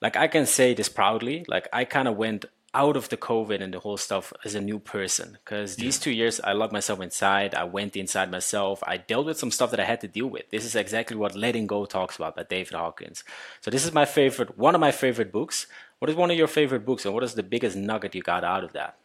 like 0.01 0.15
I 0.15 0.29
can 0.29 0.45
say 0.45 0.73
this 0.73 0.87
proudly, 0.87 1.43
like 1.49 1.67
I 1.73 1.83
kind 1.83 2.07
of 2.07 2.15
went 2.15 2.45
out 2.73 2.95
of 2.95 3.09
the 3.09 3.17
COVID 3.17 3.61
and 3.61 3.73
the 3.73 3.79
whole 3.79 3.97
stuff 3.97 4.31
as 4.45 4.55
a 4.55 4.61
new 4.61 4.79
person. 4.79 5.37
Because 5.43 5.75
these 5.75 5.97
yeah. 5.97 6.03
two 6.03 6.11
years, 6.11 6.39
I 6.41 6.53
locked 6.53 6.71
myself 6.71 7.01
inside. 7.01 7.53
I 7.53 7.65
went 7.65 7.95
inside 7.95 8.31
myself. 8.31 8.81
I 8.87 8.97
dealt 8.97 9.25
with 9.25 9.37
some 9.37 9.51
stuff 9.51 9.71
that 9.71 9.79
I 9.79 9.85
had 9.85 10.01
to 10.01 10.07
deal 10.07 10.27
with. 10.27 10.49
This 10.49 10.65
is 10.65 10.75
exactly 10.75 11.17
what 11.17 11.35
Letting 11.35 11.67
Go 11.67 11.85
talks 11.85 12.15
about 12.15 12.35
by 12.35 12.43
David 12.43 12.73
Hawkins. 12.73 13.23
So 13.59 13.71
this 13.71 13.85
is 13.85 13.93
my 13.93 14.05
favorite, 14.05 14.57
one 14.57 14.75
of 14.75 14.81
my 14.81 14.91
favorite 14.91 15.31
books. 15.31 15.67
What 15.99 16.09
is 16.09 16.15
one 16.15 16.31
of 16.31 16.37
your 16.37 16.47
favorite 16.47 16.83
books, 16.83 17.05
and 17.05 17.13
what 17.13 17.23
is 17.23 17.35
the 17.35 17.43
biggest 17.43 17.75
nugget 17.75 18.15
you 18.15 18.23
got 18.23 18.43
out 18.43 18.63
of 18.63 18.73
that? 18.73 18.97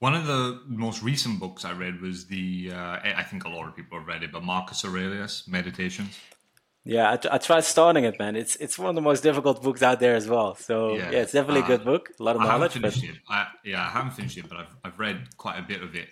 One 0.00 0.16
of 0.16 0.26
the 0.26 0.60
most 0.66 1.00
recent 1.00 1.38
books 1.38 1.64
I 1.64 1.70
read 1.70 2.00
was 2.00 2.26
the, 2.26 2.72
uh, 2.74 2.98
I 3.04 3.22
think 3.22 3.44
a 3.44 3.48
lot 3.48 3.68
of 3.68 3.76
people 3.76 3.98
have 3.98 4.08
read 4.08 4.24
it, 4.24 4.32
but 4.32 4.42
Marcus 4.42 4.84
Aurelius, 4.84 5.46
Meditations. 5.46 6.18
Yeah, 6.84 7.10
I, 7.10 7.34
I 7.34 7.38
tried 7.38 7.64
starting 7.64 8.04
it, 8.04 8.18
man. 8.18 8.34
It's 8.34 8.56
it's 8.56 8.78
one 8.78 8.88
of 8.88 8.94
the 8.96 9.02
most 9.02 9.22
difficult 9.22 9.62
books 9.62 9.82
out 9.82 10.00
there 10.00 10.16
as 10.16 10.28
well. 10.28 10.56
So 10.56 10.96
yeah, 10.96 11.10
yeah 11.12 11.18
it's 11.20 11.32
definitely 11.32 11.62
uh, 11.62 11.64
a 11.64 11.68
good 11.68 11.80
uh, 11.82 11.84
book. 11.84 12.10
A 12.18 12.22
lot 12.22 12.36
of 12.36 12.42
I 12.42 12.46
knowledge. 12.46 12.74
Haven't 12.74 12.92
finished 12.92 13.22
but... 13.28 13.34
it. 13.34 13.38
I, 13.38 13.46
yeah, 13.64 13.86
I 13.86 13.90
haven't 13.90 14.12
finished 14.12 14.36
it, 14.36 14.48
but 14.48 14.58
I've 14.58 14.76
I've 14.84 14.98
read 14.98 15.36
quite 15.36 15.58
a 15.58 15.62
bit 15.62 15.82
of 15.82 15.94
it. 15.94 16.08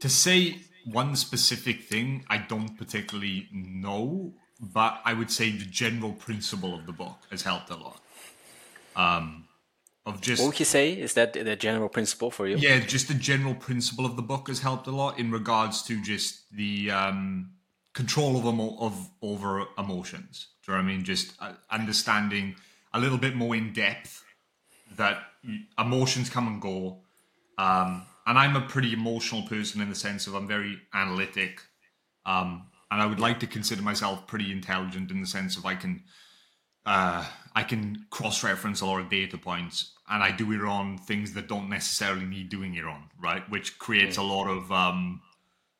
To 0.00 0.08
say 0.08 0.60
one 0.86 1.14
specific 1.16 1.84
thing, 1.84 2.24
I 2.28 2.38
don't 2.38 2.76
particularly 2.76 3.48
know, 3.52 4.32
but 4.60 5.00
I 5.04 5.12
would 5.12 5.30
say 5.30 5.50
the 5.50 5.64
general 5.64 6.12
principle 6.12 6.74
of 6.74 6.86
the 6.86 6.92
book 6.92 7.18
has 7.30 7.42
helped 7.42 7.70
a 7.70 7.76
lot. 7.76 8.00
Um, 8.96 9.44
of 10.06 10.20
just 10.20 10.42
what 10.42 10.48
would 10.48 10.58
you 10.58 10.66
say 10.66 10.92
is 10.92 11.14
that 11.14 11.32
the 11.32 11.56
general 11.56 11.88
principle 11.88 12.30
for 12.30 12.46
you? 12.46 12.56
Yeah, 12.56 12.80
just 12.80 13.08
the 13.08 13.14
general 13.14 13.54
principle 13.54 14.04
of 14.04 14.16
the 14.16 14.22
book 14.22 14.48
has 14.48 14.60
helped 14.60 14.86
a 14.86 14.90
lot 14.90 15.18
in 15.18 15.30
regards 15.30 15.82
to 15.84 16.02
just 16.02 16.50
the 16.50 16.90
um 16.90 17.52
control 17.94 18.36
of, 18.36 18.44
emo- 18.44 18.76
of 18.78 19.08
over 19.22 19.64
emotions. 19.78 20.48
Do 20.64 20.72
you 20.72 20.78
know 20.78 20.84
what 20.84 20.90
I 20.90 20.94
mean? 20.94 21.04
Just 21.04 21.32
uh, 21.40 21.52
understanding 21.70 22.56
a 22.92 23.00
little 23.00 23.18
bit 23.18 23.34
more 23.34 23.56
in 23.56 23.72
depth 23.72 24.22
that 24.96 25.18
emotions 25.78 26.28
come 26.28 26.46
and 26.46 26.60
go. 26.60 26.98
Um, 27.56 28.02
and 28.26 28.38
I'm 28.38 28.56
a 28.56 28.62
pretty 28.62 28.92
emotional 28.92 29.42
person 29.42 29.80
in 29.80 29.88
the 29.88 29.94
sense 29.94 30.26
of 30.26 30.34
I'm 30.34 30.46
very 30.46 30.78
analytic. 30.92 31.60
Um, 32.26 32.66
and 32.90 33.00
I 33.02 33.06
would 33.06 33.20
like 33.20 33.40
to 33.40 33.46
consider 33.46 33.82
myself 33.82 34.26
pretty 34.26 34.52
intelligent 34.52 35.10
in 35.10 35.20
the 35.20 35.26
sense 35.26 35.56
of 35.56 35.64
I 35.66 35.74
can 35.74 36.02
uh, 36.86 37.24
I 37.54 37.62
can 37.62 38.04
cross-reference 38.10 38.82
a 38.82 38.86
lot 38.86 39.00
of 39.00 39.08
data 39.08 39.38
points, 39.38 39.92
and 40.08 40.22
I 40.22 40.30
do 40.30 40.52
it 40.52 40.62
on 40.62 40.98
things 40.98 41.32
that 41.32 41.48
don't 41.48 41.70
necessarily 41.70 42.26
need 42.26 42.50
doing 42.50 42.74
it 42.74 42.84
on, 42.84 43.04
right? 43.18 43.48
Which 43.48 43.78
creates 43.78 44.18
a 44.18 44.22
lot 44.22 44.48
of 44.48 44.70
um, 44.70 45.22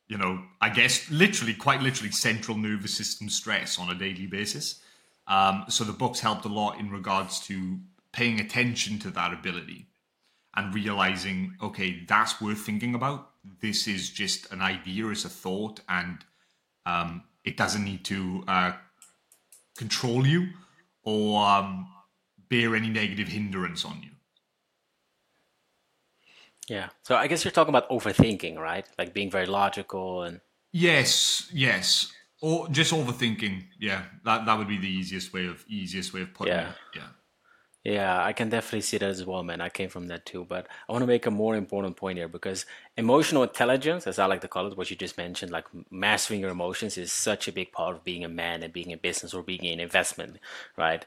you 0.08 0.18
know, 0.18 0.42
I 0.60 0.68
guess 0.68 1.10
literally, 1.10 1.54
quite 1.54 1.82
literally, 1.82 2.12
central 2.12 2.56
nervous 2.56 2.94
system 2.96 3.28
stress 3.28 3.78
on 3.78 3.90
a 3.90 3.94
daily 3.94 4.26
basis. 4.26 4.80
Um, 5.26 5.64
so 5.68 5.84
the 5.84 5.92
books 5.92 6.20
helped 6.20 6.44
a 6.44 6.48
lot 6.48 6.78
in 6.78 6.90
regards 6.90 7.40
to 7.46 7.78
paying 8.12 8.40
attention 8.40 8.98
to 9.00 9.10
that 9.10 9.32
ability 9.32 9.86
and 10.54 10.74
realizing, 10.74 11.56
okay, 11.62 12.04
that's 12.06 12.40
worth 12.40 12.60
thinking 12.60 12.94
about. 12.94 13.30
This 13.60 13.88
is 13.88 14.10
just 14.10 14.52
an 14.52 14.60
idea, 14.60 15.08
it's 15.08 15.24
a 15.24 15.28
thought, 15.28 15.80
and 15.88 16.24
um, 16.86 17.24
it 17.44 17.56
doesn't 17.56 17.84
need 17.84 18.04
to 18.04 18.44
uh, 18.46 18.72
control 19.76 20.26
you 20.26 20.48
or 21.02 21.44
um, 21.44 21.88
bear 22.48 22.76
any 22.76 22.88
negative 22.88 23.28
hindrance 23.28 23.84
on 23.84 24.00
you. 24.02 24.10
Yeah. 26.68 26.88
So 27.02 27.16
I 27.16 27.26
guess 27.26 27.44
you're 27.44 27.52
talking 27.52 27.74
about 27.74 27.88
overthinking, 27.90 28.58
right? 28.58 28.86
Like 28.98 29.12
being 29.14 29.30
very 29.30 29.46
logical 29.46 30.22
and. 30.22 30.40
Yes. 30.72 31.48
Yes. 31.52 32.12
Or 32.40 32.68
just 32.68 32.92
overthinking. 32.92 33.64
Yeah. 33.78 34.02
That 34.24 34.46
that 34.46 34.58
would 34.58 34.68
be 34.68 34.78
the 34.78 34.88
easiest 34.88 35.32
way 35.32 35.46
of 35.46 35.64
easiest 35.68 36.12
way 36.12 36.22
of 36.22 36.34
putting 36.34 36.54
yeah. 36.54 36.70
it. 36.70 36.76
Yeah. 36.96 37.08
Yeah, 37.84 38.24
I 38.24 38.32
can 38.32 38.48
definitely 38.48 38.80
see 38.80 38.96
that 38.96 39.10
as 39.10 39.26
well, 39.26 39.42
man. 39.42 39.60
I 39.60 39.68
came 39.68 39.90
from 39.90 40.08
that 40.08 40.24
too. 40.24 40.46
But 40.48 40.66
I 40.88 40.92
want 40.92 41.02
to 41.02 41.06
make 41.06 41.26
a 41.26 41.30
more 41.30 41.54
important 41.54 41.98
point 41.98 42.16
here 42.16 42.28
because 42.28 42.64
emotional 42.96 43.42
intelligence, 43.42 44.06
as 44.06 44.18
I 44.18 44.24
like 44.24 44.40
to 44.40 44.48
call 44.48 44.66
it, 44.66 44.76
what 44.76 44.90
you 44.90 44.96
just 44.96 45.18
mentioned, 45.18 45.52
like 45.52 45.66
mastering 45.90 46.40
your 46.40 46.48
emotions 46.48 46.96
is 46.96 47.12
such 47.12 47.46
a 47.46 47.52
big 47.52 47.72
part 47.72 47.94
of 47.94 48.02
being 48.02 48.24
a 48.24 48.28
man 48.28 48.62
and 48.62 48.72
being 48.72 48.90
in 48.90 49.00
business 49.00 49.34
or 49.34 49.42
being 49.42 49.64
in 49.64 49.80
investment, 49.80 50.38
right? 50.78 51.04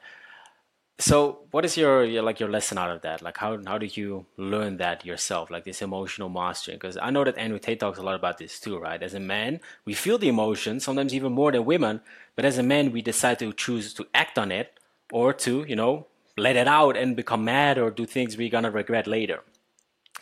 So 0.99 1.39
what 1.51 1.63
is 1.63 1.77
your, 1.77 2.03
your, 2.03 2.23
like 2.23 2.39
your 2.39 2.49
lesson 2.49 2.77
out 2.77 2.89
of 2.89 3.01
that? 3.01 3.21
Like 3.21 3.37
how 3.37 3.59
how 3.65 3.77
did 3.77 3.95
you 3.95 4.25
learn 4.35 4.77
that 4.77 5.05
yourself 5.05 5.51
like 5.51 5.63
this 5.63 5.81
emotional 5.81 6.29
mastering 6.29 6.77
because 6.77 6.97
i 6.97 7.09
know 7.11 7.23
that 7.23 7.37
andrew 7.37 7.59
tate 7.59 7.79
talks 7.79 7.99
a 7.99 8.01
lot 8.01 8.15
about 8.15 8.37
this 8.37 8.59
too 8.59 8.77
right? 8.79 9.01
As 9.03 9.13
a 9.13 9.19
man 9.19 9.59
we 9.85 9.93
feel 9.93 10.17
the 10.17 10.27
emotion 10.27 10.79
sometimes 10.79 11.13
even 11.13 11.33
more 11.33 11.51
than 11.51 11.65
women 11.65 12.01
but 12.35 12.45
as 12.45 12.57
a 12.57 12.63
man 12.63 12.91
we 12.91 13.01
decide 13.01 13.37
to 13.39 13.53
choose 13.53 13.93
to 13.93 14.07
act 14.13 14.37
on 14.39 14.51
it 14.51 14.79
or 15.11 15.33
to 15.33 15.65
you 15.67 15.75
know 15.75 16.07
let 16.35 16.55
it 16.55 16.67
out 16.67 16.97
and 16.97 17.15
become 17.15 17.43
mad 17.45 17.77
or 17.77 17.89
do 17.91 18.05
things 18.05 18.37
we're 18.37 18.49
gonna 18.49 18.69
regret 18.69 19.07
later. 19.07 19.41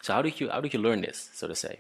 So 0.02 0.14
how 0.14 0.22
did 0.22 0.40
you 0.40 0.50
how 0.50 0.62
did 0.62 0.74
you 0.74 0.80
learn 0.80 1.02
this 1.02 1.30
so 1.34 1.48
to 1.48 1.56
say? 1.56 1.80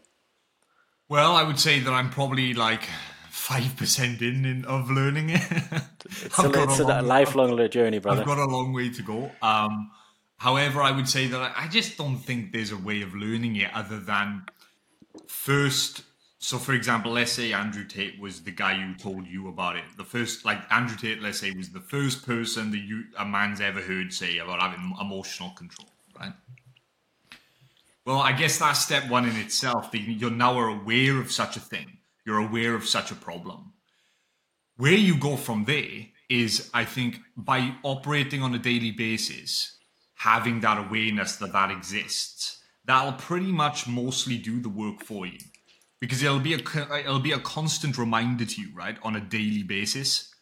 Well 1.09 1.35
i 1.35 1.43
would 1.43 1.59
say 1.59 1.79
that 1.81 1.91
i'm 1.91 2.09
probably 2.09 2.53
like 2.53 2.89
five 3.35 3.75
percent 3.75 4.21
in, 4.21 4.45
in 4.45 4.63
of 4.63 4.89
learning 4.89 5.29
it. 5.29 5.41
it's 6.05 6.39
a, 6.39 6.63
it's 6.63 6.79
a, 6.79 6.85
a 6.85 7.01
lifelong 7.01 7.69
journey, 7.69 7.99
brother. 7.99 8.21
I've 8.21 8.27
got 8.27 8.37
a 8.37 8.45
long 8.45 8.71
way 8.71 8.89
to 8.89 9.01
go. 9.03 9.29
Um, 9.41 9.91
however, 10.37 10.81
I 10.81 10.91
would 10.91 11.07
say 11.07 11.27
that 11.27 11.41
I, 11.41 11.65
I 11.65 11.67
just 11.67 11.97
don't 11.97 12.17
think 12.17 12.53
there's 12.53 12.71
a 12.71 12.77
way 12.77 13.01
of 13.01 13.13
learning 13.13 13.57
it 13.57 13.69
other 13.73 13.99
than 13.99 14.45
first. 15.27 16.03
So, 16.39 16.57
for 16.57 16.73
example, 16.73 17.11
let's 17.11 17.33
say 17.33 17.51
Andrew 17.51 17.85
Tate 17.85 18.19
was 18.19 18.41
the 18.41 18.51
guy 18.51 18.79
who 18.79 18.95
told 18.95 19.27
you 19.27 19.49
about 19.49 19.75
it. 19.75 19.83
The 19.97 20.05
first, 20.05 20.45
like 20.45 20.61
Andrew 20.71 20.95
Tate, 20.97 21.21
let's 21.21 21.39
say, 21.39 21.51
was 21.51 21.69
the 21.69 21.81
first 21.81 22.25
person 22.25 22.71
that 22.71 22.79
you 22.79 23.03
a 23.19 23.25
man's 23.25 23.59
ever 23.59 23.81
heard 23.81 24.13
say 24.13 24.37
about 24.37 24.61
having 24.61 24.95
emotional 24.99 25.49
control, 25.49 25.89
right? 26.17 26.33
Well, 28.05 28.19
I 28.19 28.31
guess 28.31 28.59
that's 28.59 28.79
step 28.79 29.09
one 29.09 29.27
in 29.27 29.35
itself. 29.35 29.91
That 29.91 29.99
you're 29.99 30.31
now 30.31 30.57
aware 30.57 31.19
of 31.19 31.31
such 31.33 31.57
a 31.57 31.59
thing 31.59 31.97
you're 32.25 32.39
aware 32.39 32.73
of 32.75 32.87
such 32.87 33.11
a 33.11 33.15
problem. 33.15 33.73
Where 34.77 34.93
you 34.93 35.17
go 35.17 35.37
from 35.37 35.65
there 35.65 36.07
is, 36.29 36.69
I 36.73 36.85
think, 36.85 37.19
by 37.37 37.75
operating 37.83 38.41
on 38.41 38.53
a 38.53 38.59
daily 38.59 38.91
basis, 38.91 39.77
having 40.15 40.59
that 40.61 40.77
awareness 40.77 41.35
that 41.37 41.53
that 41.53 41.71
exists, 41.71 42.61
that'll 42.83 43.13
pretty 43.13 43.51
much 43.51 43.87
mostly 43.87 44.37
do 44.37 44.59
the 44.59 44.69
work 44.69 45.03
for 45.03 45.25
you, 45.25 45.39
because 46.01 46.23
it'll 46.23 46.39
be 46.39 46.55
a 46.55 46.99
it'll 46.99 47.19
be 47.19 47.31
a 47.31 47.39
constant 47.39 47.97
reminder 47.97 48.45
to 48.45 48.61
you, 48.61 48.69
right, 48.75 48.97
on 49.03 49.15
a 49.15 49.21
daily 49.21 49.63
basis, 49.63 50.33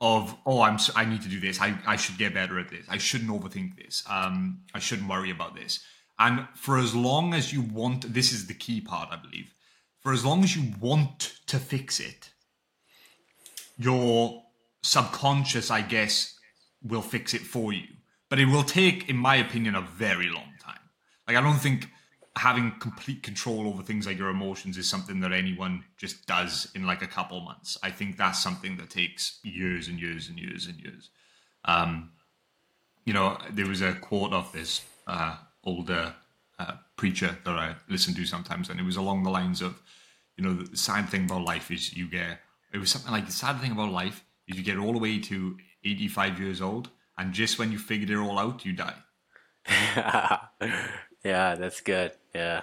of 0.00 0.36
oh, 0.44 0.60
I'm 0.60 0.78
I 0.94 1.04
need 1.04 1.22
to 1.22 1.28
do 1.28 1.40
this. 1.40 1.60
I 1.60 1.78
I 1.86 1.96
should 1.96 2.18
get 2.18 2.34
better 2.34 2.58
at 2.58 2.68
this. 2.68 2.84
I 2.90 2.98
shouldn't 2.98 3.30
overthink 3.30 3.76
this. 3.76 4.02
Um, 4.10 4.62
I 4.74 4.80
shouldn't 4.80 5.08
worry 5.08 5.30
about 5.30 5.54
this. 5.54 5.80
And 6.18 6.46
for 6.54 6.78
as 6.78 6.94
long 6.94 7.32
as 7.34 7.52
you 7.52 7.62
want, 7.62 8.12
this 8.12 8.32
is 8.32 8.46
the 8.46 8.54
key 8.54 8.80
part, 8.80 9.10
I 9.12 9.16
believe 9.16 9.55
for 10.06 10.12
as 10.12 10.24
long 10.24 10.44
as 10.44 10.54
you 10.54 10.72
want 10.78 11.40
to 11.48 11.58
fix 11.58 11.98
it, 11.98 12.30
your 13.76 14.44
subconscious, 14.80 15.68
I 15.68 15.80
guess, 15.80 16.38
will 16.80 17.02
fix 17.02 17.34
it 17.34 17.40
for 17.40 17.72
you. 17.72 17.88
But 18.28 18.38
it 18.38 18.44
will 18.44 18.62
take, 18.62 19.08
in 19.08 19.16
my 19.16 19.34
opinion, 19.34 19.74
a 19.74 19.80
very 19.80 20.28
long 20.28 20.52
time. 20.60 20.78
Like, 21.26 21.36
I 21.36 21.40
don't 21.40 21.58
think 21.58 21.88
having 22.36 22.74
complete 22.78 23.24
control 23.24 23.66
over 23.66 23.82
things 23.82 24.06
like 24.06 24.16
your 24.16 24.28
emotions 24.28 24.78
is 24.78 24.88
something 24.88 25.18
that 25.22 25.32
anyone 25.32 25.82
just 25.96 26.24
does 26.24 26.70
in 26.76 26.86
like 26.86 27.02
a 27.02 27.08
couple 27.08 27.40
months. 27.40 27.76
I 27.82 27.90
think 27.90 28.16
that's 28.16 28.40
something 28.40 28.76
that 28.76 28.90
takes 28.90 29.40
years 29.42 29.88
and 29.88 29.98
years 29.98 30.28
and 30.28 30.38
years 30.38 30.68
and 30.68 30.78
years. 30.78 31.10
Um, 31.64 32.12
you 33.04 33.12
know, 33.12 33.38
there 33.50 33.66
was 33.66 33.82
a 33.82 33.94
quote 33.94 34.32
of 34.32 34.52
this 34.52 34.84
uh, 35.08 35.38
older 35.64 36.14
uh, 36.60 36.74
preacher 36.94 37.36
that 37.44 37.56
I 37.56 37.74
listen 37.88 38.14
to 38.14 38.24
sometimes, 38.24 38.70
and 38.70 38.78
it 38.78 38.84
was 38.84 38.94
along 38.94 39.24
the 39.24 39.30
lines 39.30 39.60
of, 39.60 39.82
you 40.36 40.44
know, 40.44 40.54
the 40.54 40.76
sad 40.76 41.08
thing 41.08 41.24
about 41.24 41.42
life 41.42 41.70
is 41.70 41.96
you 41.96 42.08
get. 42.08 42.40
It 42.72 42.78
was 42.78 42.90
something 42.90 43.12
like 43.12 43.26
the 43.26 43.32
sad 43.32 43.60
thing 43.60 43.72
about 43.72 43.90
life 43.90 44.24
is 44.46 44.56
you 44.56 44.64
get 44.64 44.78
all 44.78 44.92
the 44.92 44.98
way 44.98 45.18
to 45.18 45.56
85 45.84 46.40
years 46.40 46.60
old, 46.60 46.90
and 47.16 47.32
just 47.32 47.58
when 47.58 47.72
you 47.72 47.78
figured 47.78 48.10
it 48.10 48.16
all 48.16 48.38
out, 48.38 48.64
you 48.64 48.72
die. 48.72 48.96
yeah, 51.24 51.54
that's 51.54 51.80
good. 51.80 52.12
Yeah, 52.34 52.62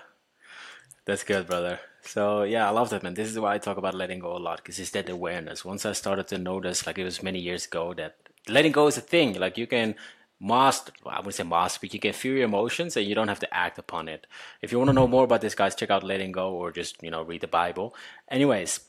that's 1.05 1.23
good, 1.23 1.47
brother. 1.47 1.79
So 2.01 2.43
yeah, 2.43 2.67
I 2.67 2.71
love 2.71 2.89
that, 2.91 3.03
man. 3.03 3.13
This 3.13 3.29
is 3.29 3.39
why 3.39 3.55
I 3.55 3.57
talk 3.57 3.77
about 3.77 3.95
letting 3.95 4.19
go 4.19 4.35
a 4.35 4.39
lot 4.39 4.57
because 4.57 4.79
it's 4.79 4.91
that 4.91 5.09
awareness. 5.09 5.65
Once 5.65 5.85
I 5.85 5.93
started 5.93 6.27
to 6.27 6.37
notice, 6.37 6.85
like 6.85 6.97
it 6.97 7.03
was 7.03 7.23
many 7.23 7.39
years 7.39 7.65
ago, 7.65 7.93
that 7.95 8.17
letting 8.47 8.71
go 8.71 8.87
is 8.87 8.97
a 8.97 9.01
thing. 9.01 9.33
Like 9.39 9.57
you 9.57 9.67
can 9.67 9.95
well, 10.43 11.13
I 11.13 11.17
wouldn't 11.19 11.35
say 11.35 11.43
master, 11.43 11.79
but 11.81 11.93
you 11.93 12.13
feel 12.13 12.33
your 12.33 12.45
emotions 12.45 12.97
and 12.97 13.05
you 13.07 13.15
don't 13.15 13.29
have 13.29 13.39
to 13.39 13.53
act 13.53 13.79
upon 13.79 14.07
it. 14.09 14.27
If 14.61 14.71
you 14.71 14.77
want 14.77 14.89
to 14.89 14.93
know 14.93 15.07
more 15.07 15.23
about 15.23 15.41
this, 15.41 15.55
guys, 15.55 15.75
check 15.75 15.89
out 15.89 16.03
Letting 16.03 16.31
Go 16.31 16.53
or 16.53 16.71
just 16.71 17.01
you 17.01 17.11
know 17.11 17.23
read 17.23 17.41
the 17.41 17.47
Bible. 17.47 17.95
Anyways, 18.29 18.81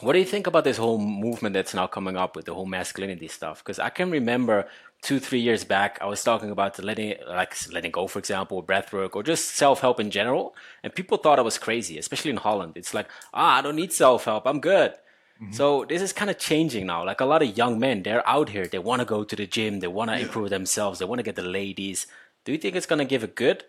what 0.00 0.14
do 0.14 0.18
you 0.18 0.24
think 0.24 0.48
about 0.48 0.64
this 0.64 0.78
whole 0.78 0.98
movement 0.98 1.54
that's 1.54 1.74
now 1.74 1.86
coming 1.86 2.16
up 2.16 2.34
with 2.34 2.46
the 2.46 2.54
whole 2.54 2.66
masculinity 2.66 3.28
stuff? 3.28 3.58
Because 3.62 3.78
I 3.78 3.90
can 3.90 4.10
remember 4.10 4.66
two, 5.02 5.20
three 5.20 5.40
years 5.40 5.64
back, 5.64 5.98
I 6.00 6.06
was 6.06 6.24
talking 6.24 6.50
about 6.50 6.82
letting, 6.82 7.14
like 7.28 7.54
letting 7.70 7.92
go, 7.92 8.08
for 8.08 8.18
example, 8.18 8.58
or 8.58 8.64
breathwork, 8.64 9.14
or 9.14 9.22
just 9.22 9.50
self 9.50 9.80
help 9.80 10.00
in 10.00 10.10
general, 10.10 10.54
and 10.82 10.94
people 10.94 11.18
thought 11.18 11.38
I 11.38 11.42
was 11.42 11.58
crazy, 11.58 11.98
especially 11.98 12.30
in 12.30 12.38
Holland. 12.38 12.76
It's 12.76 12.94
like, 12.94 13.08
ah, 13.32 13.58
I 13.58 13.62
don't 13.62 13.76
need 13.76 13.92
self 13.92 14.24
help, 14.24 14.46
I'm 14.46 14.60
good. 14.60 14.94
Mm-hmm. 15.42 15.52
So 15.52 15.84
this 15.88 16.00
is 16.00 16.12
kind 16.12 16.30
of 16.30 16.38
changing 16.38 16.86
now. 16.86 17.04
Like 17.04 17.20
a 17.20 17.24
lot 17.24 17.42
of 17.42 17.56
young 17.56 17.78
men, 17.78 18.02
they're 18.02 18.26
out 18.28 18.50
here, 18.50 18.66
they 18.66 18.78
want 18.78 19.00
to 19.00 19.06
go 19.06 19.24
to 19.24 19.36
the 19.36 19.46
gym, 19.46 19.80
they 19.80 19.88
want 19.88 20.10
to 20.10 20.16
yeah. 20.16 20.24
improve 20.24 20.50
themselves, 20.50 20.98
they 20.98 21.04
want 21.04 21.18
to 21.18 21.24
get 21.24 21.36
the 21.36 21.42
ladies. 21.42 22.06
Do 22.44 22.52
you 22.52 22.58
think 22.58 22.76
it's 22.76 22.86
going 22.86 23.00
to 23.00 23.04
give 23.04 23.24
a 23.24 23.28
good 23.28 23.64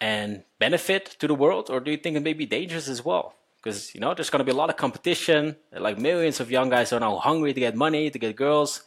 and 0.00 0.44
benefit 0.58 1.16
to 1.18 1.26
the 1.26 1.34
world, 1.34 1.70
or 1.70 1.80
do 1.80 1.90
you 1.90 1.96
think 1.96 2.16
it 2.16 2.22
may 2.22 2.34
be 2.34 2.46
dangerous 2.46 2.88
as 2.88 3.04
well? 3.04 3.36
because 3.66 3.94
you 3.96 4.00
know 4.00 4.14
there's 4.14 4.30
going 4.30 4.38
to 4.38 4.44
be 4.44 4.52
a 4.52 4.54
lot 4.54 4.70
of 4.70 4.76
competition. 4.76 5.56
Like 5.72 5.98
millions 5.98 6.38
of 6.38 6.52
young 6.52 6.68
guys 6.70 6.92
are 6.92 7.00
now 7.00 7.16
hungry 7.16 7.52
to 7.52 7.58
get 7.58 7.74
money 7.74 8.10
to 8.10 8.18
get 8.18 8.36
girls. 8.36 8.82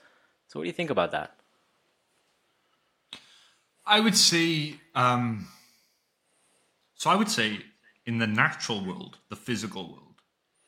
So 0.47 0.59
what 0.59 0.63
do 0.63 0.67
you 0.67 0.73
think 0.73 0.89
about 0.89 1.11
that? 1.11 1.35
I 3.85 3.99
would 3.99 4.15
say, 4.15 4.75
um, 4.95 5.47
so 6.95 7.09
I 7.09 7.15
would 7.15 7.29
say, 7.29 7.59
in 8.05 8.19
the 8.19 8.27
natural 8.27 8.85
world, 8.85 9.17
the 9.29 9.35
physical 9.35 9.91
world, 9.91 10.08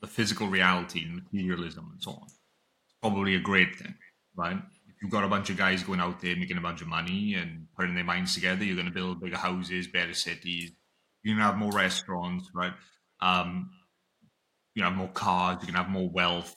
the 0.02 0.08
physical 0.08 0.48
reality, 0.48 1.04
and 1.06 1.22
materialism, 1.24 1.90
and 1.92 2.02
so 2.02 2.12
on, 2.12 2.24
it's 2.24 2.96
probably 3.02 3.36
a 3.36 3.40
great 3.40 3.76
thing, 3.76 3.94
right? 4.36 4.58
If 4.58 4.96
you've 5.02 5.12
got 5.12 5.24
a 5.24 5.28
bunch 5.30 5.50
of 5.50 5.58
guys 5.58 5.84
going 5.84 6.00
out 6.00 6.22
there 6.22 6.36
making 6.36 6.58
a 6.58 6.62
bunch 6.62 6.82
of 6.82 6.88
money 6.88 7.36
and 7.36 7.68
putting 7.78 7.96
their 7.96 8.04
minds 8.04 8.34
together, 8.34 8.64
you're 8.64 8.76
going 8.76 8.88
to 8.88 8.94
build 8.94 9.22
bigger 9.22 9.38
houses, 9.38 9.88
better 9.88 10.14
cities. 10.14 10.72
You're 11.24 11.36
going 11.36 11.46
to 11.46 11.52
have 11.52 11.58
more 11.58 11.72
restaurants, 11.72 12.50
right? 12.54 12.74
Um, 13.20 13.70
you 14.76 14.84
know, 14.84 14.92
more 14.92 15.10
cars, 15.10 15.58
you 15.62 15.68
can 15.68 15.76
have 15.76 15.90
more 15.90 16.10
wealth. 16.10 16.56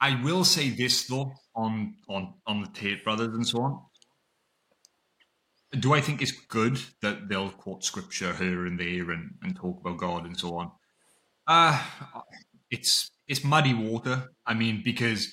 I 0.00 0.22
will 0.22 0.44
say 0.44 0.70
this 0.70 1.06
though 1.06 1.32
on 1.54 1.94
on 2.08 2.34
on 2.46 2.60
the 2.60 2.68
Tate 2.68 3.02
brothers 3.02 3.34
and 3.34 3.46
so 3.46 3.62
on. 3.62 3.80
Do 5.80 5.94
I 5.94 6.00
think 6.00 6.22
it's 6.22 6.32
good 6.32 6.78
that 7.02 7.28
they'll 7.28 7.50
quote 7.50 7.82
scripture 7.82 8.34
here 8.34 8.66
and 8.66 8.78
there 8.78 9.10
and, 9.10 9.34
and 9.42 9.56
talk 9.56 9.80
about 9.80 9.98
God 9.98 10.26
and 10.26 10.38
so 10.38 10.56
on? 10.56 10.70
Uh 11.46 11.82
it's 12.70 13.10
it's 13.28 13.44
muddy 13.44 13.74
water. 13.74 14.32
I 14.46 14.54
mean, 14.54 14.82
because 14.84 15.28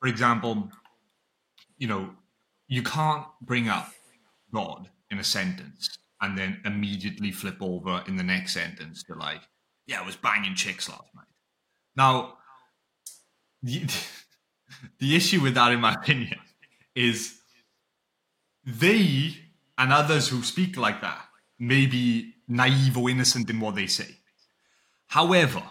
for 0.00 0.08
example, 0.08 0.70
you 1.78 1.88
know, 1.88 2.10
you 2.68 2.82
can't 2.82 3.26
bring 3.42 3.68
up 3.68 3.90
God 4.52 4.88
in 5.10 5.18
a 5.18 5.24
sentence 5.24 5.98
and 6.20 6.36
then 6.36 6.60
immediately 6.64 7.32
flip 7.32 7.56
over 7.60 8.02
in 8.06 8.16
the 8.16 8.22
next 8.22 8.52
sentence 8.54 9.02
to 9.04 9.14
like 9.14 9.42
yeah, 9.86 10.00
I 10.00 10.06
was 10.06 10.16
banging 10.16 10.54
chicks 10.54 10.88
last 10.88 11.12
night. 11.16 11.26
Now, 11.96 12.38
the, 13.62 13.84
the 15.00 15.16
issue 15.16 15.40
with 15.40 15.54
that, 15.54 15.72
in 15.72 15.80
my 15.80 15.94
opinion, 15.94 16.38
is 16.94 17.40
they 18.64 19.34
and 19.76 19.92
others 19.92 20.28
who 20.28 20.42
speak 20.42 20.76
like 20.76 21.00
that 21.00 21.24
may 21.58 21.86
be 21.86 22.34
naive 22.46 22.96
or 22.96 23.10
innocent 23.10 23.50
in 23.50 23.58
what 23.58 23.74
they 23.74 23.86
say. 23.86 24.14
However, 25.10 25.62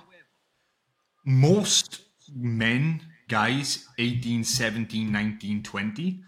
most 1.26 2.02
men, 2.34 3.02
guys, 3.28 3.88
18, 3.98 4.44
17, 4.44 5.12
19, 5.12 5.64
20, 5.64 6.22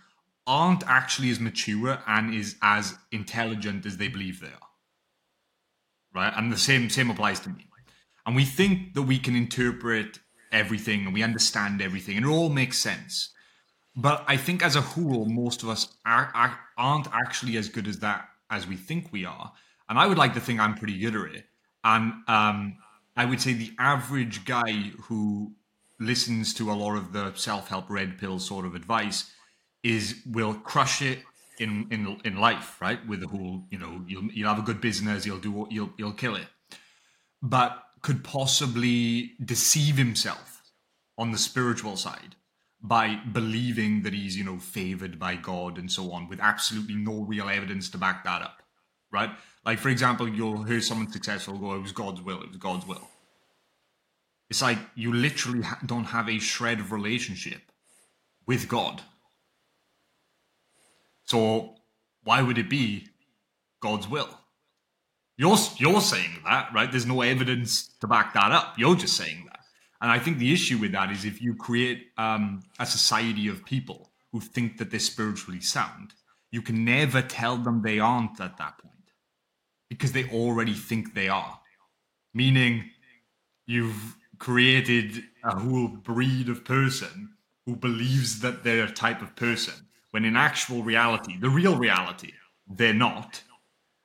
aren't 0.45 0.83
actually 0.87 1.29
as 1.29 1.39
mature 1.39 1.99
and 2.07 2.33
is 2.33 2.55
as 2.61 2.95
intelligent 3.11 3.85
as 3.85 3.97
they 3.97 4.07
believe 4.07 4.41
they 4.41 4.47
are. 4.47 4.69
Right? 6.13 6.33
And 6.35 6.51
the 6.51 6.57
same 6.57 6.89
same 6.89 7.09
applies 7.09 7.39
to 7.41 7.49
me 7.49 7.67
and 8.25 8.35
we 8.35 8.45
think 8.45 8.93
that 8.93 9.03
we 9.03 9.17
can 9.17 9.35
interpret 9.35 10.19
everything 10.51 11.05
and 11.05 11.13
we 11.13 11.23
understand 11.23 11.81
everything 11.81 12.17
and 12.17 12.25
it 12.25 12.29
all 12.29 12.49
makes 12.49 12.77
sense 12.77 13.29
but 13.95 14.23
i 14.27 14.35
think 14.35 14.63
as 14.63 14.75
a 14.75 14.81
whole 14.81 15.25
most 15.25 15.63
of 15.63 15.69
us 15.69 15.95
are, 16.05 16.31
are, 16.33 16.59
aren't 16.77 17.07
actually 17.13 17.57
as 17.57 17.69
good 17.69 17.87
as 17.87 17.99
that 17.99 18.27
as 18.49 18.67
we 18.67 18.75
think 18.75 19.11
we 19.11 19.25
are 19.25 19.51
and 19.89 19.97
i 19.97 20.05
would 20.05 20.17
like 20.17 20.33
to 20.33 20.39
think 20.39 20.59
i'm 20.59 20.75
pretty 20.75 20.97
good 20.99 21.15
at 21.15 21.35
it 21.35 21.45
and 21.83 22.13
um, 22.27 22.75
i 23.15 23.25
would 23.25 23.41
say 23.41 23.53
the 23.53 23.71
average 23.79 24.45
guy 24.45 24.91
who 25.03 25.53
listens 25.99 26.53
to 26.53 26.71
a 26.71 26.73
lot 26.73 26.95
of 26.95 27.13
the 27.13 27.33
self-help 27.35 27.89
red 27.89 28.17
pill 28.17 28.39
sort 28.39 28.65
of 28.65 28.75
advice 28.75 29.31
is 29.83 30.21
will 30.25 30.53
crush 30.53 31.01
it 31.01 31.19
in 31.59 31.87
in 31.91 32.19
in 32.25 32.37
life 32.37 32.79
right 32.81 33.05
with 33.07 33.19
the 33.19 33.27
whole 33.27 33.63
you 33.69 33.77
know 33.77 34.03
you'll 34.07 34.31
you'll 34.31 34.49
have 34.49 34.59
a 34.59 34.63
good 34.63 34.81
business 34.81 35.25
you'll 35.25 35.37
do 35.37 35.67
you'll 35.69 35.93
you'll 35.97 36.13
kill 36.13 36.35
it 36.35 36.47
but 37.41 37.83
could 38.01 38.23
possibly 38.23 39.33
deceive 39.43 39.97
himself 39.97 40.61
on 41.17 41.31
the 41.31 41.37
spiritual 41.37 41.95
side 41.95 42.35
by 42.81 43.19
believing 43.31 44.01
that 44.01 44.13
he's, 44.13 44.35
you 44.35 44.43
know, 44.43 44.57
favored 44.57 45.19
by 45.19 45.35
God 45.35 45.77
and 45.77 45.91
so 45.91 46.11
on 46.11 46.27
with 46.27 46.39
absolutely 46.39 46.95
no 46.95 47.21
real 47.21 47.47
evidence 47.47 47.89
to 47.89 47.97
back 47.97 48.23
that 48.23 48.41
up. 48.41 48.63
Right? 49.11 49.29
Like, 49.65 49.79
for 49.79 49.89
example, 49.89 50.27
you'll 50.27 50.63
hear 50.63 50.81
someone 50.81 51.11
successful 51.11 51.57
go, 51.57 51.75
it 51.75 51.81
was 51.81 51.91
God's 51.91 52.21
will, 52.21 52.41
it 52.41 52.49
was 52.49 52.57
God's 52.57 52.87
will. 52.87 53.07
It's 54.49 54.61
like 54.61 54.79
you 54.95 55.13
literally 55.13 55.63
don't 55.85 56.05
have 56.05 56.27
a 56.27 56.39
shred 56.39 56.79
of 56.79 56.91
relationship 56.91 57.61
with 58.47 58.67
God. 58.67 59.01
So, 61.25 61.75
why 62.23 62.41
would 62.41 62.57
it 62.57 62.69
be 62.69 63.07
God's 63.81 64.09
will? 64.09 64.29
You're 65.37 65.57
you're 65.77 66.01
saying 66.01 66.41
that, 66.43 66.71
right? 66.73 66.91
There's 66.91 67.05
no 67.05 67.21
evidence 67.21 67.87
to 68.01 68.07
back 68.07 68.33
that 68.33 68.51
up. 68.51 68.77
You're 68.77 68.95
just 68.95 69.15
saying 69.15 69.45
that. 69.45 69.59
And 70.01 70.11
I 70.11 70.19
think 70.19 70.39
the 70.39 70.51
issue 70.51 70.79
with 70.79 70.91
that 70.91 71.11
is 71.11 71.23
if 71.23 71.41
you 71.41 71.55
create 71.55 72.07
um, 72.17 72.61
a 72.79 72.85
society 72.85 73.47
of 73.47 73.63
people 73.63 74.11
who 74.31 74.39
think 74.39 74.77
that 74.77 74.89
they're 74.89 74.99
spiritually 74.99 75.61
sound, 75.61 76.13
you 76.49 76.61
can 76.61 76.83
never 76.83 77.21
tell 77.21 77.57
them 77.57 77.81
they 77.81 77.99
aren't 77.99 78.39
at 78.41 78.57
that 78.57 78.79
point 78.79 79.00
because 79.91 80.13
they 80.13 80.23
already 80.29 80.73
think 80.73 81.13
they 81.13 81.27
are. 81.27 81.59
Meaning, 82.33 82.89
you've 83.65 84.15
created 84.39 85.21
a 85.43 85.53
whole 85.53 85.89
breed 85.89 86.47
of 86.47 86.63
person 86.63 87.31
who 87.65 87.75
believes 87.75 88.39
that 88.39 88.63
they're 88.63 88.85
a 88.85 88.91
type 88.91 89.21
of 89.21 89.35
person 89.35 89.73
when 90.11 90.23
in 90.23 90.37
actual 90.37 90.81
reality, 90.81 91.37
the 91.37 91.49
real 91.49 91.75
reality, 91.75 92.31
they're 92.69 92.93
not 92.93 93.43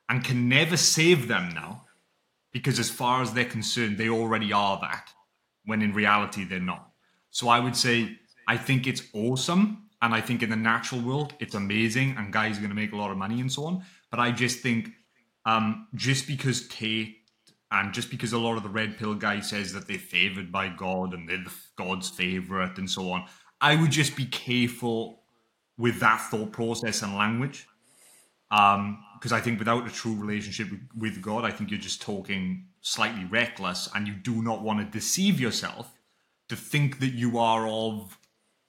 and 0.08 0.24
can 0.24 0.48
never 0.48 0.76
save 0.76 1.28
them 1.28 1.50
now 1.54 1.84
because, 2.50 2.80
as 2.80 2.90
far 2.90 3.22
as 3.22 3.32
they're 3.32 3.44
concerned, 3.44 3.96
they 3.96 4.08
already 4.08 4.52
are 4.52 4.80
that 4.80 5.10
when 5.66 5.82
in 5.82 5.92
reality 5.92 6.44
they're 6.44 6.58
not. 6.58 6.90
So 7.30 7.48
I 7.48 7.60
would 7.60 7.76
say 7.76 8.18
I 8.48 8.56
think 8.56 8.88
it's 8.88 9.04
awesome. 9.12 9.84
And 10.02 10.12
I 10.12 10.20
think 10.20 10.42
in 10.42 10.50
the 10.50 10.56
natural 10.56 11.00
world, 11.00 11.34
it's 11.38 11.54
amazing 11.54 12.16
and 12.18 12.32
guys 12.32 12.56
are 12.56 12.60
going 12.60 12.70
to 12.70 12.82
make 12.82 12.92
a 12.92 12.96
lot 12.96 13.12
of 13.12 13.16
money 13.16 13.40
and 13.40 13.52
so 13.52 13.66
on. 13.66 13.84
But 14.10 14.18
I 14.18 14.32
just 14.32 14.58
think 14.60 14.90
um, 15.46 15.86
just 15.94 16.26
because 16.26 16.68
Tate 16.68 17.16
and 17.70 17.94
just 17.94 18.10
because 18.10 18.32
a 18.32 18.38
lot 18.38 18.56
of 18.56 18.62
the 18.62 18.68
red 18.68 18.98
pill 18.98 19.14
guy 19.14 19.40
says 19.40 19.72
that 19.72 19.88
they're 19.88 19.98
favored 19.98 20.52
by 20.52 20.68
God 20.68 21.14
and 21.14 21.28
they're 21.28 21.38
the 21.38 21.52
God's 21.76 22.10
favorite 22.10 22.76
and 22.78 22.90
so 22.90 23.10
on, 23.12 23.24
I 23.60 23.76
would 23.76 23.90
just 23.90 24.16
be 24.16 24.26
careful 24.26 25.22
with 25.78 26.00
that 26.00 26.20
thought 26.20 26.52
process 26.52 27.02
and 27.02 27.16
language. 27.16 27.66
Um, 28.50 29.02
because 29.14 29.32
I 29.32 29.40
think 29.40 29.58
without 29.58 29.86
a 29.86 29.90
true 29.90 30.14
relationship 30.14 30.68
with 30.96 31.22
God, 31.22 31.44
I 31.44 31.50
think 31.50 31.70
you're 31.70 31.80
just 31.80 32.02
talking 32.02 32.66
slightly 32.80 33.24
reckless, 33.24 33.88
and 33.94 34.06
you 34.06 34.14
do 34.14 34.42
not 34.42 34.62
want 34.62 34.78
to 34.78 34.84
deceive 34.84 35.40
yourself 35.40 35.90
to 36.48 36.54
think 36.54 37.00
that 37.00 37.14
you 37.14 37.38
are 37.38 37.66
of 37.66 38.18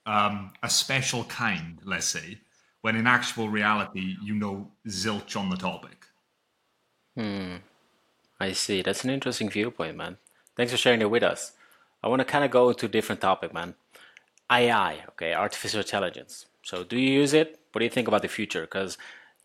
um, 0.06 0.50
a 0.62 0.70
special 0.70 1.24
kind, 1.24 1.78
let's 1.84 2.06
say, 2.06 2.38
when 2.80 2.96
in 2.96 3.06
actual 3.06 3.48
reality 3.48 4.16
you 4.22 4.34
know 4.34 4.72
zilch 4.88 5.38
on 5.38 5.50
the 5.50 5.56
topic. 5.56 5.97
Hmm. 7.18 7.56
I 8.38 8.52
see. 8.52 8.80
That's 8.80 9.02
an 9.02 9.10
interesting 9.10 9.50
viewpoint, 9.50 9.96
man. 9.96 10.18
Thanks 10.56 10.70
for 10.70 10.78
sharing 10.78 11.00
it 11.02 11.10
with 11.10 11.24
us. 11.24 11.50
I 12.00 12.06
want 12.06 12.20
to 12.20 12.24
kind 12.24 12.44
of 12.44 12.52
go 12.52 12.68
into 12.68 12.86
a 12.86 12.88
different 12.88 13.20
topic, 13.20 13.52
man. 13.52 13.74
AI, 14.48 15.02
okay, 15.08 15.34
artificial 15.34 15.80
intelligence. 15.80 16.46
So 16.62 16.84
do 16.84 16.96
you 16.96 17.10
use 17.10 17.34
it? 17.34 17.58
What 17.72 17.80
do 17.80 17.84
you 17.84 17.90
think 17.90 18.06
about 18.06 18.22
the 18.22 18.28
future? 18.28 18.60
Because 18.60 18.98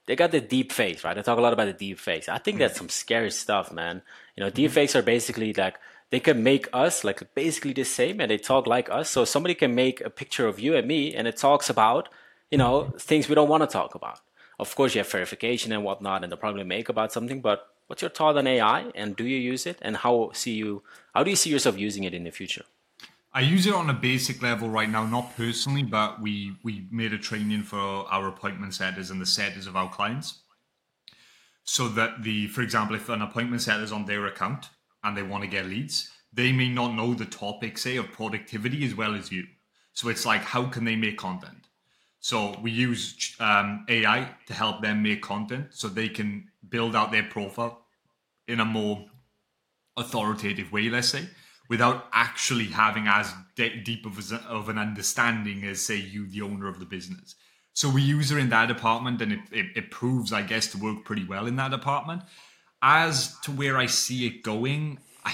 they 0.06 0.16
got 0.16 0.30
the 0.30 0.40
deep 0.40 0.72
fakes, 0.72 1.04
right? 1.04 1.16
They 1.16 1.24
talk 1.24 1.40
a 1.40 1.42
lot 1.42 1.54
about 1.54 1.66
the 1.66 1.74
deep 1.74 1.98
fakes. 1.98 2.30
I 2.30 2.38
think 2.38 2.60
that's 2.60 2.78
some 2.78 2.90
scary 2.90 3.32
stuff, 3.32 3.72
man. 3.72 4.04
You 4.36 4.44
know, 4.44 4.52
deep 4.52 4.70
fakes 4.70 4.96
are 4.96 5.02
basically 5.02 5.52
like 5.54 5.80
they 6.12 6.20
can 6.20 6.44
make 6.44 6.68
us 6.74 7.04
like 7.04 7.34
basically 7.34 7.74
the 7.74 7.86
same 7.86 8.22
and 8.22 8.30
they 8.30 8.38
talk 8.38 8.68
like 8.68 8.88
us. 8.92 9.10
So 9.10 9.26
somebody 9.26 9.56
can 9.56 9.74
make 9.74 10.00
a 10.00 10.12
picture 10.12 10.46
of 10.46 10.60
you 10.60 10.76
and 10.76 10.88
me 10.88 11.16
and 11.16 11.28
it 11.28 11.38
talks 11.38 11.72
about, 11.72 12.08
you 12.52 12.60
know, 12.60 12.94
things 13.00 13.28
we 13.28 13.34
don't 13.34 13.50
want 13.50 13.64
to 13.64 13.68
talk 13.68 13.96
about. 13.96 14.20
Of 14.60 14.76
course, 14.76 14.96
you 14.96 15.00
have 15.00 15.12
verification 15.12 15.72
and 15.72 15.84
whatnot, 15.84 16.24
and 16.24 16.32
they'll 16.32 16.38
probably 16.38 16.64
make 16.64 16.90
about 16.90 17.12
something. 17.12 17.42
But 17.42 17.68
what's 17.88 18.02
your 18.02 18.12
thought 18.12 18.38
on 18.38 18.48
AI, 18.48 18.92
and 18.96 19.16
do 19.16 19.26
you 19.26 19.38
use 19.38 19.66
it, 19.66 19.80
and 19.82 19.98
how 19.98 20.32
see 20.34 20.54
you? 20.54 20.84
How 21.14 21.24
do 21.24 21.30
you 21.30 21.36
see 21.36 21.50
yourself 21.50 21.78
using 21.78 22.04
it 22.04 22.14
in 22.14 22.24
the 22.24 22.32
future? 22.32 22.66
I 23.36 23.42
use 23.42 23.66
it 23.66 23.74
on 23.74 23.90
a 23.90 23.94
basic 23.94 24.44
level 24.44 24.70
right 24.70 24.90
now, 24.90 25.06
not 25.06 25.36
personally, 25.36 25.84
but 25.84 26.22
we 26.22 26.56
we 26.64 26.86
made 26.92 27.14
a 27.14 27.18
training 27.18 27.64
for 27.64 28.06
our 28.12 28.28
appointment 28.28 28.76
setters 28.76 29.10
and 29.10 29.20
the 29.20 29.26
setters 29.26 29.66
of 29.66 29.76
our 29.76 29.90
clients, 29.90 30.42
so 31.64 31.88
that 31.90 32.24
the, 32.24 32.48
for 32.48 32.62
example, 32.62 32.96
if 32.96 33.10
an 33.10 33.22
appointment 33.22 33.62
setter 33.62 33.84
is 33.84 33.92
on 33.92 34.06
their 34.06 34.28
account 34.28 34.70
and 35.04 35.18
they 35.18 35.24
want 35.24 35.44
to 35.44 35.50
get 35.50 35.66
leads, 35.66 36.12
they 36.32 36.52
may 36.52 36.70
not 36.70 36.94
know 36.96 37.14
the 37.14 37.26
topic, 37.26 37.78
say, 37.78 37.98
of 37.98 38.12
productivity 38.12 38.86
as 38.86 38.96
well 38.96 39.16
as 39.16 39.32
you. 39.32 39.46
So 39.94 40.10
it's 40.10 40.26
like, 40.26 40.42
how 40.42 40.66
can 40.66 40.86
they 40.86 40.96
make 40.96 41.18
content? 41.18 41.63
So 42.24 42.58
we 42.62 42.72
use 42.72 43.36
um, 43.42 43.86
AI 43.90 44.30
to 44.48 44.54
help 44.54 44.82
them 44.82 45.04
make 45.04 45.22
content 45.22 45.68
so 45.72 45.90
they 45.90 46.08
can 46.08 46.48
build 46.70 46.96
out 46.96 47.12
their 47.12 47.24
profile 47.24 47.86
in 48.48 48.62
a 48.62 48.66
more 48.66 49.04
authoritative 49.98 50.72
way, 50.72 50.88
let's 50.88 51.10
say, 51.10 51.28
without 51.68 52.06
actually 52.14 52.68
having 52.68 53.10
as 53.10 53.34
de- 53.58 53.82
deep 53.82 54.06
of, 54.06 54.32
a, 54.32 54.38
of 54.48 54.70
an 54.70 54.78
understanding 54.78 55.66
as, 55.66 55.82
say, 55.82 55.98
you, 55.98 56.26
the 56.30 56.42
owner 56.42 56.70
of 56.70 56.80
the 56.80 56.86
business. 56.86 57.36
So 57.74 57.90
we 57.90 58.02
use 58.02 58.30
her 58.30 58.40
in 58.40 58.48
that 58.52 58.70
department, 58.70 59.22
and 59.22 59.34
it, 59.34 59.40
it, 59.52 59.66
it 59.76 59.92
proves, 59.92 60.32
I 60.32 60.44
guess, 60.44 60.68
to 60.68 60.78
work 60.78 61.04
pretty 61.04 61.26
well 61.26 61.46
in 61.46 61.58
that 61.58 61.72
department. 61.72 62.22
As 62.82 63.38
to 63.42 63.52
where 63.52 63.76
I 63.76 63.88
see 63.88 64.28
it 64.28 64.44
going, 64.44 64.98
I, 65.26 65.34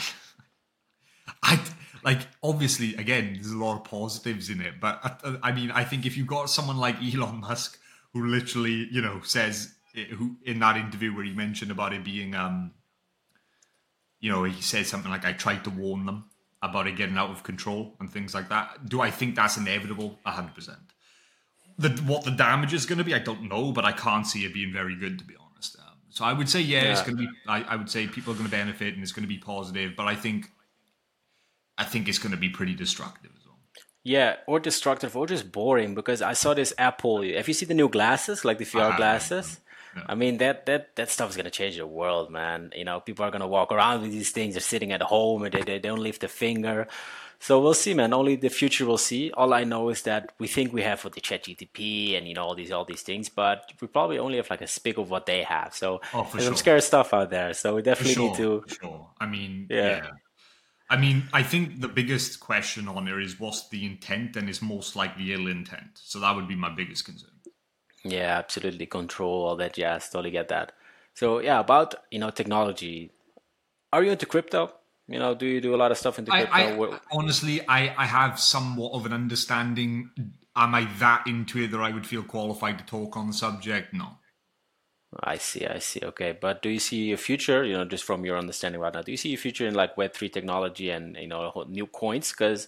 like 2.03 2.19
obviously 2.43 2.95
again 2.95 3.33
there's 3.33 3.51
a 3.51 3.57
lot 3.57 3.75
of 3.77 3.83
positives 3.83 4.49
in 4.49 4.61
it 4.61 4.79
but 4.79 4.99
I, 5.23 5.49
I, 5.49 5.51
mean 5.51 5.71
i 5.71 5.83
think 5.83 6.05
if 6.05 6.17
you've 6.17 6.27
got 6.27 6.49
someone 6.49 6.77
like 6.77 6.95
elon 7.01 7.41
musk 7.41 7.79
who 8.13 8.25
literally 8.25 8.87
you 8.91 9.01
know 9.01 9.21
says 9.23 9.73
who 10.15 10.37
in 10.43 10.59
that 10.59 10.77
interview 10.77 11.15
where 11.15 11.25
he 11.25 11.33
mentioned 11.33 11.71
about 11.71 11.93
it 11.93 12.03
being 12.03 12.35
um 12.35 12.71
you 14.19 14.31
know 14.31 14.43
he 14.43 14.61
said 14.61 14.85
something 14.85 15.11
like 15.11 15.25
i 15.25 15.33
tried 15.33 15.63
to 15.63 15.69
warn 15.69 16.05
them 16.05 16.25
about 16.61 16.87
it 16.87 16.95
getting 16.95 17.17
out 17.17 17.29
of 17.29 17.43
control 17.43 17.95
and 17.99 18.11
things 18.11 18.33
like 18.33 18.49
that. 18.49 18.89
Do 18.89 19.01
i 19.01 19.11
think 19.11 19.35
that's 19.35 19.57
inevitable? 19.57 20.19
100% 20.25 20.75
the 21.77 21.89
what 22.01 22.25
the 22.25 22.31
damage 22.31 22.73
is 22.73 22.85
going 22.85 22.97
to 22.97 23.05
be 23.05 23.15
i 23.15 23.19
don't 23.19 23.43
know 23.43 23.71
but 23.71 23.85
i 23.85 23.91
can't 23.91 24.27
see 24.27 24.43
it 24.45 24.53
being 24.53 24.71
very 24.71 24.95
good 24.95 25.17
to 25.17 25.25
be 25.25 25.33
honest. 25.39 25.77
Um, 25.79 25.95
so 26.09 26.25
i 26.25 26.33
would 26.33 26.49
say 26.49 26.59
yeah, 26.59 26.83
yeah. 26.83 26.91
it's 26.91 27.01
going 27.01 27.17
to 27.17 27.23
be 27.23 27.29
I, 27.47 27.63
I 27.63 27.75
would 27.77 27.89
say 27.89 28.05
people 28.07 28.33
are 28.33 28.35
going 28.35 28.45
to 28.45 28.51
benefit 28.51 28.93
and 28.93 29.01
it's 29.01 29.13
going 29.13 29.23
to 29.23 29.29
be 29.29 29.37
positive 29.37 29.93
but 29.95 30.05
i 30.05 30.15
think 30.15 30.51
I 31.79 31.85
think 31.85 32.07
it's 32.07 32.19
going 32.19 32.31
to 32.31 32.37
be 32.37 32.49
pretty 32.49 32.75
destructive 32.75 33.31
as 33.39 33.45
well. 33.47 33.57
Yeah, 34.03 34.35
or 34.47 34.59
destructive, 34.59 35.15
or 35.15 35.25
just 35.25 35.51
boring. 35.51 35.95
Because 35.95 36.21
I 36.21 36.33
saw 36.33 36.53
this 36.53 36.73
Apple. 36.77 37.23
Have 37.23 37.47
you 37.47 37.53
seen 37.53 37.69
the 37.69 37.73
new 37.73 37.89
glasses, 37.89 38.45
like 38.45 38.59
the 38.59 38.65
VR 38.65 38.95
glasses? 38.95 39.59
Yeah. 39.95 40.03
I 40.07 40.13
mean 40.15 40.37
that 40.37 40.67
that 40.67 40.95
that 40.97 41.09
stuff 41.09 41.31
is 41.31 41.37
gonna 41.37 41.49
change 41.49 41.77
the 41.77 41.87
world, 41.87 42.29
man. 42.29 42.71
You 42.75 42.85
know, 42.85 42.99
people 42.99 43.25
are 43.25 43.31
gonna 43.31 43.47
walk 43.47 43.71
around 43.71 44.03
with 44.03 44.11
these 44.11 44.29
things. 44.29 44.53
They're 44.53 44.61
sitting 44.61 44.91
at 44.91 45.01
home 45.01 45.43
and 45.43 45.51
they, 45.51 45.63
they 45.63 45.79
don't 45.79 45.99
lift 45.99 46.23
a 46.23 46.27
finger. 46.27 46.87
So 47.39 47.59
we'll 47.61 47.73
see, 47.73 47.93
man. 47.93 48.13
Only 48.13 48.35
the 48.35 48.49
future 48.49 48.85
will 48.85 48.97
see. 48.97 49.31
All 49.31 49.53
I 49.53 49.63
know 49.63 49.89
is 49.89 50.03
that 50.03 50.33
we 50.39 50.47
think 50.47 50.73
we 50.73 50.83
have 50.83 50.99
for 50.99 51.09
the 51.09 51.21
ChatGPT 51.21 52.17
and 52.17 52.27
you 52.27 52.33
know 52.33 52.43
all 52.43 52.55
these 52.55 52.71
all 52.71 52.85
these 52.85 53.01
things, 53.01 53.29
but 53.29 53.71
we 53.81 53.87
probably 53.87 54.19
only 54.19 54.37
have 54.37 54.49
like 54.49 54.61
a 54.61 54.67
speck 54.67 54.97
of 54.97 55.09
what 55.09 55.25
they 55.25 55.43
have. 55.43 55.73
So 55.73 56.01
oh, 56.13 56.23
there's 56.23 56.31
sure. 56.31 56.41
some 56.41 56.55
scary 56.55 56.81
stuff 56.81 57.13
out 57.13 57.29
there. 57.29 57.53
So 57.53 57.75
we 57.75 57.81
definitely 57.81 58.13
sure, 58.13 58.29
need 58.29 58.37
to. 58.37 58.63
sure. 58.67 59.09
I 59.19 59.25
mean, 59.25 59.67
yeah. 59.69 59.87
yeah. 59.87 60.09
I 60.89 60.97
mean, 60.97 61.29
I 61.33 61.43
think 61.43 61.81
the 61.81 61.87
biggest 61.87 62.39
question 62.39 62.87
on 62.87 63.05
there 63.05 63.19
is 63.19 63.39
what's 63.39 63.69
the 63.69 63.85
intent 63.85 64.35
and 64.35 64.49
is 64.49 64.61
most 64.61 64.95
likely 64.95 65.31
ill 65.33 65.47
intent. 65.47 65.91
So 65.93 66.19
that 66.19 66.35
would 66.35 66.47
be 66.47 66.55
my 66.55 66.69
biggest 66.69 67.05
concern. 67.05 67.29
Yeah, 68.03 68.37
absolutely. 68.37 68.85
Control, 68.85 69.45
all 69.45 69.55
that 69.57 69.73
jazz. 69.73 70.09
Totally 70.09 70.31
get 70.31 70.47
that. 70.47 70.71
So 71.13 71.39
yeah, 71.39 71.59
about 71.59 71.95
you 72.11 72.19
know 72.19 72.29
technology. 72.29 73.11
Are 73.91 74.03
you 74.03 74.11
into 74.11 74.25
crypto? 74.25 74.73
You 75.07 75.19
know, 75.19 75.33
do 75.33 75.45
you 75.45 75.59
do 75.59 75.73
a 75.73 75.77
lot 75.77 75.91
of 75.91 75.97
stuff 75.97 76.19
into 76.19 76.31
crypto? 76.31 76.53
I, 76.53 76.71
I, 76.71 76.99
honestly, 77.11 77.67
I, 77.67 77.93
I 77.97 78.05
have 78.05 78.39
somewhat 78.39 78.93
of 78.93 79.05
an 79.05 79.13
understanding. 79.13 80.11
Am 80.55 80.75
I 80.75 80.87
that 80.99 81.25
into 81.25 81.63
it 81.63 81.71
that 81.71 81.81
I 81.81 81.91
would 81.91 82.05
feel 82.05 82.23
qualified 82.23 82.77
to 82.79 82.85
talk 82.85 83.17
on 83.17 83.27
the 83.27 83.33
subject? 83.33 83.93
No. 83.93 84.18
I 85.23 85.37
see, 85.37 85.65
I 85.65 85.79
see. 85.79 86.01
Okay, 86.03 86.37
but 86.39 86.61
do 86.61 86.69
you 86.69 86.79
see 86.79 87.11
a 87.11 87.17
future? 87.17 87.63
You 87.63 87.73
know, 87.73 87.85
just 87.85 88.03
from 88.03 88.25
your 88.25 88.37
understanding 88.37 88.79
right 88.79 88.93
now, 88.93 89.01
do 89.01 89.11
you 89.11 89.17
see 89.17 89.33
a 89.33 89.37
future 89.37 89.67
in 89.67 89.73
like 89.73 89.97
Web 89.97 90.13
three 90.13 90.29
technology 90.29 90.91
and 90.91 91.15
you 91.17 91.27
know 91.27 91.65
new 91.67 91.87
coins? 91.87 92.31
Because 92.31 92.67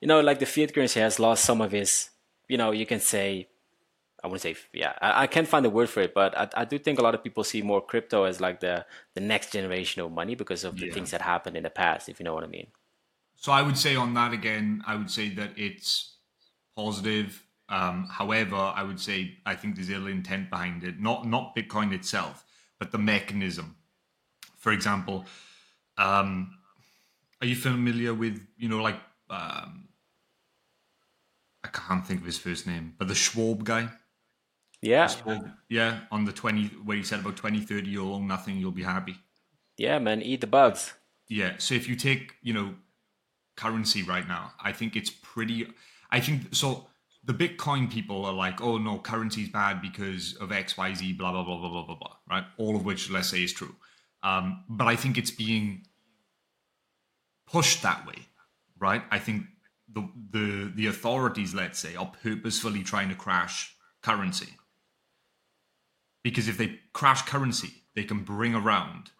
you 0.00 0.06
know, 0.06 0.20
like 0.20 0.38
the 0.38 0.46
fiat 0.46 0.72
currency 0.72 1.00
has 1.00 1.18
lost 1.18 1.44
some 1.44 1.60
of 1.60 1.74
its. 1.74 2.10
You 2.48 2.58
know, 2.58 2.70
you 2.70 2.86
can 2.86 3.00
say, 3.00 3.48
I 4.22 4.26
wouldn't 4.26 4.42
say, 4.42 4.56
yeah, 4.72 4.92
I, 5.00 5.22
I 5.22 5.26
can't 5.26 5.48
find 5.48 5.64
the 5.64 5.70
word 5.70 5.88
for 5.88 6.00
it, 6.00 6.12
but 6.12 6.36
I, 6.36 6.48
I 6.54 6.64
do 6.64 6.78
think 6.78 6.98
a 6.98 7.02
lot 7.02 7.14
of 7.14 7.24
people 7.24 7.44
see 7.44 7.62
more 7.62 7.80
crypto 7.80 8.24
as 8.24 8.40
like 8.40 8.60
the 8.60 8.86
the 9.14 9.20
next 9.20 9.52
generation 9.52 10.02
of 10.02 10.12
money 10.12 10.36
because 10.36 10.62
of 10.62 10.76
the 10.76 10.86
yeah. 10.86 10.92
things 10.92 11.10
that 11.10 11.22
happened 11.22 11.56
in 11.56 11.64
the 11.64 11.70
past. 11.70 12.08
If 12.08 12.20
you 12.20 12.24
know 12.24 12.34
what 12.34 12.44
I 12.44 12.48
mean. 12.48 12.68
So 13.36 13.50
I 13.50 13.62
would 13.62 13.76
say 13.76 13.96
on 13.96 14.14
that 14.14 14.32
again, 14.32 14.84
I 14.86 14.94
would 14.94 15.10
say 15.10 15.30
that 15.30 15.50
it's 15.56 16.14
positive 16.76 17.42
um, 17.72 18.06
however, 18.10 18.56
I 18.56 18.82
would 18.82 19.00
say 19.00 19.38
I 19.46 19.54
think 19.54 19.76
there's 19.76 19.88
ill 19.88 20.06
intent 20.06 20.50
behind 20.50 20.84
it. 20.84 21.00
Not 21.00 21.26
not 21.26 21.56
Bitcoin 21.56 21.92
itself, 21.92 22.44
but 22.78 22.92
the 22.92 22.98
mechanism. 22.98 23.76
For 24.58 24.72
example, 24.72 25.24
um, 25.96 26.58
are 27.40 27.46
you 27.46 27.56
familiar 27.56 28.12
with 28.12 28.46
you 28.58 28.68
know 28.68 28.82
like 28.82 29.00
um, 29.30 29.88
I 31.64 31.68
can't 31.68 32.06
think 32.06 32.20
of 32.20 32.26
his 32.26 32.38
first 32.38 32.66
name, 32.66 32.94
but 32.98 33.08
the 33.08 33.14
Schwab 33.14 33.64
guy. 33.64 33.88
Yeah. 34.82 35.06
Schwab, 35.06 35.48
yeah, 35.70 36.00
on 36.10 36.26
the 36.26 36.32
20, 36.32 36.66
where 36.84 36.96
he 36.96 37.02
said 37.02 37.20
about 37.20 37.36
2030, 37.36 37.88
you'll 37.88 38.14
own 38.14 38.26
nothing, 38.26 38.58
you'll 38.58 38.72
be 38.72 38.82
happy. 38.82 39.16
Yeah, 39.78 39.98
man, 39.98 40.20
eat 40.20 40.42
the 40.42 40.46
bugs. 40.46 40.92
Yeah. 41.28 41.54
So 41.58 41.74
if 41.74 41.88
you 41.88 41.96
take, 41.96 42.34
you 42.42 42.52
know, 42.52 42.74
currency 43.56 44.02
right 44.02 44.26
now, 44.26 44.52
I 44.60 44.72
think 44.72 44.96
it's 44.96 45.10
pretty, 45.10 45.68
I 46.10 46.20
think, 46.20 46.54
so 46.54 46.88
the 47.24 47.34
Bitcoin 47.34 47.90
people 47.90 48.24
are 48.24 48.32
like, 48.32 48.60
oh 48.60 48.78
no, 48.78 48.98
currency's 48.98 49.48
bad 49.48 49.80
because 49.80 50.34
of 50.36 50.50
X, 50.52 50.76
Y, 50.76 50.94
Z, 50.94 51.12
blah 51.14 51.32
blah 51.32 51.44
blah 51.44 51.58
blah 51.58 51.70
blah 51.70 51.86
blah 51.86 51.94
blah, 51.96 52.16
right? 52.28 52.44
All 52.58 52.76
of 52.76 52.84
which, 52.84 53.10
let's 53.10 53.28
say, 53.28 53.42
is 53.42 53.52
true. 53.52 53.74
Um, 54.22 54.64
but 54.68 54.86
I 54.86 54.96
think 54.96 55.18
it's 55.18 55.30
being 55.30 55.86
pushed 57.46 57.82
that 57.82 58.06
way, 58.06 58.26
right? 58.78 59.02
I 59.10 59.18
think 59.18 59.44
the 59.92 60.08
the 60.30 60.72
the 60.74 60.86
authorities, 60.86 61.54
let's 61.54 61.78
say, 61.78 61.94
are 61.96 62.12
purposefully 62.22 62.82
trying 62.82 63.08
to 63.08 63.14
crash 63.14 63.74
currency 64.02 64.48
because 66.22 66.48
if 66.48 66.56
they 66.56 66.78
crash 66.92 67.22
currency, 67.22 67.82
they 67.94 68.04
can 68.04 68.20
bring 68.20 68.54
around 68.54 69.10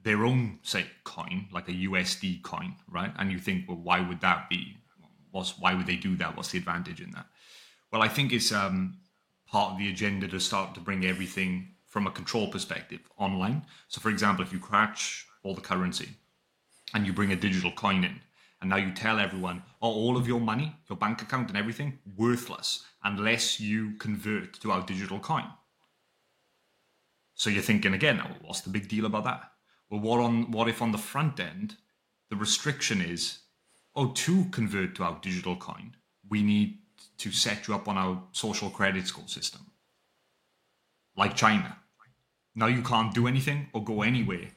their 0.00 0.24
own, 0.24 0.60
say, 0.62 0.86
coin, 1.04 1.48
like 1.52 1.68
a 1.68 1.72
USD 1.72 2.42
coin, 2.42 2.76
right? 2.88 3.12
And 3.18 3.32
you 3.32 3.38
think, 3.38 3.68
well, 3.68 3.78
why 3.78 4.00
would 4.00 4.20
that 4.20 4.48
be? 4.48 4.76
What's 5.30 5.58
why 5.58 5.74
would 5.74 5.86
they 5.86 5.96
do 5.96 6.16
that? 6.16 6.36
What's 6.36 6.50
the 6.50 6.58
advantage 6.58 7.00
in 7.00 7.10
that? 7.12 7.26
Well, 7.92 8.02
I 8.02 8.08
think 8.08 8.32
it's 8.32 8.52
um, 8.52 8.98
part 9.46 9.72
of 9.72 9.78
the 9.78 9.88
agenda 9.88 10.28
to 10.28 10.40
start 10.40 10.74
to 10.74 10.80
bring 10.80 11.04
everything 11.04 11.68
from 11.86 12.06
a 12.06 12.10
control 12.10 12.48
perspective 12.48 13.00
online. 13.16 13.62
So, 13.88 14.00
for 14.00 14.10
example, 14.10 14.44
if 14.44 14.52
you 14.52 14.58
crash 14.58 15.26
all 15.42 15.54
the 15.54 15.60
currency 15.60 16.10
and 16.92 17.06
you 17.06 17.12
bring 17.12 17.32
a 17.32 17.36
digital 17.36 17.72
coin 17.72 18.04
in, 18.04 18.20
and 18.60 18.70
now 18.70 18.76
you 18.76 18.92
tell 18.92 19.18
everyone, 19.18 19.62
oh, 19.80 19.90
all 19.90 20.16
of 20.16 20.26
your 20.26 20.40
money, 20.40 20.74
your 20.88 20.96
bank 20.96 21.22
account, 21.22 21.48
and 21.48 21.56
everything 21.56 21.98
worthless 22.16 22.84
unless 23.04 23.60
you 23.60 23.92
convert 23.98 24.60
to 24.60 24.72
our 24.72 24.82
digital 24.82 25.20
coin. 25.20 25.46
So 27.34 27.50
you're 27.50 27.62
thinking 27.62 27.94
again, 27.94 28.20
oh, 28.20 28.34
what's 28.42 28.62
the 28.62 28.70
big 28.70 28.88
deal 28.88 29.06
about 29.06 29.24
that? 29.24 29.52
Well, 29.90 30.00
what 30.00 30.20
on 30.20 30.50
what 30.50 30.68
if 30.68 30.82
on 30.82 30.92
the 30.92 30.98
front 30.98 31.40
end 31.40 31.76
the 32.30 32.36
restriction 32.36 33.00
is 33.00 33.38
oh, 33.94 34.12
to 34.12 34.44
convert 34.46 34.94
to 34.96 35.02
our 35.02 35.18
digital 35.20 35.56
coin, 35.56 35.96
we 36.28 36.42
need 36.42 36.78
to 37.18 37.32
set 37.32 37.66
you 37.66 37.74
up 37.74 37.88
on 37.88 37.96
our 37.96 38.22
social 38.32 38.70
credit 38.70 39.06
score 39.06 39.28
system, 39.28 39.62
like 41.16 41.34
China. 41.34 41.76
Now 42.54 42.66
you 42.66 42.82
can't 42.82 43.14
do 43.14 43.26
anything 43.26 43.68
or 43.72 43.84
go 43.84 44.02
anywhere 44.02 44.48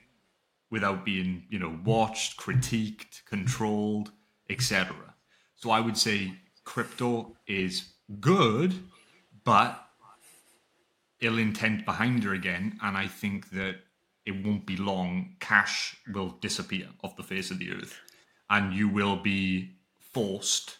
without 0.69 1.05
being, 1.05 1.43
you 1.49 1.59
know, 1.59 1.77
watched, 1.83 2.39
critiqued, 2.39 3.25
controlled, 3.25 4.11
etc. 4.49 4.95
So 5.55 5.69
I 5.71 5.79
would 5.79 5.97
say 5.97 6.33
crypto 6.63 7.35
is 7.47 7.93
good, 8.19 8.73
but 9.43 9.83
ill 11.19 11.37
intent 11.37 11.85
behind 11.85 12.23
her 12.23 12.33
again, 12.33 12.79
and 12.81 12.97
I 12.97 13.07
think 13.07 13.51
that 13.51 13.75
it 14.25 14.45
won't 14.45 14.65
be 14.65 14.77
long. 14.77 15.35
Cash 15.39 15.97
will 16.13 16.29
disappear 16.41 16.87
off 17.03 17.15
the 17.15 17.23
face 17.23 17.51
of 17.51 17.59
the 17.59 17.71
earth 17.71 17.99
and 18.51 18.73
you 18.73 18.87
will 18.87 19.15
be 19.15 19.71
forced 20.13 20.77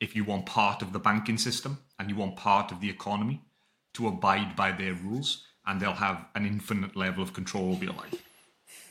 if 0.00 0.14
you 0.14 0.24
want 0.24 0.44
part 0.44 0.82
of 0.82 0.92
the 0.92 0.98
banking 0.98 1.38
system 1.38 1.78
and 1.98 2.10
you 2.10 2.16
want 2.16 2.36
part 2.36 2.70
of 2.72 2.80
the 2.80 2.90
economy 2.90 3.40
to 3.94 4.08
abide 4.08 4.54
by 4.54 4.72
their 4.72 4.92
rules, 4.92 5.46
and 5.64 5.80
they'll 5.80 5.92
have 5.92 6.26
an 6.34 6.44
infinite 6.44 6.94
level 6.94 7.22
of 7.22 7.32
control 7.32 7.72
over 7.72 7.84
your 7.84 7.94
life. 7.94 8.22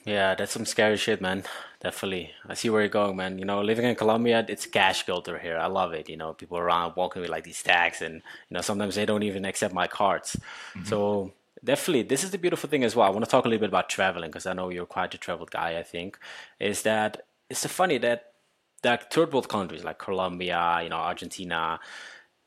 Yeah, 0.03 0.33
that's 0.33 0.51
some 0.51 0.65
scary 0.65 0.97
shit, 0.97 1.21
man. 1.21 1.43
Definitely. 1.81 2.31
I 2.47 2.55
see 2.55 2.69
where 2.69 2.81
you're 2.81 2.89
going, 2.89 3.15
man. 3.15 3.37
You 3.37 3.45
know, 3.45 3.61
living 3.61 3.85
in 3.85 3.95
Colombia, 3.95 4.43
it's 4.47 4.65
cash 4.65 5.03
culture 5.05 5.37
here. 5.37 5.57
I 5.57 5.67
love 5.67 5.93
it. 5.93 6.09
You 6.09 6.17
know, 6.17 6.33
people 6.33 6.57
around 6.57 6.93
walking 6.95 7.21
with 7.21 7.29
like 7.29 7.43
these 7.43 7.61
tags, 7.61 8.01
and 8.01 8.15
you 8.15 8.53
know, 8.55 8.61
sometimes 8.61 8.95
they 8.95 9.05
don't 9.05 9.23
even 9.23 9.45
accept 9.45 9.73
my 9.73 9.87
cards. 9.87 10.37
Mm-hmm. 10.73 10.85
So 10.85 11.33
definitely, 11.63 12.03
this 12.03 12.23
is 12.23 12.31
the 12.31 12.37
beautiful 12.39 12.69
thing 12.69 12.83
as 12.83 12.95
well. 12.95 13.05
I 13.05 13.11
want 13.11 13.25
to 13.25 13.29
talk 13.29 13.45
a 13.45 13.47
little 13.47 13.61
bit 13.61 13.69
about 13.69 13.89
traveling 13.89 14.31
because 14.31 14.47
I 14.47 14.53
know 14.53 14.69
you're 14.69 14.85
quite 14.85 15.13
a 15.13 15.19
traveled 15.19 15.51
guy. 15.51 15.77
I 15.77 15.83
think 15.83 16.17
is 16.59 16.81
that 16.83 17.25
it's 17.49 17.61
so 17.61 17.69
funny 17.69 17.97
that 17.99 18.33
that 18.81 19.11
third 19.11 19.33
world 19.33 19.49
countries 19.49 19.83
like 19.83 19.99
Colombia, 19.99 20.79
you 20.83 20.89
know, 20.89 20.97
Argentina, 20.97 21.79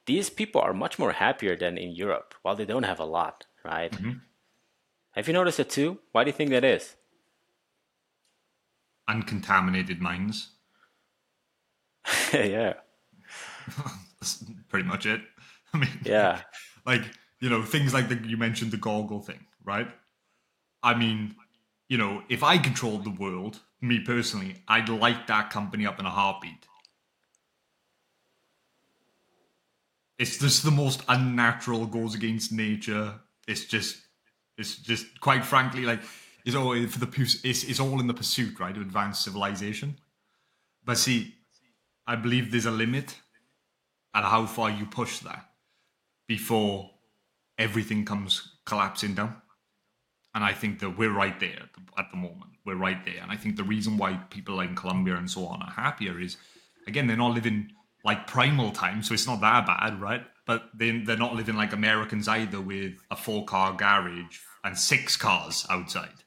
these 0.07 0.31
people 0.31 0.61
are 0.61 0.73
much 0.73 0.99
more 0.99 1.13
happier 1.13 1.57
than 1.57 1.77
in 1.77 1.91
Europe, 1.91 2.35
while 2.43 2.57
they 2.57 2.65
don't 2.65 2.85
have 2.85 3.01
a 3.01 3.05
lot, 3.05 3.47
right? 3.65 3.93
Mm-hmm. 3.93 4.19
Have 5.13 5.27
you 5.27 5.35
noticed 5.35 5.61
it 5.61 5.71
too? 5.71 5.99
Why 6.13 6.25
do 6.25 6.29
you 6.29 6.37
think 6.37 6.51
that 6.51 6.65
is? 6.65 6.97
uncontaminated 9.09 10.01
minds. 10.01 10.51
yeah. 12.33 12.75
That's 14.21 14.45
pretty 14.69 14.87
much 14.87 15.07
it. 15.07 15.23
I 15.75 15.79
mean, 15.79 15.91
yeah. 16.05 16.43
Like, 16.87 17.03
you 17.41 17.51
know, 17.51 17.63
things 17.63 17.93
like 17.93 18.09
the, 18.09 18.17
you 18.27 18.39
mentioned 18.39 18.71
the 18.71 18.79
goggle 18.79 19.21
thing, 19.21 19.45
right? 19.63 19.89
I 20.83 20.95
mean, 20.95 21.37
you 21.89 21.99
know, 21.99 22.23
if 22.29 22.43
I 22.43 22.59
controlled 22.59 23.05
the 23.05 23.11
world, 23.11 23.61
me 23.81 24.01
personally, 24.01 24.63
I'd 24.69 24.89
light 24.89 25.27
that 25.27 25.51
company 25.51 25.87
up 25.87 25.99
in 25.99 26.07
a 26.07 26.11
heartbeat. 26.11 26.67
It's 30.19 30.39
just 30.39 30.65
the 30.65 30.71
most 30.71 31.03
unnatural, 31.09 31.87
goes 31.87 32.15
against 32.15 32.53
nature. 32.53 33.15
It's 33.47 33.65
just, 33.65 33.99
it's 34.57 34.77
just, 34.77 35.21
quite 35.21 35.45
frankly, 35.45 35.85
like, 35.85 36.01
is 36.45 36.55
all 36.55 36.75
for 36.87 36.99
the 36.99 37.41
it's, 37.45 37.65
it's 37.65 37.81
all 37.81 38.01
in 38.01 38.07
the 38.07 38.15
pursuit, 38.15 38.59
right, 38.59 38.75
of 38.75 38.83
advanced 38.83 39.23
civilization. 39.23 39.97
But 40.85 40.99
see, 40.99 41.35
I 42.07 42.17
believe 42.17 42.51
there's 42.51 42.67
a 42.67 42.71
limit 42.71 43.17
at 44.15 44.25
how 44.25 44.47
far 44.47 44.71
you 44.71 44.87
push 44.87 45.21
that 45.21 45.51
before 46.27 46.91
everything 47.59 48.05
comes 48.05 48.57
collapsing 48.65 49.15
down. 49.15 49.41
And 50.35 50.45
I 50.45 50.53
think 50.53 50.81
that 50.81 50.99
we're 50.99 51.13
right 51.13 51.39
there 51.41 51.61
at 51.63 51.73
the, 51.75 52.01
at 52.01 52.11
the 52.11 52.17
moment. 52.17 52.53
We're 52.65 52.77
right 52.77 53.03
there. 53.05 53.23
And 53.23 53.31
I 53.31 53.37
think 53.37 53.57
the 53.57 53.65
reason 53.65 53.97
why 53.97 54.21
people 54.31 54.57
like 54.57 54.69
in 54.69 54.77
Colombia 54.77 55.17
and 55.17 55.31
so 55.31 55.47
on 55.47 55.63
are 55.63 55.71
happier 55.71 56.21
is, 56.21 56.37
again, 56.87 57.07
they're 57.07 57.17
not 57.17 57.35
living 57.35 57.71
like 58.05 58.27
primal 58.27 58.71
time, 58.71 59.03
so 59.03 59.15
it's 59.15 59.27
not 59.27 59.41
that 59.41 59.67
bad, 59.67 60.01
right? 60.01 60.23
But 60.47 60.71
they, 60.75 60.99
they're 60.99 61.17
not 61.17 61.35
living 61.35 61.57
like 61.57 61.73
Americans 61.73 62.29
either 62.29 62.61
with 62.61 62.95
a 63.11 63.17
four 63.17 63.45
car 63.45 63.73
garage 63.73 64.39
and 64.65 64.79
six 64.79 65.17
cars 65.17 65.67
outside 65.69 66.25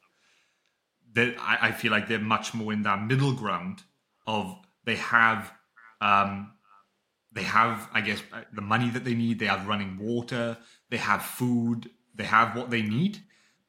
that 1.14 1.36
I, 1.40 1.68
I, 1.68 1.72
feel 1.72 1.92
like 1.92 2.08
they're 2.08 2.20
much 2.20 2.54
more 2.54 2.72
in 2.72 2.84
that 2.84 3.04
middle 3.04 3.34
ground 3.34 3.84
of 4.26 4.56
they 4.86 4.96
have 4.96 5.52
um, 6.00 6.54
they 7.32 7.44
have 7.44 7.90
I 7.94 8.02
guess 8.02 8.22
uh, 8.34 8.42
the 8.54 8.62
money 8.62 8.90
that 8.90 9.04
they 9.04 9.14
need, 9.14 9.40
they 9.40 9.46
have 9.46 9.68
running 9.68 9.98
water, 9.98 10.58
they 10.90 10.98
have 10.98 11.24
food, 11.24 11.90
they 12.16 12.24
have 12.24 12.56
what 12.56 12.70
they 12.70 12.82
need, 12.82 13.20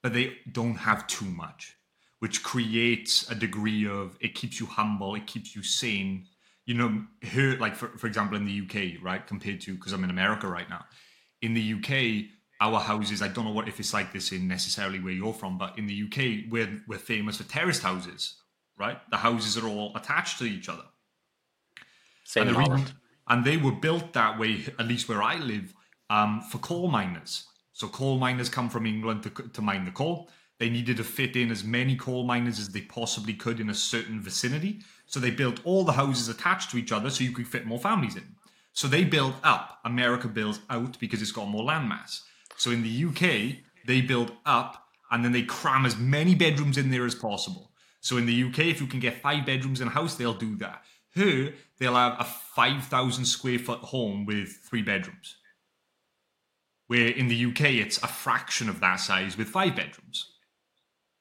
but 0.03 0.13
they 0.13 0.37
don't 0.51 0.75
have 0.75 1.07
too 1.07 1.27
much, 1.27 1.77
which 2.19 2.43
creates 2.43 3.31
a 3.31 3.35
degree 3.35 3.87
of 3.87 4.17
it 4.21 4.35
keeps 4.35 4.61
you 4.61 4.67
humble, 4.67 5.15
it 5.15 5.27
keeps 5.27 5.55
you 5.55 5.63
sane. 5.63 6.27
You 6.67 6.75
know, 6.75 7.03
here 7.21 7.57
like 7.59 7.75
for, 7.75 7.89
for 7.99 8.07
example 8.07 8.37
in 8.37 8.45
the 8.45 8.61
UK, 8.61 9.03
right, 9.03 9.27
compared 9.27 9.61
to 9.63 9.75
because 9.75 9.93
I'm 9.93 10.05
in 10.05 10.11
America 10.11 10.47
right 10.47 10.69
now. 10.69 10.85
In 11.41 11.55
the 11.55 11.75
UK, 11.75 12.31
our 12.61 12.79
houses, 12.79 13.23
I 13.23 13.29
don't 13.29 13.45
know 13.45 13.53
what 13.53 13.67
if 13.67 13.81
it's 13.81 13.93
like 13.93 14.13
this 14.13 14.31
in 14.31 14.47
necessarily 14.47 15.01
where 15.01 15.13
you're 15.13 15.33
from, 15.33 15.59
but 15.59 15.77
in 15.79 15.87
the 15.87 16.03
UK, 16.05 16.51
we're 16.51 16.83
we're 16.87 16.99
famous 16.99 17.39
for 17.39 17.45
terraced 17.45 17.83
houses, 17.83 18.37
right? 18.79 18.99
The 19.11 19.17
houses 19.17 19.57
are 19.59 19.67
all 19.67 19.93
attached 19.97 20.39
to 20.39 20.45
each 20.45 20.69
other. 20.69 20.85
Same 22.25 22.49
and, 22.49 22.57
the 22.57 22.61
reason, 22.61 22.87
and 23.29 23.45
they 23.45 23.57
were 23.57 23.73
built 23.73 24.13
that 24.13 24.39
way, 24.39 24.65
at 24.79 24.87
least 24.87 25.09
where 25.09 25.23
I 25.23 25.37
live, 25.37 25.75
um, 26.11 26.41
for 26.41 26.59
coal 26.59 26.89
miners. 26.89 27.47
So 27.83 27.89
coal 27.89 28.17
miners 28.17 28.49
come 28.49 28.71
from 28.71 28.87
England 28.87 29.25
to, 29.25 29.31
to 29.31 29.61
mine 29.61 29.85
the 29.85 29.91
coal. 29.91 30.31
They 30.61 30.71
needed 30.71 30.99
to 30.99 31.03
fit 31.03 31.35
in 31.35 31.51
as 31.51 31.65
many 31.65 31.97
coal 31.97 32.23
miners 32.23 32.61
as 32.61 32.69
they 32.69 32.83
possibly 32.83 33.35
could 33.35 33.59
in 33.59 33.71
a 33.71 33.75
certain 33.75 34.21
vicinity. 34.21 34.83
So 35.07 35.19
they 35.19 35.33
built 35.33 35.59
all 35.65 35.83
the 35.83 35.91
houses 35.91 36.29
attached 36.29 36.71
to 36.71 36.77
each 36.77 36.93
other 36.93 37.11
so 37.11 37.25
you 37.25 37.33
could 37.33 37.49
fit 37.49 37.67
more 37.67 37.81
families 37.81 38.15
in. 38.15 38.37
So 38.73 38.87
they 38.87 39.03
built 39.03 39.35
up. 39.43 39.81
America 39.85 40.29
builds 40.29 40.61
out 40.71 40.97
because 41.01 41.21
it's 41.23 41.33
got 41.33 41.49
more 41.49 41.65
landmass. 41.65 42.21
So 42.57 42.71
in 42.71 42.85
the 42.85 43.05
UK, 43.07 43.65
they 43.85 44.01
build 44.01 44.31
up 44.47 44.87
and 45.11 45.25
then 45.25 45.33
they 45.33 45.43
cram 45.43 45.85
as 45.85 45.99
many 45.99 46.37
bedrooms 46.37 46.79
in 46.79 46.89
there 46.89 47.05
as 47.05 47.17
possible. 47.17 47.73
So 48.01 48.17
in 48.17 48.27
the 48.27 48.45
UK, 48.45 48.61
if 48.61 48.81
you 48.81 48.87
can 48.87 49.01
get 49.01 49.21
five 49.21 49.45
bedrooms 49.45 49.81
in 49.81 49.89
a 49.89 49.91
house, 49.91 50.15
they'll 50.15 50.35
do 50.35 50.55
that. 50.59 50.85
Here, 51.17 51.55
they'll 51.81 51.97
have 51.97 52.21
a 52.21 52.25
5,000 52.25 53.25
square 53.25 53.59
foot 53.59 53.81
home 53.81 54.25
with 54.25 54.51
three 54.71 54.83
bedrooms. 54.83 55.35
Where 56.93 57.09
in 57.09 57.29
the 57.29 57.47
UK, 57.47 57.63
it's 57.81 57.97
a 58.03 58.07
fraction 58.07 58.69
of 58.69 58.81
that 58.81 58.97
size 58.97 59.39
with 59.39 59.49
five 59.49 59.75
bedrooms. 59.75 60.31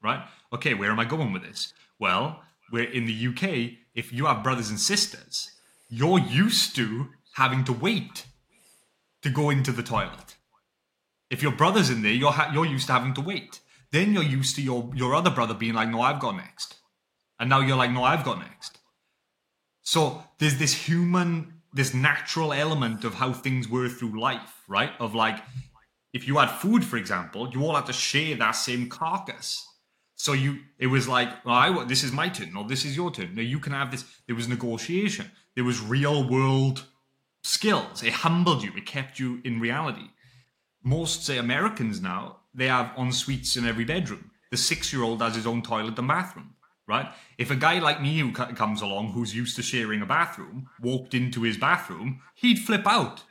Right? 0.04 0.22
Okay, 0.52 0.74
where 0.74 0.92
am 0.92 1.00
I 1.00 1.06
going 1.06 1.32
with 1.32 1.44
this? 1.44 1.74
Well, 1.98 2.42
where 2.72 2.84
in 2.84 3.06
the 3.06 3.28
UK, 3.28 3.78
if 3.96 4.12
you 4.12 4.26
have 4.26 4.44
brothers 4.44 4.70
and 4.70 4.78
sisters, 4.78 5.50
you're 5.88 6.20
used 6.20 6.76
to 6.76 7.12
having 7.36 7.64
to 7.64 7.72
wait 7.72 8.26
to 9.22 9.30
go 9.30 9.50
into 9.50 9.72
the 9.72 9.82
toilet. 9.82 10.36
If 11.30 11.42
your 11.42 11.54
brother's 11.54 11.90
in 11.90 12.02
there, 12.02 12.12
you're 12.12 12.34
ha- 12.34 12.52
you're 12.54 12.66
used 12.66 12.88
to 12.88 12.94
having 12.94 13.14
to 13.14 13.22
wait. 13.22 13.62
Then 13.92 14.12
you're 14.12 14.24
used 14.24 14.58
to 14.58 14.62
your 14.62 14.92
your 14.94 15.16
other 15.16 15.30
brother 15.30 15.54
being 15.54 15.76
like, 15.76 15.88
"No, 15.88 16.02
I've 16.02 16.20
got 16.20 16.36
next," 16.36 16.82
and 17.40 17.50
now 17.50 17.62
you're 17.62 17.78
like, 17.78 17.92
"No, 17.92 18.04
I've 18.04 18.26
got 18.26 18.40
next." 18.40 18.78
So 19.84 20.26
there's 20.38 20.58
this 20.58 20.74
human, 20.74 21.61
this 21.74 21.94
natural 21.94 22.54
element 22.54 23.04
of 23.04 23.16
how 23.16 23.34
things 23.34 23.68
were 23.68 23.90
through 23.90 24.20
life, 24.20 24.64
right? 24.68 24.92
Of 25.00 25.16
like, 25.16 25.40
if 26.14 26.28
you 26.28 26.38
had 26.38 26.48
food, 26.50 26.84
for 26.84 26.98
example, 26.98 27.50
you 27.52 27.64
all 27.64 27.76
had 27.76 27.86
to 27.86 27.94
share 27.94 28.36
that 28.36 28.52
same 28.52 28.90
carcass. 28.90 29.66
So 30.16 30.34
you, 30.34 30.60
it 30.78 30.88
was 30.88 31.08
like, 31.08 31.30
well, 31.46 31.56
I, 31.56 31.84
this 31.86 32.04
is 32.04 32.12
my 32.12 32.30
turn, 32.30 32.56
or 32.56 32.68
this 32.68 32.86
is 32.86 32.96
your 32.96 33.12
turn. 33.12 33.36
No, 33.36 33.42
you 33.42 33.60
can 33.60 33.74
have 33.74 33.92
this. 33.92 34.06
There 34.28 34.36
was 34.36 34.48
negotiation. 34.48 35.32
There 35.56 35.64
was 35.64 35.82
real 35.82 36.30
world 36.30 36.86
skills. 37.44 38.04
It 38.04 38.14
humbled 38.14 38.64
you. 38.64 38.72
It 38.76 38.86
kept 38.86 39.20
you 39.20 39.42
in 39.44 39.60
reality 39.60 40.10
most 40.84 41.26
say 41.26 41.38
Americans 41.38 42.02
now 42.02 42.38
they 42.54 42.68
have 42.68 42.92
en 42.98 43.12
suites 43.12 43.56
in 43.56 43.66
every 43.66 43.86
bedroom. 43.86 44.32
The 44.50 44.58
six-year-old 44.58 45.22
has 45.22 45.36
his 45.36 45.48
own 45.48 45.62
toilet 45.62 45.98
and 45.98 46.08
bathroom. 46.08 46.56
Right? 46.92 47.10
If 47.38 47.50
a 47.50 47.56
guy 47.56 47.80
like 47.80 48.02
me 48.02 48.20
who 48.20 48.34
comes 48.34 48.82
along, 48.82 49.14
who's 49.14 49.34
used 49.34 49.56
to 49.56 49.62
sharing 49.62 50.02
a 50.02 50.06
bathroom, 50.06 50.68
walked 50.82 51.14
into 51.14 51.44
his 51.44 51.56
bathroom, 51.56 52.22
he'd 52.36 52.60
flip 52.60 52.86
out, 52.86 53.24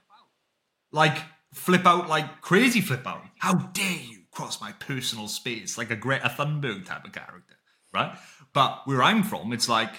like 0.93 1.19
flip 1.53 1.85
out 1.85 2.09
like 2.09 2.41
crazy, 2.41 2.81
flip 2.81 3.07
out. 3.07 3.23
How 3.37 3.53
dare 3.53 4.01
you 4.09 4.21
cross 4.31 4.63
my 4.63 4.73
personal 4.73 5.29
space, 5.29 5.77
like 5.77 5.91
a 5.91 5.97
Greta 5.97 6.31
Thunberg 6.31 6.87
type 6.87 7.05
of 7.05 7.13
character, 7.13 7.57
right? 7.93 8.17
But 8.55 8.87
where 8.87 9.03
I'm 9.03 9.23
from, 9.23 9.53
it's 9.53 9.69
like, 9.69 9.93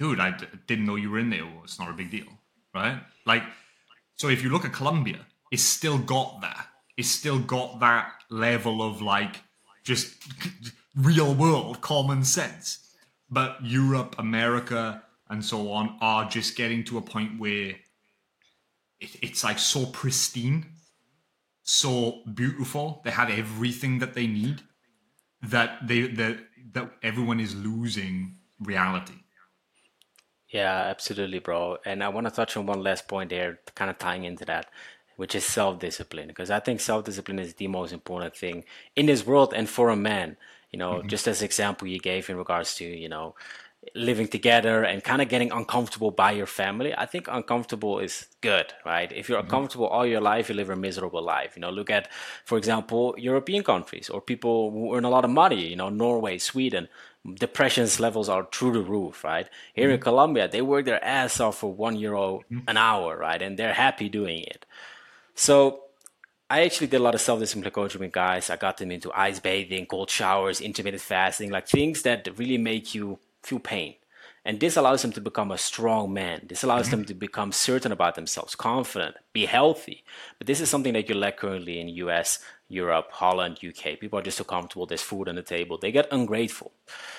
dude, 0.00 0.18
I 0.18 0.36
d- 0.36 0.46
didn't 0.66 0.86
know 0.86 0.96
you 0.96 1.10
were 1.10 1.20
in 1.20 1.30
there. 1.30 1.44
Well, 1.44 1.62
it's 1.62 1.78
not 1.78 1.90
a 1.90 1.92
big 1.92 2.10
deal, 2.10 2.26
right? 2.74 2.98
Like, 3.24 3.44
so 4.16 4.26
if 4.26 4.42
you 4.42 4.50
look 4.50 4.64
at 4.64 4.72
Colombia, 4.72 5.20
it's 5.52 5.62
still 5.62 5.98
got 5.98 6.40
that. 6.40 6.66
It's 6.96 7.08
still 7.08 7.38
got 7.38 7.78
that 7.78 8.14
level 8.30 8.82
of 8.82 9.00
like 9.00 9.42
just 9.84 10.12
real 10.96 11.34
world 11.34 11.80
common 11.80 12.24
sense. 12.24 12.78
But 13.30 13.58
Europe, 13.62 14.14
America, 14.18 15.02
and 15.28 15.44
so 15.44 15.72
on 15.72 15.96
are 16.00 16.28
just 16.28 16.56
getting 16.56 16.84
to 16.84 16.98
a 16.98 17.02
point 17.02 17.40
where 17.40 17.74
it, 19.00 19.16
it's 19.22 19.42
like 19.42 19.58
so 19.58 19.86
pristine, 19.86 20.66
so 21.62 22.22
beautiful. 22.32 23.00
They 23.04 23.10
have 23.10 23.30
everything 23.30 23.98
that 23.98 24.14
they 24.14 24.26
need 24.26 24.62
that 25.42 25.86
they 25.86 26.02
that 26.08 26.38
that 26.72 26.92
everyone 27.02 27.40
is 27.40 27.54
losing 27.54 28.36
reality. 28.60 29.14
Yeah, 30.48 30.84
absolutely, 30.86 31.40
bro. 31.40 31.78
And 31.84 32.04
I 32.04 32.08
want 32.08 32.28
to 32.28 32.30
touch 32.30 32.56
on 32.56 32.66
one 32.66 32.80
last 32.82 33.08
point 33.08 33.30
there, 33.30 33.58
kind 33.74 33.90
of 33.90 33.98
tying 33.98 34.24
into 34.24 34.44
that 34.44 34.66
which 35.16 35.34
is 35.34 35.44
self 35.44 35.78
discipline. 35.78 36.28
Because 36.28 36.50
I 36.50 36.60
think 36.60 36.80
self 36.80 37.04
discipline 37.04 37.38
is 37.38 37.54
the 37.54 37.68
most 37.68 37.92
important 37.92 38.36
thing 38.36 38.64
in 38.96 39.06
this 39.06 39.26
world 39.26 39.52
and 39.54 39.68
for 39.68 39.90
a 39.90 39.96
man. 39.96 40.36
You 40.74 40.78
know, 40.82 40.94
mm-hmm. 40.94 41.12
just 41.14 41.28
as 41.28 41.40
example 41.40 41.86
you 41.86 42.00
gave 42.00 42.28
in 42.28 42.36
regards 42.36 42.74
to, 42.78 42.84
you 42.84 43.08
know, 43.08 43.36
living 43.94 44.26
together 44.26 44.82
and 44.82 45.04
kind 45.04 45.22
of 45.22 45.28
getting 45.28 45.52
uncomfortable 45.52 46.10
by 46.10 46.32
your 46.32 46.46
family. 46.46 46.92
I 47.04 47.06
think 47.06 47.28
uncomfortable 47.30 48.00
is 48.00 48.26
good, 48.40 48.66
right? 48.84 49.12
If 49.12 49.28
you're 49.28 49.38
mm-hmm. 49.38 49.46
uncomfortable 49.46 49.86
all 49.86 50.04
your 50.04 50.20
life, 50.20 50.48
you 50.48 50.56
live 50.56 50.70
a 50.70 50.74
miserable 50.74 51.22
life. 51.22 51.52
You 51.54 51.60
know, 51.60 51.70
look 51.70 51.90
at, 51.90 52.08
for 52.44 52.58
example, 52.58 53.14
European 53.16 53.62
countries 53.62 54.10
or 54.10 54.20
people 54.20 54.72
who 54.72 54.96
earn 54.96 55.04
a 55.04 55.14
lot 55.16 55.24
of 55.24 55.30
money, 55.30 55.64
you 55.68 55.76
know, 55.76 55.90
Norway, 55.90 56.38
Sweden 56.38 56.88
depressions 57.34 58.00
levels 58.00 58.28
are 58.28 58.48
through 58.52 58.72
the 58.72 58.82
roof, 58.96 59.22
right? 59.22 59.48
Here 59.74 59.86
mm-hmm. 59.86 59.94
in 59.94 60.00
Colombia, 60.00 60.48
they 60.48 60.60
work 60.60 60.86
their 60.86 61.02
ass 61.04 61.38
off 61.38 61.58
for 61.58 61.72
one 61.72 61.96
euro 61.96 62.40
mm-hmm. 62.50 62.68
an 62.68 62.76
hour, 62.76 63.16
right? 63.16 63.40
And 63.40 63.56
they're 63.56 63.74
happy 63.74 64.08
doing 64.08 64.42
it. 64.42 64.66
So 65.36 65.83
I 66.50 66.64
actually 66.64 66.88
did 66.88 67.00
a 67.00 67.02
lot 67.02 67.14
of 67.14 67.20
self-discipline 67.20 67.70
coaching 67.70 68.00
with 68.00 68.12
guys. 68.12 68.50
I 68.50 68.56
got 68.56 68.76
them 68.76 68.90
into 68.90 69.10
ice 69.14 69.40
bathing, 69.40 69.86
cold 69.86 70.10
showers, 70.10 70.60
intermittent 70.60 71.02
fasting, 71.02 71.50
like 71.50 71.66
things 71.66 72.02
that 72.02 72.28
really 72.38 72.58
make 72.58 72.94
you 72.94 73.18
feel 73.42 73.58
pain. 73.58 73.94
And 74.46 74.60
this 74.60 74.76
allows 74.76 75.00
them 75.00 75.12
to 75.12 75.22
become 75.22 75.50
a 75.50 75.56
strong 75.56 76.12
man. 76.12 76.42
This 76.46 76.62
allows 76.62 76.88
mm-hmm. 76.88 76.96
them 76.98 77.04
to 77.06 77.14
become 77.14 77.50
certain 77.50 77.92
about 77.92 78.14
themselves, 78.14 78.54
confident, 78.54 79.16
be 79.32 79.46
healthy. 79.46 80.04
But 80.38 80.46
this 80.46 80.60
is 80.60 80.68
something 80.68 80.92
that 80.92 81.08
you 81.08 81.14
lack 81.14 81.38
currently 81.38 81.80
in 81.80 81.88
US, 81.88 82.40
Europe, 82.68 83.08
Holland, 83.12 83.60
UK. 83.66 83.98
People 83.98 84.18
are 84.18 84.22
just 84.22 84.36
so 84.36 84.44
comfortable. 84.44 84.84
There's 84.84 85.00
food 85.00 85.28
on 85.28 85.36
the 85.36 85.42
table. 85.42 85.78
They 85.78 85.92
get 85.92 86.08
ungrateful. 86.10 86.72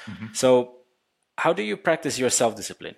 Mm-hmm. 0.05 0.34
So, 0.34 0.76
how 1.39 1.51
do 1.51 1.63
you 1.63 1.78
practice 1.78 2.19
your 2.19 2.30
self-discipline? 2.30 2.95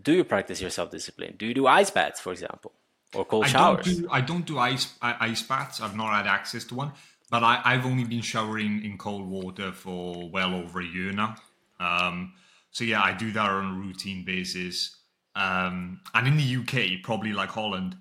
Do 0.00 0.12
you 0.12 0.24
practice 0.24 0.60
your 0.60 0.70
self-discipline? 0.70 1.36
Do 1.38 1.46
you 1.46 1.54
do 1.54 1.66
ice 1.66 1.90
baths, 1.90 2.20
for 2.20 2.32
example, 2.32 2.72
or 3.14 3.24
cold 3.24 3.44
I 3.44 3.48
showers? 3.48 3.86
Don't 3.86 4.02
do, 4.02 4.08
I 4.10 4.20
don't 4.20 4.46
do 4.46 4.58
ice 4.58 4.94
ice 5.02 5.42
baths. 5.42 5.80
I've 5.80 5.96
not 5.96 6.12
had 6.14 6.26
access 6.26 6.64
to 6.64 6.74
one, 6.74 6.92
but 7.30 7.42
I, 7.42 7.74
have 7.74 7.86
only 7.86 8.04
been 8.04 8.22
showering 8.22 8.84
in 8.84 8.98
cold 8.98 9.28
water 9.28 9.72
for 9.72 10.28
well 10.30 10.54
over 10.54 10.80
a 10.80 10.86
year 10.86 11.12
now. 11.12 11.36
Um, 11.78 12.32
so 12.70 12.84
yeah, 12.84 13.02
I 13.02 13.12
do 13.12 13.32
that 13.32 13.50
on 13.50 13.76
a 13.76 13.78
routine 13.78 14.24
basis. 14.24 14.96
Um, 15.34 16.00
and 16.14 16.26
in 16.26 16.36
the 16.36 16.56
UK, 16.56 17.02
probably 17.02 17.32
like 17.32 17.50
Holland, 17.50 17.96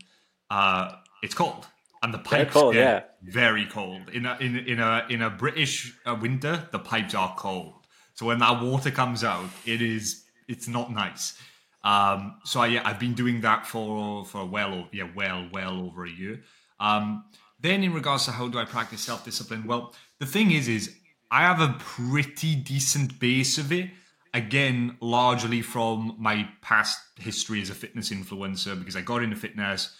uh, 0.50 0.94
it's 1.22 1.36
cold, 1.36 1.68
and 2.02 2.14
the 2.14 2.18
pipes 2.20 2.54
cold, 2.54 2.76
yeah, 2.76 3.04
very 3.24 3.66
cold. 3.66 4.10
In 4.12 4.26
a 4.26 4.38
in 4.40 4.58
in 4.58 4.80
a 4.80 5.06
in 5.10 5.22
a 5.22 5.30
British 5.30 5.96
uh, 6.06 6.16
winter, 6.20 6.68
the 6.72 6.80
pipes 6.80 7.14
are 7.14 7.36
cold. 7.38 7.74
So 8.14 8.26
when 8.26 8.40
that 8.40 8.62
water 8.62 8.92
comes 8.92 9.24
out, 9.24 9.50
it 9.66 9.82
is 9.82 10.26
it's 10.48 10.68
not 10.68 10.92
nice. 10.92 11.40
Um, 11.84 12.36
so 12.44 12.60
I, 12.60 12.68
yeah, 12.68 12.82
I've 12.84 13.00
been 13.00 13.14
doing 13.14 13.42
that 13.42 13.66
for 13.66 14.26
for 14.26 14.46
well 14.46 14.88
yeah 14.92 15.08
well 15.16 15.48
well 15.52 15.82
over 15.82 16.06
a 16.06 16.10
year. 16.10 16.42
Um, 16.80 17.26
then 17.62 17.84
in 17.84 17.94
regards 17.94 18.26
to 18.26 18.32
how 18.32 18.48
do 18.48 18.58
I 18.60 18.66
practice 18.66 19.02
self 19.02 19.26
discipline? 19.26 19.66
Well, 19.66 19.94
the 20.20 20.26
thing 20.26 20.52
is, 20.52 20.68
is 20.68 20.96
I 21.32 21.42
have 21.42 21.62
a 21.62 21.76
pretty 21.80 22.56
decent 22.56 23.20
base 23.20 23.58
of 23.58 23.72
it 23.72 23.90
again, 24.34 24.98
largely 25.02 25.62
from 25.62 26.16
my 26.20 26.48
past 26.62 27.00
history 27.20 27.62
as 27.62 27.70
a 27.70 27.76
fitness 27.76 28.10
influencer, 28.12 28.78
because 28.78 28.96
I 28.96 29.02
got 29.02 29.24
into 29.24 29.36
fitness, 29.36 29.96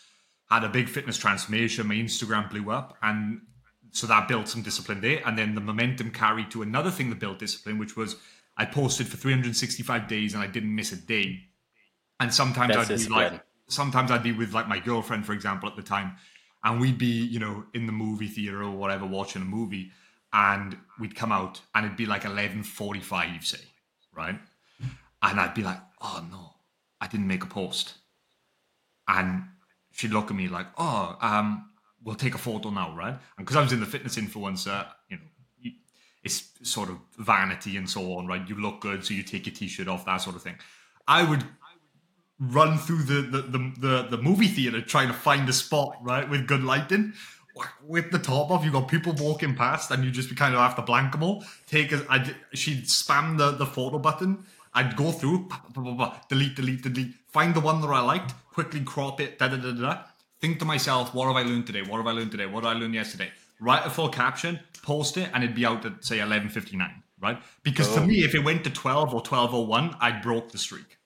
had 0.50 0.64
a 0.64 0.70
big 0.70 0.88
fitness 0.88 1.18
transformation, 1.18 1.88
my 1.88 1.96
Instagram 1.96 2.50
blew 2.50 2.72
up, 2.72 2.98
and 3.02 3.42
so 3.92 4.08
that 4.08 4.28
built 4.28 4.48
some 4.48 4.62
discipline 4.62 5.02
there. 5.02 5.22
And 5.26 5.38
then 5.38 5.56
the 5.56 5.62
momentum 5.62 6.12
carried 6.12 6.52
to 6.52 6.62
another 6.62 6.92
thing 6.92 7.10
that 7.10 7.20
built 7.20 7.40
discipline, 7.40 7.80
which 7.80 7.96
was 7.96 8.16
I 8.58 8.66
posted 8.66 9.08
for 9.08 9.18
365 9.18 10.08
days 10.08 10.34
and 10.34 10.44
I 10.44 10.48
didn't 10.48 10.74
miss 10.76 10.92
a 10.92 10.96
day. 10.98 11.40
And 12.20 12.34
sometimes 12.34 12.76
That's 12.76 12.90
I'd 12.90 13.08
be 13.08 13.14
like, 13.14 13.42
sometimes 13.68 14.12
I'd 14.12 14.24
be 14.24 14.32
with 14.32 14.54
like 14.54 14.68
my 14.68 14.80
girlfriend, 14.80 15.26
for 15.26 15.34
example, 15.34 15.70
at 15.70 15.76
the 15.76 15.82
time, 15.82 16.16
and 16.64 16.82
we'd 16.82 16.98
be, 16.98 17.26
you 17.26 17.40
know, 17.40 17.66
in 17.74 17.86
the 17.86 17.92
movie 17.92 18.28
theater 18.28 18.62
or 18.62 18.72
whatever, 18.72 19.06
watching 19.06 19.42
a 19.42 19.46
movie, 19.46 19.92
and 20.34 20.78
we'd 21.00 21.16
come 21.16 21.32
out 21.32 21.62
and 21.74 21.86
it'd 21.86 21.98
be 21.98 22.06
like 22.06 22.24
11:45, 22.24 23.44
say, 23.46 23.58
right? 24.14 24.38
And 25.22 25.40
I'd 25.40 25.54
be 25.54 25.64
like, 25.64 25.80
oh 26.02 26.24
no, 26.32 26.56
I 27.02 27.08
didn't 27.08 27.28
make 27.28 27.44
a 27.44 27.48
post. 27.48 27.96
And 29.08 29.44
she'd 29.92 30.12
look 30.12 30.30
at 30.30 30.36
me 30.36 30.48
like, 30.48 30.68
oh, 30.78 31.18
um, 31.22 31.70
we'll 32.04 32.16
take 32.16 32.36
a 32.36 32.38
photo 32.38 32.70
now, 32.70 32.96
right? 32.96 33.16
And 33.38 33.46
because 33.46 33.56
I 33.56 33.62
was 33.62 33.74
in 33.74 33.80
the 33.80 33.86
fitness 33.86 34.18
influencer, 34.18 34.86
you 35.10 35.18
know, 35.18 35.24
it's 36.24 36.50
sort 36.64 36.90
of 36.90 37.00
vanity 37.18 37.78
and 37.78 37.90
so 37.90 38.14
on, 38.14 38.28
right? 38.28 38.48
You 38.48 38.56
look 38.56 38.82
good, 38.82 39.06
so 39.06 39.14
you 39.14 39.24
take 39.24 39.46
your 39.46 39.56
t-shirt 39.56 39.88
off, 39.88 40.06
that 40.06 40.18
sort 40.18 40.36
of 40.36 40.42
thing. 40.42 40.56
I 41.08 41.24
would 41.24 41.44
run 42.40 42.78
through 42.78 43.04
the 43.04 43.22
the, 43.22 43.42
the, 43.42 43.74
the, 43.80 44.08
the 44.12 44.18
movie 44.18 44.48
theater 44.48 44.82
trying 44.82 45.08
to 45.08 45.14
find 45.14 45.48
a 45.50 45.54
spot, 45.54 45.98
right, 46.02 46.30
with 46.30 46.48
good 46.48 46.64
lighting 46.64 47.14
with 47.86 48.12
the 48.12 48.20
top 48.20 48.52
off, 48.52 48.64
you 48.64 48.72
got 48.72 48.88
people 48.88 49.14
walking 49.14 49.56
past, 49.56 49.92
and 49.92 50.04
you 50.04 50.12
just 50.12 50.36
kind 50.36 50.54
of 50.54 50.62
have 50.62 50.76
to 50.76 50.82
blank 50.82 51.12
them 51.12 51.24
all. 51.24 51.44
Take 51.68 51.92
a, 51.92 52.06
I'd, 52.10 52.36
she'd 52.54 52.86
spam 52.86 53.38
the, 53.38 53.52
the 53.52 53.66
photo 53.66 54.00
button. 54.00 54.46
I'd 54.74 54.96
go 54.96 55.12
through, 55.12 55.50
delete, 56.30 56.56
delete, 56.56 56.84
delete, 56.84 57.16
find 57.28 57.54
the 57.54 57.60
one 57.60 57.82
that 57.82 57.88
I 57.88 58.02
liked, 58.02 58.34
quickly 58.54 58.82
crop 58.82 59.20
it, 59.20 59.40
da 59.40 59.48
da 59.48 59.58
da 59.58 59.72
da. 59.72 60.04
Think 60.40 60.60
to 60.60 60.66
myself, 60.66 61.14
what 61.14 61.28
have 61.28 61.36
I 61.36 61.42
learned 61.42 61.68
today? 61.68 61.82
What 61.82 61.98
have 61.98 62.08
I 62.08 62.12
learned 62.12 62.32
today? 62.32 62.46
What 62.46 62.64
did 62.64 62.70
I 62.70 62.74
learn 62.74 62.94
yesterday? 62.94 63.32
Write 63.60 63.86
a 63.86 63.90
full 63.90 64.10
caption, 64.10 64.60
post 64.84 65.18
it, 65.18 65.30
and 65.34 65.44
it'd 65.44 65.56
be 65.56 65.66
out 65.66 65.86
at 65.86 66.06
say 66.06 66.20
eleven 66.20 66.48
fifty 66.48 66.78
nine, 66.78 67.04
right? 67.20 67.42
Because 67.64 67.90
oh. 67.90 68.00
for 68.00 68.08
me, 68.08 68.24
if 68.24 68.36
it 68.36 68.44
went 68.44 68.64
to 68.64 68.70
twelve 68.70 69.14
or 69.14 69.22
twelve 69.22 69.54
oh 69.54 69.62
one, 69.62 69.96
I 70.00 70.12
broke 70.12 70.52
the 70.52 70.58
streak. 70.58 70.98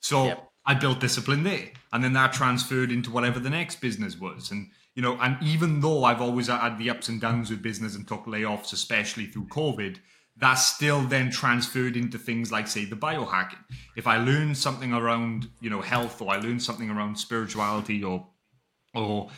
So 0.00 0.24
yep. 0.26 0.47
I 0.68 0.74
built 0.74 1.00
discipline 1.00 1.44
there, 1.44 1.70
and 1.94 2.04
then 2.04 2.12
that 2.12 2.34
transferred 2.34 2.92
into 2.92 3.10
whatever 3.10 3.40
the 3.40 3.48
next 3.48 3.80
business 3.80 4.20
was, 4.20 4.50
and 4.50 4.68
you 4.94 5.00
know, 5.00 5.16
and 5.20 5.38
even 5.42 5.80
though 5.80 6.04
I've 6.04 6.20
always 6.20 6.48
had 6.48 6.76
the 6.76 6.90
ups 6.90 7.08
and 7.08 7.20
downs 7.20 7.50
with 7.50 7.62
business 7.62 7.96
and 7.96 8.06
took 8.06 8.26
layoffs, 8.26 8.72
especially 8.74 9.26
through 9.26 9.46
COVID, 9.46 9.96
that 10.36 10.54
still 10.54 11.00
then 11.00 11.30
transferred 11.30 11.96
into 11.96 12.18
things 12.18 12.52
like, 12.52 12.66
say, 12.66 12.84
the 12.84 12.96
biohacking. 12.96 13.64
If 13.96 14.06
I 14.06 14.18
learn 14.18 14.54
something 14.54 14.92
around, 14.92 15.48
you 15.60 15.70
know, 15.70 15.80
health, 15.80 16.20
or 16.20 16.32
I 16.32 16.36
learn 16.38 16.60
something 16.60 16.90
around 16.90 17.18
spirituality, 17.18 18.04
or 18.04 18.26
or 18.94 19.30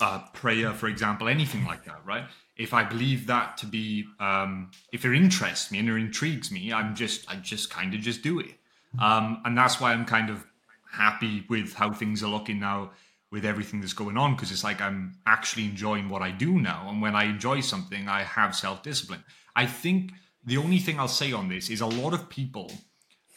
uh, 0.00 0.20
prayer, 0.32 0.72
for 0.72 0.88
example, 0.88 1.28
anything 1.28 1.66
like 1.66 1.84
that, 1.84 2.00
right? 2.06 2.24
If 2.56 2.72
I 2.72 2.82
believe 2.84 3.26
that 3.26 3.58
to 3.58 3.66
be, 3.66 4.06
um, 4.20 4.70
if 4.90 5.04
it 5.04 5.14
interests 5.14 5.70
me 5.70 5.80
and 5.80 5.88
it 5.88 5.96
intrigues 5.96 6.50
me, 6.50 6.72
I'm 6.72 6.94
just, 6.94 7.30
I 7.30 7.36
just 7.36 7.68
kind 7.68 7.92
of 7.92 8.00
just 8.00 8.22
do 8.22 8.40
it, 8.40 8.54
um, 8.98 9.42
and 9.44 9.58
that's 9.58 9.80
why 9.80 9.92
I'm 9.92 10.06
kind 10.06 10.30
of 10.30 10.46
happy 10.92 11.44
with 11.48 11.74
how 11.74 11.92
things 11.92 12.22
are 12.22 12.30
looking 12.30 12.60
now 12.60 12.92
with 13.30 13.44
everything 13.46 13.80
that's 13.80 13.94
going 13.94 14.18
on 14.18 14.34
because 14.34 14.52
it's 14.52 14.62
like 14.62 14.80
I'm 14.80 15.14
actually 15.26 15.64
enjoying 15.64 16.08
what 16.10 16.22
I 16.22 16.30
do 16.30 16.60
now. 16.60 16.86
And 16.88 17.00
when 17.00 17.16
I 17.16 17.24
enjoy 17.24 17.60
something, 17.60 18.06
I 18.06 18.22
have 18.22 18.54
self 18.54 18.82
discipline. 18.82 19.24
I 19.56 19.66
think 19.66 20.12
the 20.44 20.58
only 20.58 20.78
thing 20.78 21.00
I'll 21.00 21.08
say 21.08 21.32
on 21.32 21.48
this 21.48 21.70
is 21.70 21.80
a 21.80 21.86
lot 21.86 22.12
of 22.12 22.28
people 22.28 22.70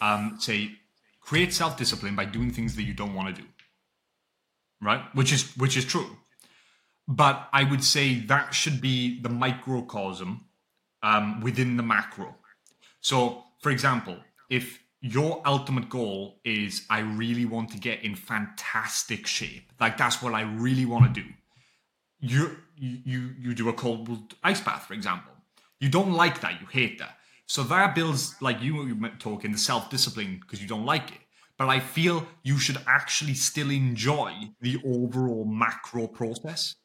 um, 0.01 0.35
say 0.39 0.71
create 1.21 1.53
self 1.53 1.77
discipline 1.77 2.15
by 2.15 2.25
doing 2.25 2.51
things 2.51 2.75
that 2.75 2.83
you 2.83 2.93
don't 2.93 3.15
want 3.15 3.33
to 3.33 3.41
do, 3.41 3.47
right? 4.81 5.01
Which 5.13 5.31
is 5.31 5.55
which 5.57 5.77
is 5.77 5.85
true. 5.85 6.17
But 7.07 7.47
I 7.53 7.63
would 7.63 7.83
say 7.83 8.15
that 8.15 8.53
should 8.53 8.81
be 8.81 9.21
the 9.21 9.29
microcosm 9.29 10.45
um, 11.03 11.39
within 11.41 11.77
the 11.77 11.83
macro. 11.83 12.35
So, 12.99 13.43
for 13.59 13.69
example, 13.69 14.17
if 14.49 14.79
your 15.05 15.39
ultimate 15.45 15.87
goal 15.87 16.39
is 16.43 16.83
I 16.89 16.99
really 17.01 17.45
want 17.45 17.69
to 17.69 17.77
get 17.77 18.03
in 18.03 18.15
fantastic 18.15 19.27
shape. 19.27 19.71
Like 19.79 19.97
that's 19.97 20.19
what 20.19 20.33
I 20.33 20.41
really 20.41 20.85
want 20.85 21.13
to 21.13 21.21
do. 21.21 21.27
You 22.19 22.57
you 22.75 23.35
you 23.39 23.53
do 23.53 23.69
a 23.69 23.73
cold 23.73 24.33
ice 24.43 24.61
bath, 24.61 24.85
for 24.87 24.95
example. 24.95 25.31
You 25.79 25.89
don't 25.89 26.13
like 26.13 26.41
that. 26.41 26.59
You 26.59 26.65
hate 26.65 26.97
that. 26.97 27.17
So 27.45 27.61
that 27.63 27.93
builds 27.93 28.35
like 28.41 28.63
you 28.63 28.97
were 28.99 29.09
talking 29.19 29.51
the 29.51 29.59
self 29.59 29.91
discipline 29.91 30.39
because 30.41 30.59
you 30.59 30.67
don't 30.67 30.85
like 30.85 31.11
it. 31.11 31.19
But 31.55 31.69
I 31.69 31.79
feel 31.81 32.27
you 32.41 32.57
should 32.57 32.79
actually 32.87 33.35
still 33.35 33.69
enjoy 33.69 34.33
the 34.59 34.81
overall 34.83 35.45
macro 35.45 36.07
process. 36.07 36.75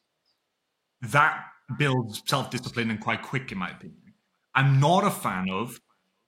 That 1.01 1.43
builds 1.79 2.21
self 2.27 2.51
discipline 2.51 2.91
and 2.91 3.01
quite 3.01 3.23
quick, 3.23 3.51
in 3.51 3.57
my 3.57 3.71
opinion. 3.71 4.13
I'm 4.53 4.79
not 4.79 5.05
a 5.05 5.09
fan 5.09 5.49
of 5.49 5.79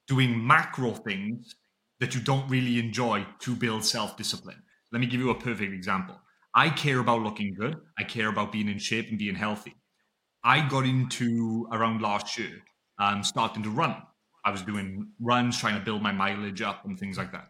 doing 0.08 0.46
macro 0.46 0.92
things 0.92 1.56
that 2.04 2.14
you 2.14 2.20
don't 2.20 2.50
really 2.50 2.80
enjoy 2.80 3.26
to 3.40 3.56
build 3.56 3.86
self 3.86 4.18
discipline. 4.18 4.62
Let 4.92 5.00
me 5.00 5.08
give 5.08 5.22
you 5.22 5.30
a 5.30 5.36
perfect 5.36 5.72
example. 5.72 6.20
I 6.54 6.70
care 6.70 7.00
about 7.00 7.22
looking 7.22 7.54
good. 7.54 7.78
I 7.98 8.04
care 8.04 8.28
about 8.28 8.52
being 8.52 8.68
in 8.68 8.78
shape 8.78 9.08
and 9.08 9.18
being 9.18 9.36
healthy. 9.36 9.74
I 10.44 10.68
got 10.68 10.86
into 10.86 11.66
around 11.72 12.02
last 12.02 12.38
year, 12.38 12.62
um, 13.00 13.24
starting 13.24 13.64
to 13.64 13.70
run. 13.70 13.96
I 14.44 14.52
was 14.52 14.62
doing 14.64 15.08
runs, 15.22 15.58
trying 15.58 15.76
to 15.76 15.80
build 15.80 16.02
my 16.02 16.12
mileage 16.12 16.62
up 16.62 16.84
and 16.84 17.00
things 17.00 17.18
like 17.18 17.32
that. 17.32 17.48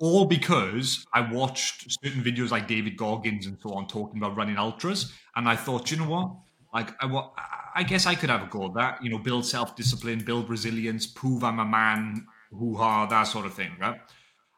All 0.00 0.24
because 0.24 1.04
I 1.12 1.20
watched 1.30 1.98
certain 2.02 2.24
videos 2.24 2.50
like 2.50 2.66
David 2.66 2.96
Goggins 2.96 3.44
and 3.44 3.58
so 3.62 3.74
on 3.74 3.86
talking 3.88 4.16
about 4.16 4.38
running 4.38 4.56
ultras, 4.56 5.12
and 5.36 5.46
I 5.46 5.54
thought, 5.54 5.90
you 5.90 5.98
know 5.98 6.08
what? 6.08 6.30
Like, 6.72 6.94
I, 7.02 7.28
I 7.74 7.82
guess 7.82 8.06
I 8.06 8.14
could 8.14 8.30
have 8.30 8.42
a 8.42 8.46
go 8.46 8.68
at 8.68 8.74
that. 8.74 9.04
You 9.04 9.10
know, 9.10 9.18
build 9.18 9.44
self 9.44 9.76
discipline, 9.76 10.20
build 10.24 10.48
resilience, 10.48 11.06
prove 11.06 11.44
I'm 11.44 11.58
a 11.58 11.66
man 11.66 12.26
hoo 12.50 12.76
ha, 12.76 13.06
that 13.06 13.24
sort 13.24 13.46
of 13.46 13.54
thing, 13.54 13.72
right? 13.80 14.00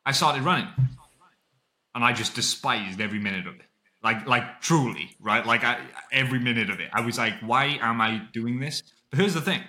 I 0.05 0.13
started 0.13 0.43
running 0.43 0.69
and 1.95 2.05
I 2.05 2.13
just 2.13 2.35
despised 2.35 3.01
every 3.01 3.19
minute 3.19 3.47
of 3.47 3.55
it. 3.57 3.67
Like, 4.03 4.27
like 4.27 4.61
truly, 4.61 5.11
right? 5.21 5.45
Like 5.45 5.65
I, 5.65 5.79
every 6.13 6.39
minute 6.39 6.71
of 6.71 6.81
it. 6.81 6.89
I 6.93 7.01
was 7.01 7.19
like, 7.19 7.35
why 7.41 7.79
am 7.81 8.01
I 8.01 8.23
doing 8.33 8.61
this? 8.61 8.83
But 9.11 9.19
here's 9.19 9.35
the 9.35 9.41
thing. 9.41 9.61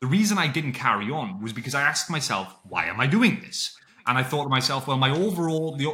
The 0.00 0.06
reason 0.06 0.38
I 0.38 0.48
didn't 0.48 0.72
carry 0.72 1.10
on 1.10 1.42
was 1.42 1.52
because 1.52 1.74
I 1.74 1.82
asked 1.82 2.08
myself, 2.08 2.56
why 2.64 2.86
am 2.86 3.00
I 3.00 3.06
doing 3.06 3.40
this? 3.40 3.76
And 4.06 4.16
I 4.16 4.22
thought 4.22 4.44
to 4.44 4.48
myself, 4.48 4.86
well, 4.86 4.96
my 4.96 5.10
overall 5.10 5.76
the, 5.76 5.88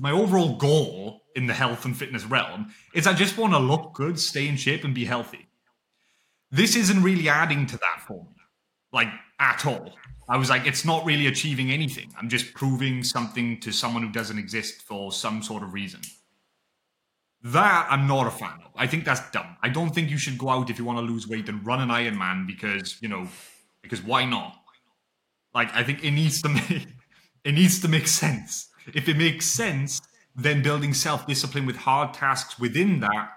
my 0.00 0.10
overall 0.10 0.56
goal 0.56 1.22
in 1.36 1.46
the 1.46 1.54
health 1.54 1.84
and 1.84 1.96
fitness 1.96 2.24
realm 2.24 2.72
is 2.92 3.06
I 3.06 3.14
just 3.14 3.38
want 3.38 3.52
to 3.52 3.58
look 3.58 3.94
good, 3.94 4.18
stay 4.18 4.48
in 4.48 4.56
shape, 4.56 4.84
and 4.84 4.94
be 4.94 5.04
healthy. 5.04 5.46
This 6.50 6.74
isn't 6.74 7.02
really 7.02 7.28
adding 7.28 7.66
to 7.66 7.78
that 7.78 8.02
for 8.06 8.24
me. 8.24 8.36
Like 8.92 9.08
at 9.38 9.64
all. 9.64 9.94
I 10.32 10.38
was 10.38 10.48
like, 10.48 10.66
it's 10.66 10.86
not 10.86 11.04
really 11.04 11.26
achieving 11.26 11.70
anything. 11.70 12.10
I'm 12.18 12.30
just 12.30 12.54
proving 12.54 13.04
something 13.04 13.60
to 13.60 13.70
someone 13.70 14.02
who 14.02 14.08
doesn't 14.08 14.38
exist 14.38 14.80
for 14.80 15.12
some 15.12 15.42
sort 15.42 15.62
of 15.62 15.74
reason. 15.74 16.00
That 17.42 17.86
I'm 17.90 18.06
not 18.06 18.26
a 18.26 18.30
fan 18.30 18.58
of. 18.64 18.70
I 18.74 18.86
think 18.86 19.04
that's 19.04 19.30
dumb. 19.30 19.58
I 19.62 19.68
don't 19.68 19.94
think 19.94 20.08
you 20.08 20.16
should 20.16 20.38
go 20.38 20.48
out 20.48 20.70
if 20.70 20.78
you 20.78 20.86
want 20.86 21.00
to 21.00 21.04
lose 21.04 21.28
weight 21.28 21.50
and 21.50 21.64
run 21.66 21.82
an 21.82 21.90
Ironman 21.90 22.46
because, 22.46 22.96
you 23.02 23.10
know, 23.10 23.28
because 23.82 24.02
why 24.02 24.24
not? 24.24 24.56
Like, 25.54 25.68
I 25.74 25.82
think 25.82 26.02
it 26.02 26.12
needs 26.12 26.40
to 26.40 26.48
make 26.48 26.88
it 27.44 27.52
needs 27.52 27.78
to 27.80 27.88
make 27.88 28.08
sense. 28.08 28.70
If 28.94 29.10
it 29.10 29.18
makes 29.18 29.44
sense, 29.44 30.00
then 30.34 30.62
building 30.62 30.94
self-discipline 30.94 31.66
with 31.66 31.76
hard 31.76 32.14
tasks 32.14 32.58
within 32.58 33.00
that, 33.00 33.32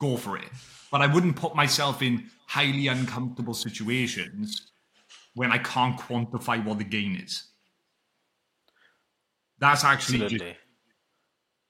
go 0.00 0.16
for 0.16 0.36
it. 0.36 0.50
But 0.90 1.00
I 1.00 1.06
wouldn't 1.06 1.36
put 1.36 1.54
myself 1.54 2.02
in 2.02 2.28
highly 2.48 2.88
uncomfortable 2.88 3.54
situations 3.54 4.72
when 5.38 5.52
I 5.52 5.58
can't 5.58 5.96
quantify 5.96 6.64
what 6.64 6.78
the 6.78 6.84
gain 6.84 7.14
is. 7.14 7.44
That's 9.60 9.84
actually 9.84 10.24
Absolutely. 10.24 10.38
Just, 10.38 10.60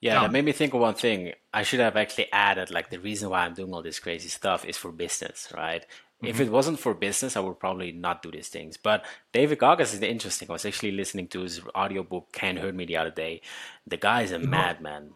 yeah, 0.01 0.14
yeah, 0.14 0.21
that 0.23 0.33
made 0.33 0.47
me 0.47 0.53
think 0.53 0.73
of 0.73 0.81
one 0.81 0.95
thing. 0.95 1.33
I 1.53 1.64
should 1.64 1.81
have 1.81 1.97
actually 1.97 2.33
added 2.33 2.71
like 2.71 2.89
the 2.89 2.99
reason 2.99 3.29
why 3.29 3.45
I'm 3.45 3.53
doing 3.53 3.75
all 3.75 3.83
this 3.83 3.99
crazy 3.99 4.31
stuff 4.31 4.64
is 4.64 4.79
for 4.79 4.91
business, 4.91 5.53
right? 5.55 5.83
Mm-hmm. 5.83 6.27
If 6.29 6.41
it 6.41 6.51
wasn't 6.51 6.79
for 6.79 6.95
business, 6.95 7.37
I 7.37 7.41
would 7.41 7.61
probably 7.61 7.93
not 7.93 8.23
do 8.23 8.31
these 8.31 8.49
things. 8.49 8.79
But 8.79 9.05
David 9.35 9.59
Goggins 9.59 9.93
is 9.93 10.01
interesting. 10.01 10.49
I 10.49 10.55
was 10.55 10.64
actually 10.64 10.93
listening 10.93 11.29
to 11.29 11.43
his 11.43 11.61
audiobook 11.77 12.33
Can't 12.33 12.59
Hurt 12.59 12.75
Me 12.75 12.87
the 12.87 12.97
other 12.97 13.11
day. 13.11 13.43
The 13.87 13.99
guy 13.99 14.23
is 14.23 14.33
a 14.33 14.39
mm-hmm. 14.39 14.49
madman. 14.49 15.11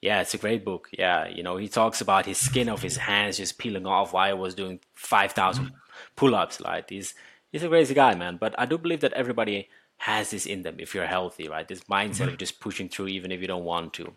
Yeah, 0.00 0.22
it's 0.22 0.32
a 0.32 0.38
great 0.38 0.64
book. 0.64 0.88
Yeah, 0.96 1.28
you 1.28 1.42
know, 1.42 1.58
he 1.58 1.68
talks 1.68 2.00
about 2.00 2.24
his 2.24 2.38
skin 2.38 2.70
of 2.70 2.80
his 2.80 2.96
hands 2.96 3.36
just 3.36 3.58
peeling 3.58 3.84
off 3.84 4.14
while 4.14 4.34
he 4.34 4.40
was 4.40 4.54
doing 4.54 4.80
5,000 4.94 5.64
mm-hmm. 5.64 5.74
pull-ups. 6.16 6.62
Like 6.62 6.88
he's 6.88 7.14
he's 7.52 7.62
a 7.62 7.68
crazy 7.68 7.94
guy, 7.94 8.14
man. 8.14 8.36
But 8.36 8.54
I 8.58 8.66
do 8.66 8.78
believe 8.78 9.00
that 9.00 9.12
everybody 9.12 9.68
has 9.98 10.30
this 10.30 10.46
in 10.46 10.62
them 10.62 10.76
if 10.78 10.94
you're 10.94 11.06
healthy, 11.06 11.48
right? 11.48 11.66
This 11.68 11.84
mindset 11.84 12.28
of 12.28 12.38
just 12.38 12.60
pushing 12.60 12.88
through 12.88 13.08
even 13.08 13.30
if 13.32 13.40
you 13.40 13.46
don't 13.46 13.64
want 13.64 13.92
to. 13.94 14.14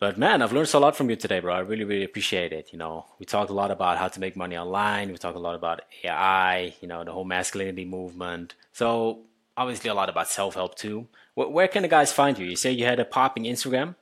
But 0.00 0.18
man, 0.18 0.42
I've 0.42 0.52
learned 0.52 0.68
so 0.68 0.78
a 0.78 0.80
lot 0.80 0.96
from 0.96 1.08
you 1.08 1.16
today, 1.16 1.40
bro. 1.40 1.54
I 1.54 1.60
really, 1.60 1.84
really 1.84 2.04
appreciate 2.04 2.52
it. 2.52 2.72
You 2.72 2.78
know, 2.78 3.06
we 3.18 3.26
talked 3.26 3.50
a 3.50 3.54
lot 3.54 3.70
about 3.70 3.96
how 3.96 4.08
to 4.08 4.20
make 4.20 4.36
money 4.36 4.56
online. 4.56 5.10
We 5.10 5.16
talked 5.18 5.36
a 5.36 5.40
lot 5.40 5.54
about 5.54 5.82
AI, 6.02 6.74
you 6.80 6.88
know, 6.88 7.04
the 7.04 7.12
whole 7.12 7.24
masculinity 7.24 7.84
movement. 7.84 8.54
So 8.72 9.20
obviously 9.56 9.88
a 9.90 9.94
lot 9.94 10.08
about 10.08 10.28
self-help 10.28 10.74
too. 10.74 11.06
Where 11.34 11.68
can 11.68 11.82
the 11.82 11.88
guys 11.88 12.12
find 12.12 12.38
you? 12.38 12.46
You 12.46 12.56
say 12.56 12.72
you 12.72 12.84
had 12.84 13.00
a 13.00 13.04
popping 13.04 13.44
Instagram? 13.44 13.94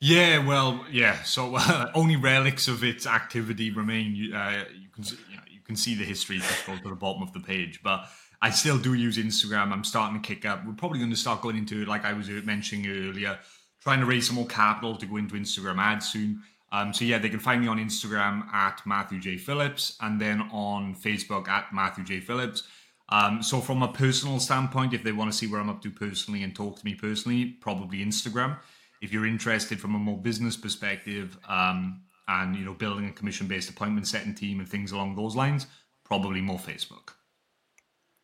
Yeah, 0.00 0.46
well, 0.46 0.84
yeah. 0.90 1.22
So 1.22 1.56
uh, 1.56 1.90
only 1.94 2.16
relics 2.16 2.68
of 2.68 2.84
its 2.84 3.06
activity 3.06 3.70
remain. 3.70 4.32
Uh, 4.32 4.64
you 4.78 4.88
can 4.90 5.04
you, 5.04 5.36
know, 5.36 5.42
can 5.68 5.76
see 5.76 5.94
the 5.94 6.04
history 6.04 6.38
just 6.38 6.66
go 6.66 6.76
to 6.76 6.88
the 6.88 6.94
bottom 6.94 7.22
of 7.22 7.32
the 7.32 7.40
page, 7.40 7.80
but 7.82 8.08
I 8.40 8.50
still 8.50 8.78
do 8.78 8.94
use 8.94 9.18
Instagram. 9.18 9.70
I'm 9.70 9.84
starting 9.84 10.20
to 10.20 10.26
kick 10.26 10.46
up. 10.46 10.64
We're 10.66 10.72
probably 10.72 10.98
going 10.98 11.10
to 11.10 11.16
start 11.16 11.42
going 11.42 11.56
into 11.56 11.82
it, 11.82 11.88
like 11.88 12.04
I 12.04 12.14
was 12.14 12.28
mentioning 12.28 12.86
earlier, 12.88 13.38
trying 13.82 14.00
to 14.00 14.06
raise 14.06 14.26
some 14.26 14.36
more 14.36 14.46
capital 14.46 14.96
to 14.96 15.06
go 15.06 15.18
into 15.18 15.34
Instagram 15.34 15.78
ads 15.78 16.08
soon. 16.08 16.42
Um, 16.72 16.94
so 16.94 17.04
yeah, 17.04 17.18
they 17.18 17.28
can 17.28 17.38
find 17.38 17.60
me 17.60 17.68
on 17.68 17.78
Instagram 17.78 18.46
at 18.52 18.80
Matthew 18.86 19.20
J 19.20 19.36
Phillips 19.36 19.96
and 20.00 20.20
then 20.20 20.42
on 20.52 20.94
Facebook 20.94 21.48
at 21.48 21.72
Matthew 21.72 22.04
J 22.04 22.20
Phillips. 22.20 22.62
Um, 23.10 23.42
so 23.42 23.60
from 23.60 23.82
a 23.82 23.88
personal 23.88 24.38
standpoint, 24.40 24.94
if 24.94 25.02
they 25.02 25.12
want 25.12 25.30
to 25.30 25.36
see 25.36 25.46
where 25.46 25.60
I'm 25.60 25.70
up 25.70 25.82
to 25.82 25.90
personally 25.90 26.42
and 26.42 26.54
talk 26.54 26.78
to 26.78 26.84
me 26.84 26.94
personally, 26.94 27.46
probably 27.46 27.98
Instagram. 27.98 28.58
If 29.00 29.12
you're 29.12 29.26
interested 29.26 29.80
from 29.80 29.94
a 29.94 29.98
more 29.98 30.18
business 30.18 30.56
perspective 30.56 31.38
um, 31.48 32.02
and 32.28 32.54
you 32.54 32.64
know 32.64 32.74
building 32.74 33.08
a 33.08 33.12
commission-based 33.12 33.70
appointment 33.70 34.06
setting 34.06 34.34
team 34.34 34.60
and 34.60 34.68
things 34.68 34.92
along 34.92 35.16
those 35.16 35.34
lines, 35.34 35.66
probably 36.04 36.40
more 36.40 36.58
Facebook. 36.58 37.14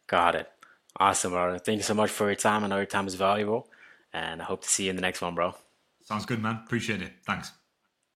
Got 0.06 0.34
it. 0.34 0.50
Awesome, 1.00 1.32
bro. 1.32 1.58
Thank 1.58 1.78
you 1.78 1.82
so 1.82 1.94
much 1.94 2.10
for 2.10 2.26
your 2.26 2.36
time. 2.36 2.62
I 2.62 2.68
know 2.68 2.76
your 2.76 2.86
time 2.86 3.06
is 3.06 3.14
valuable, 3.14 3.68
and 4.12 4.40
I 4.40 4.44
hope 4.44 4.62
to 4.62 4.68
see 4.68 4.84
you 4.84 4.90
in 4.90 4.96
the 4.96 5.02
next 5.02 5.20
one, 5.20 5.34
bro. 5.34 5.54
Sounds 6.02 6.26
good, 6.26 6.40
man. 6.40 6.60
Appreciate 6.64 7.02
it. 7.02 7.12
Thanks. 7.26 7.50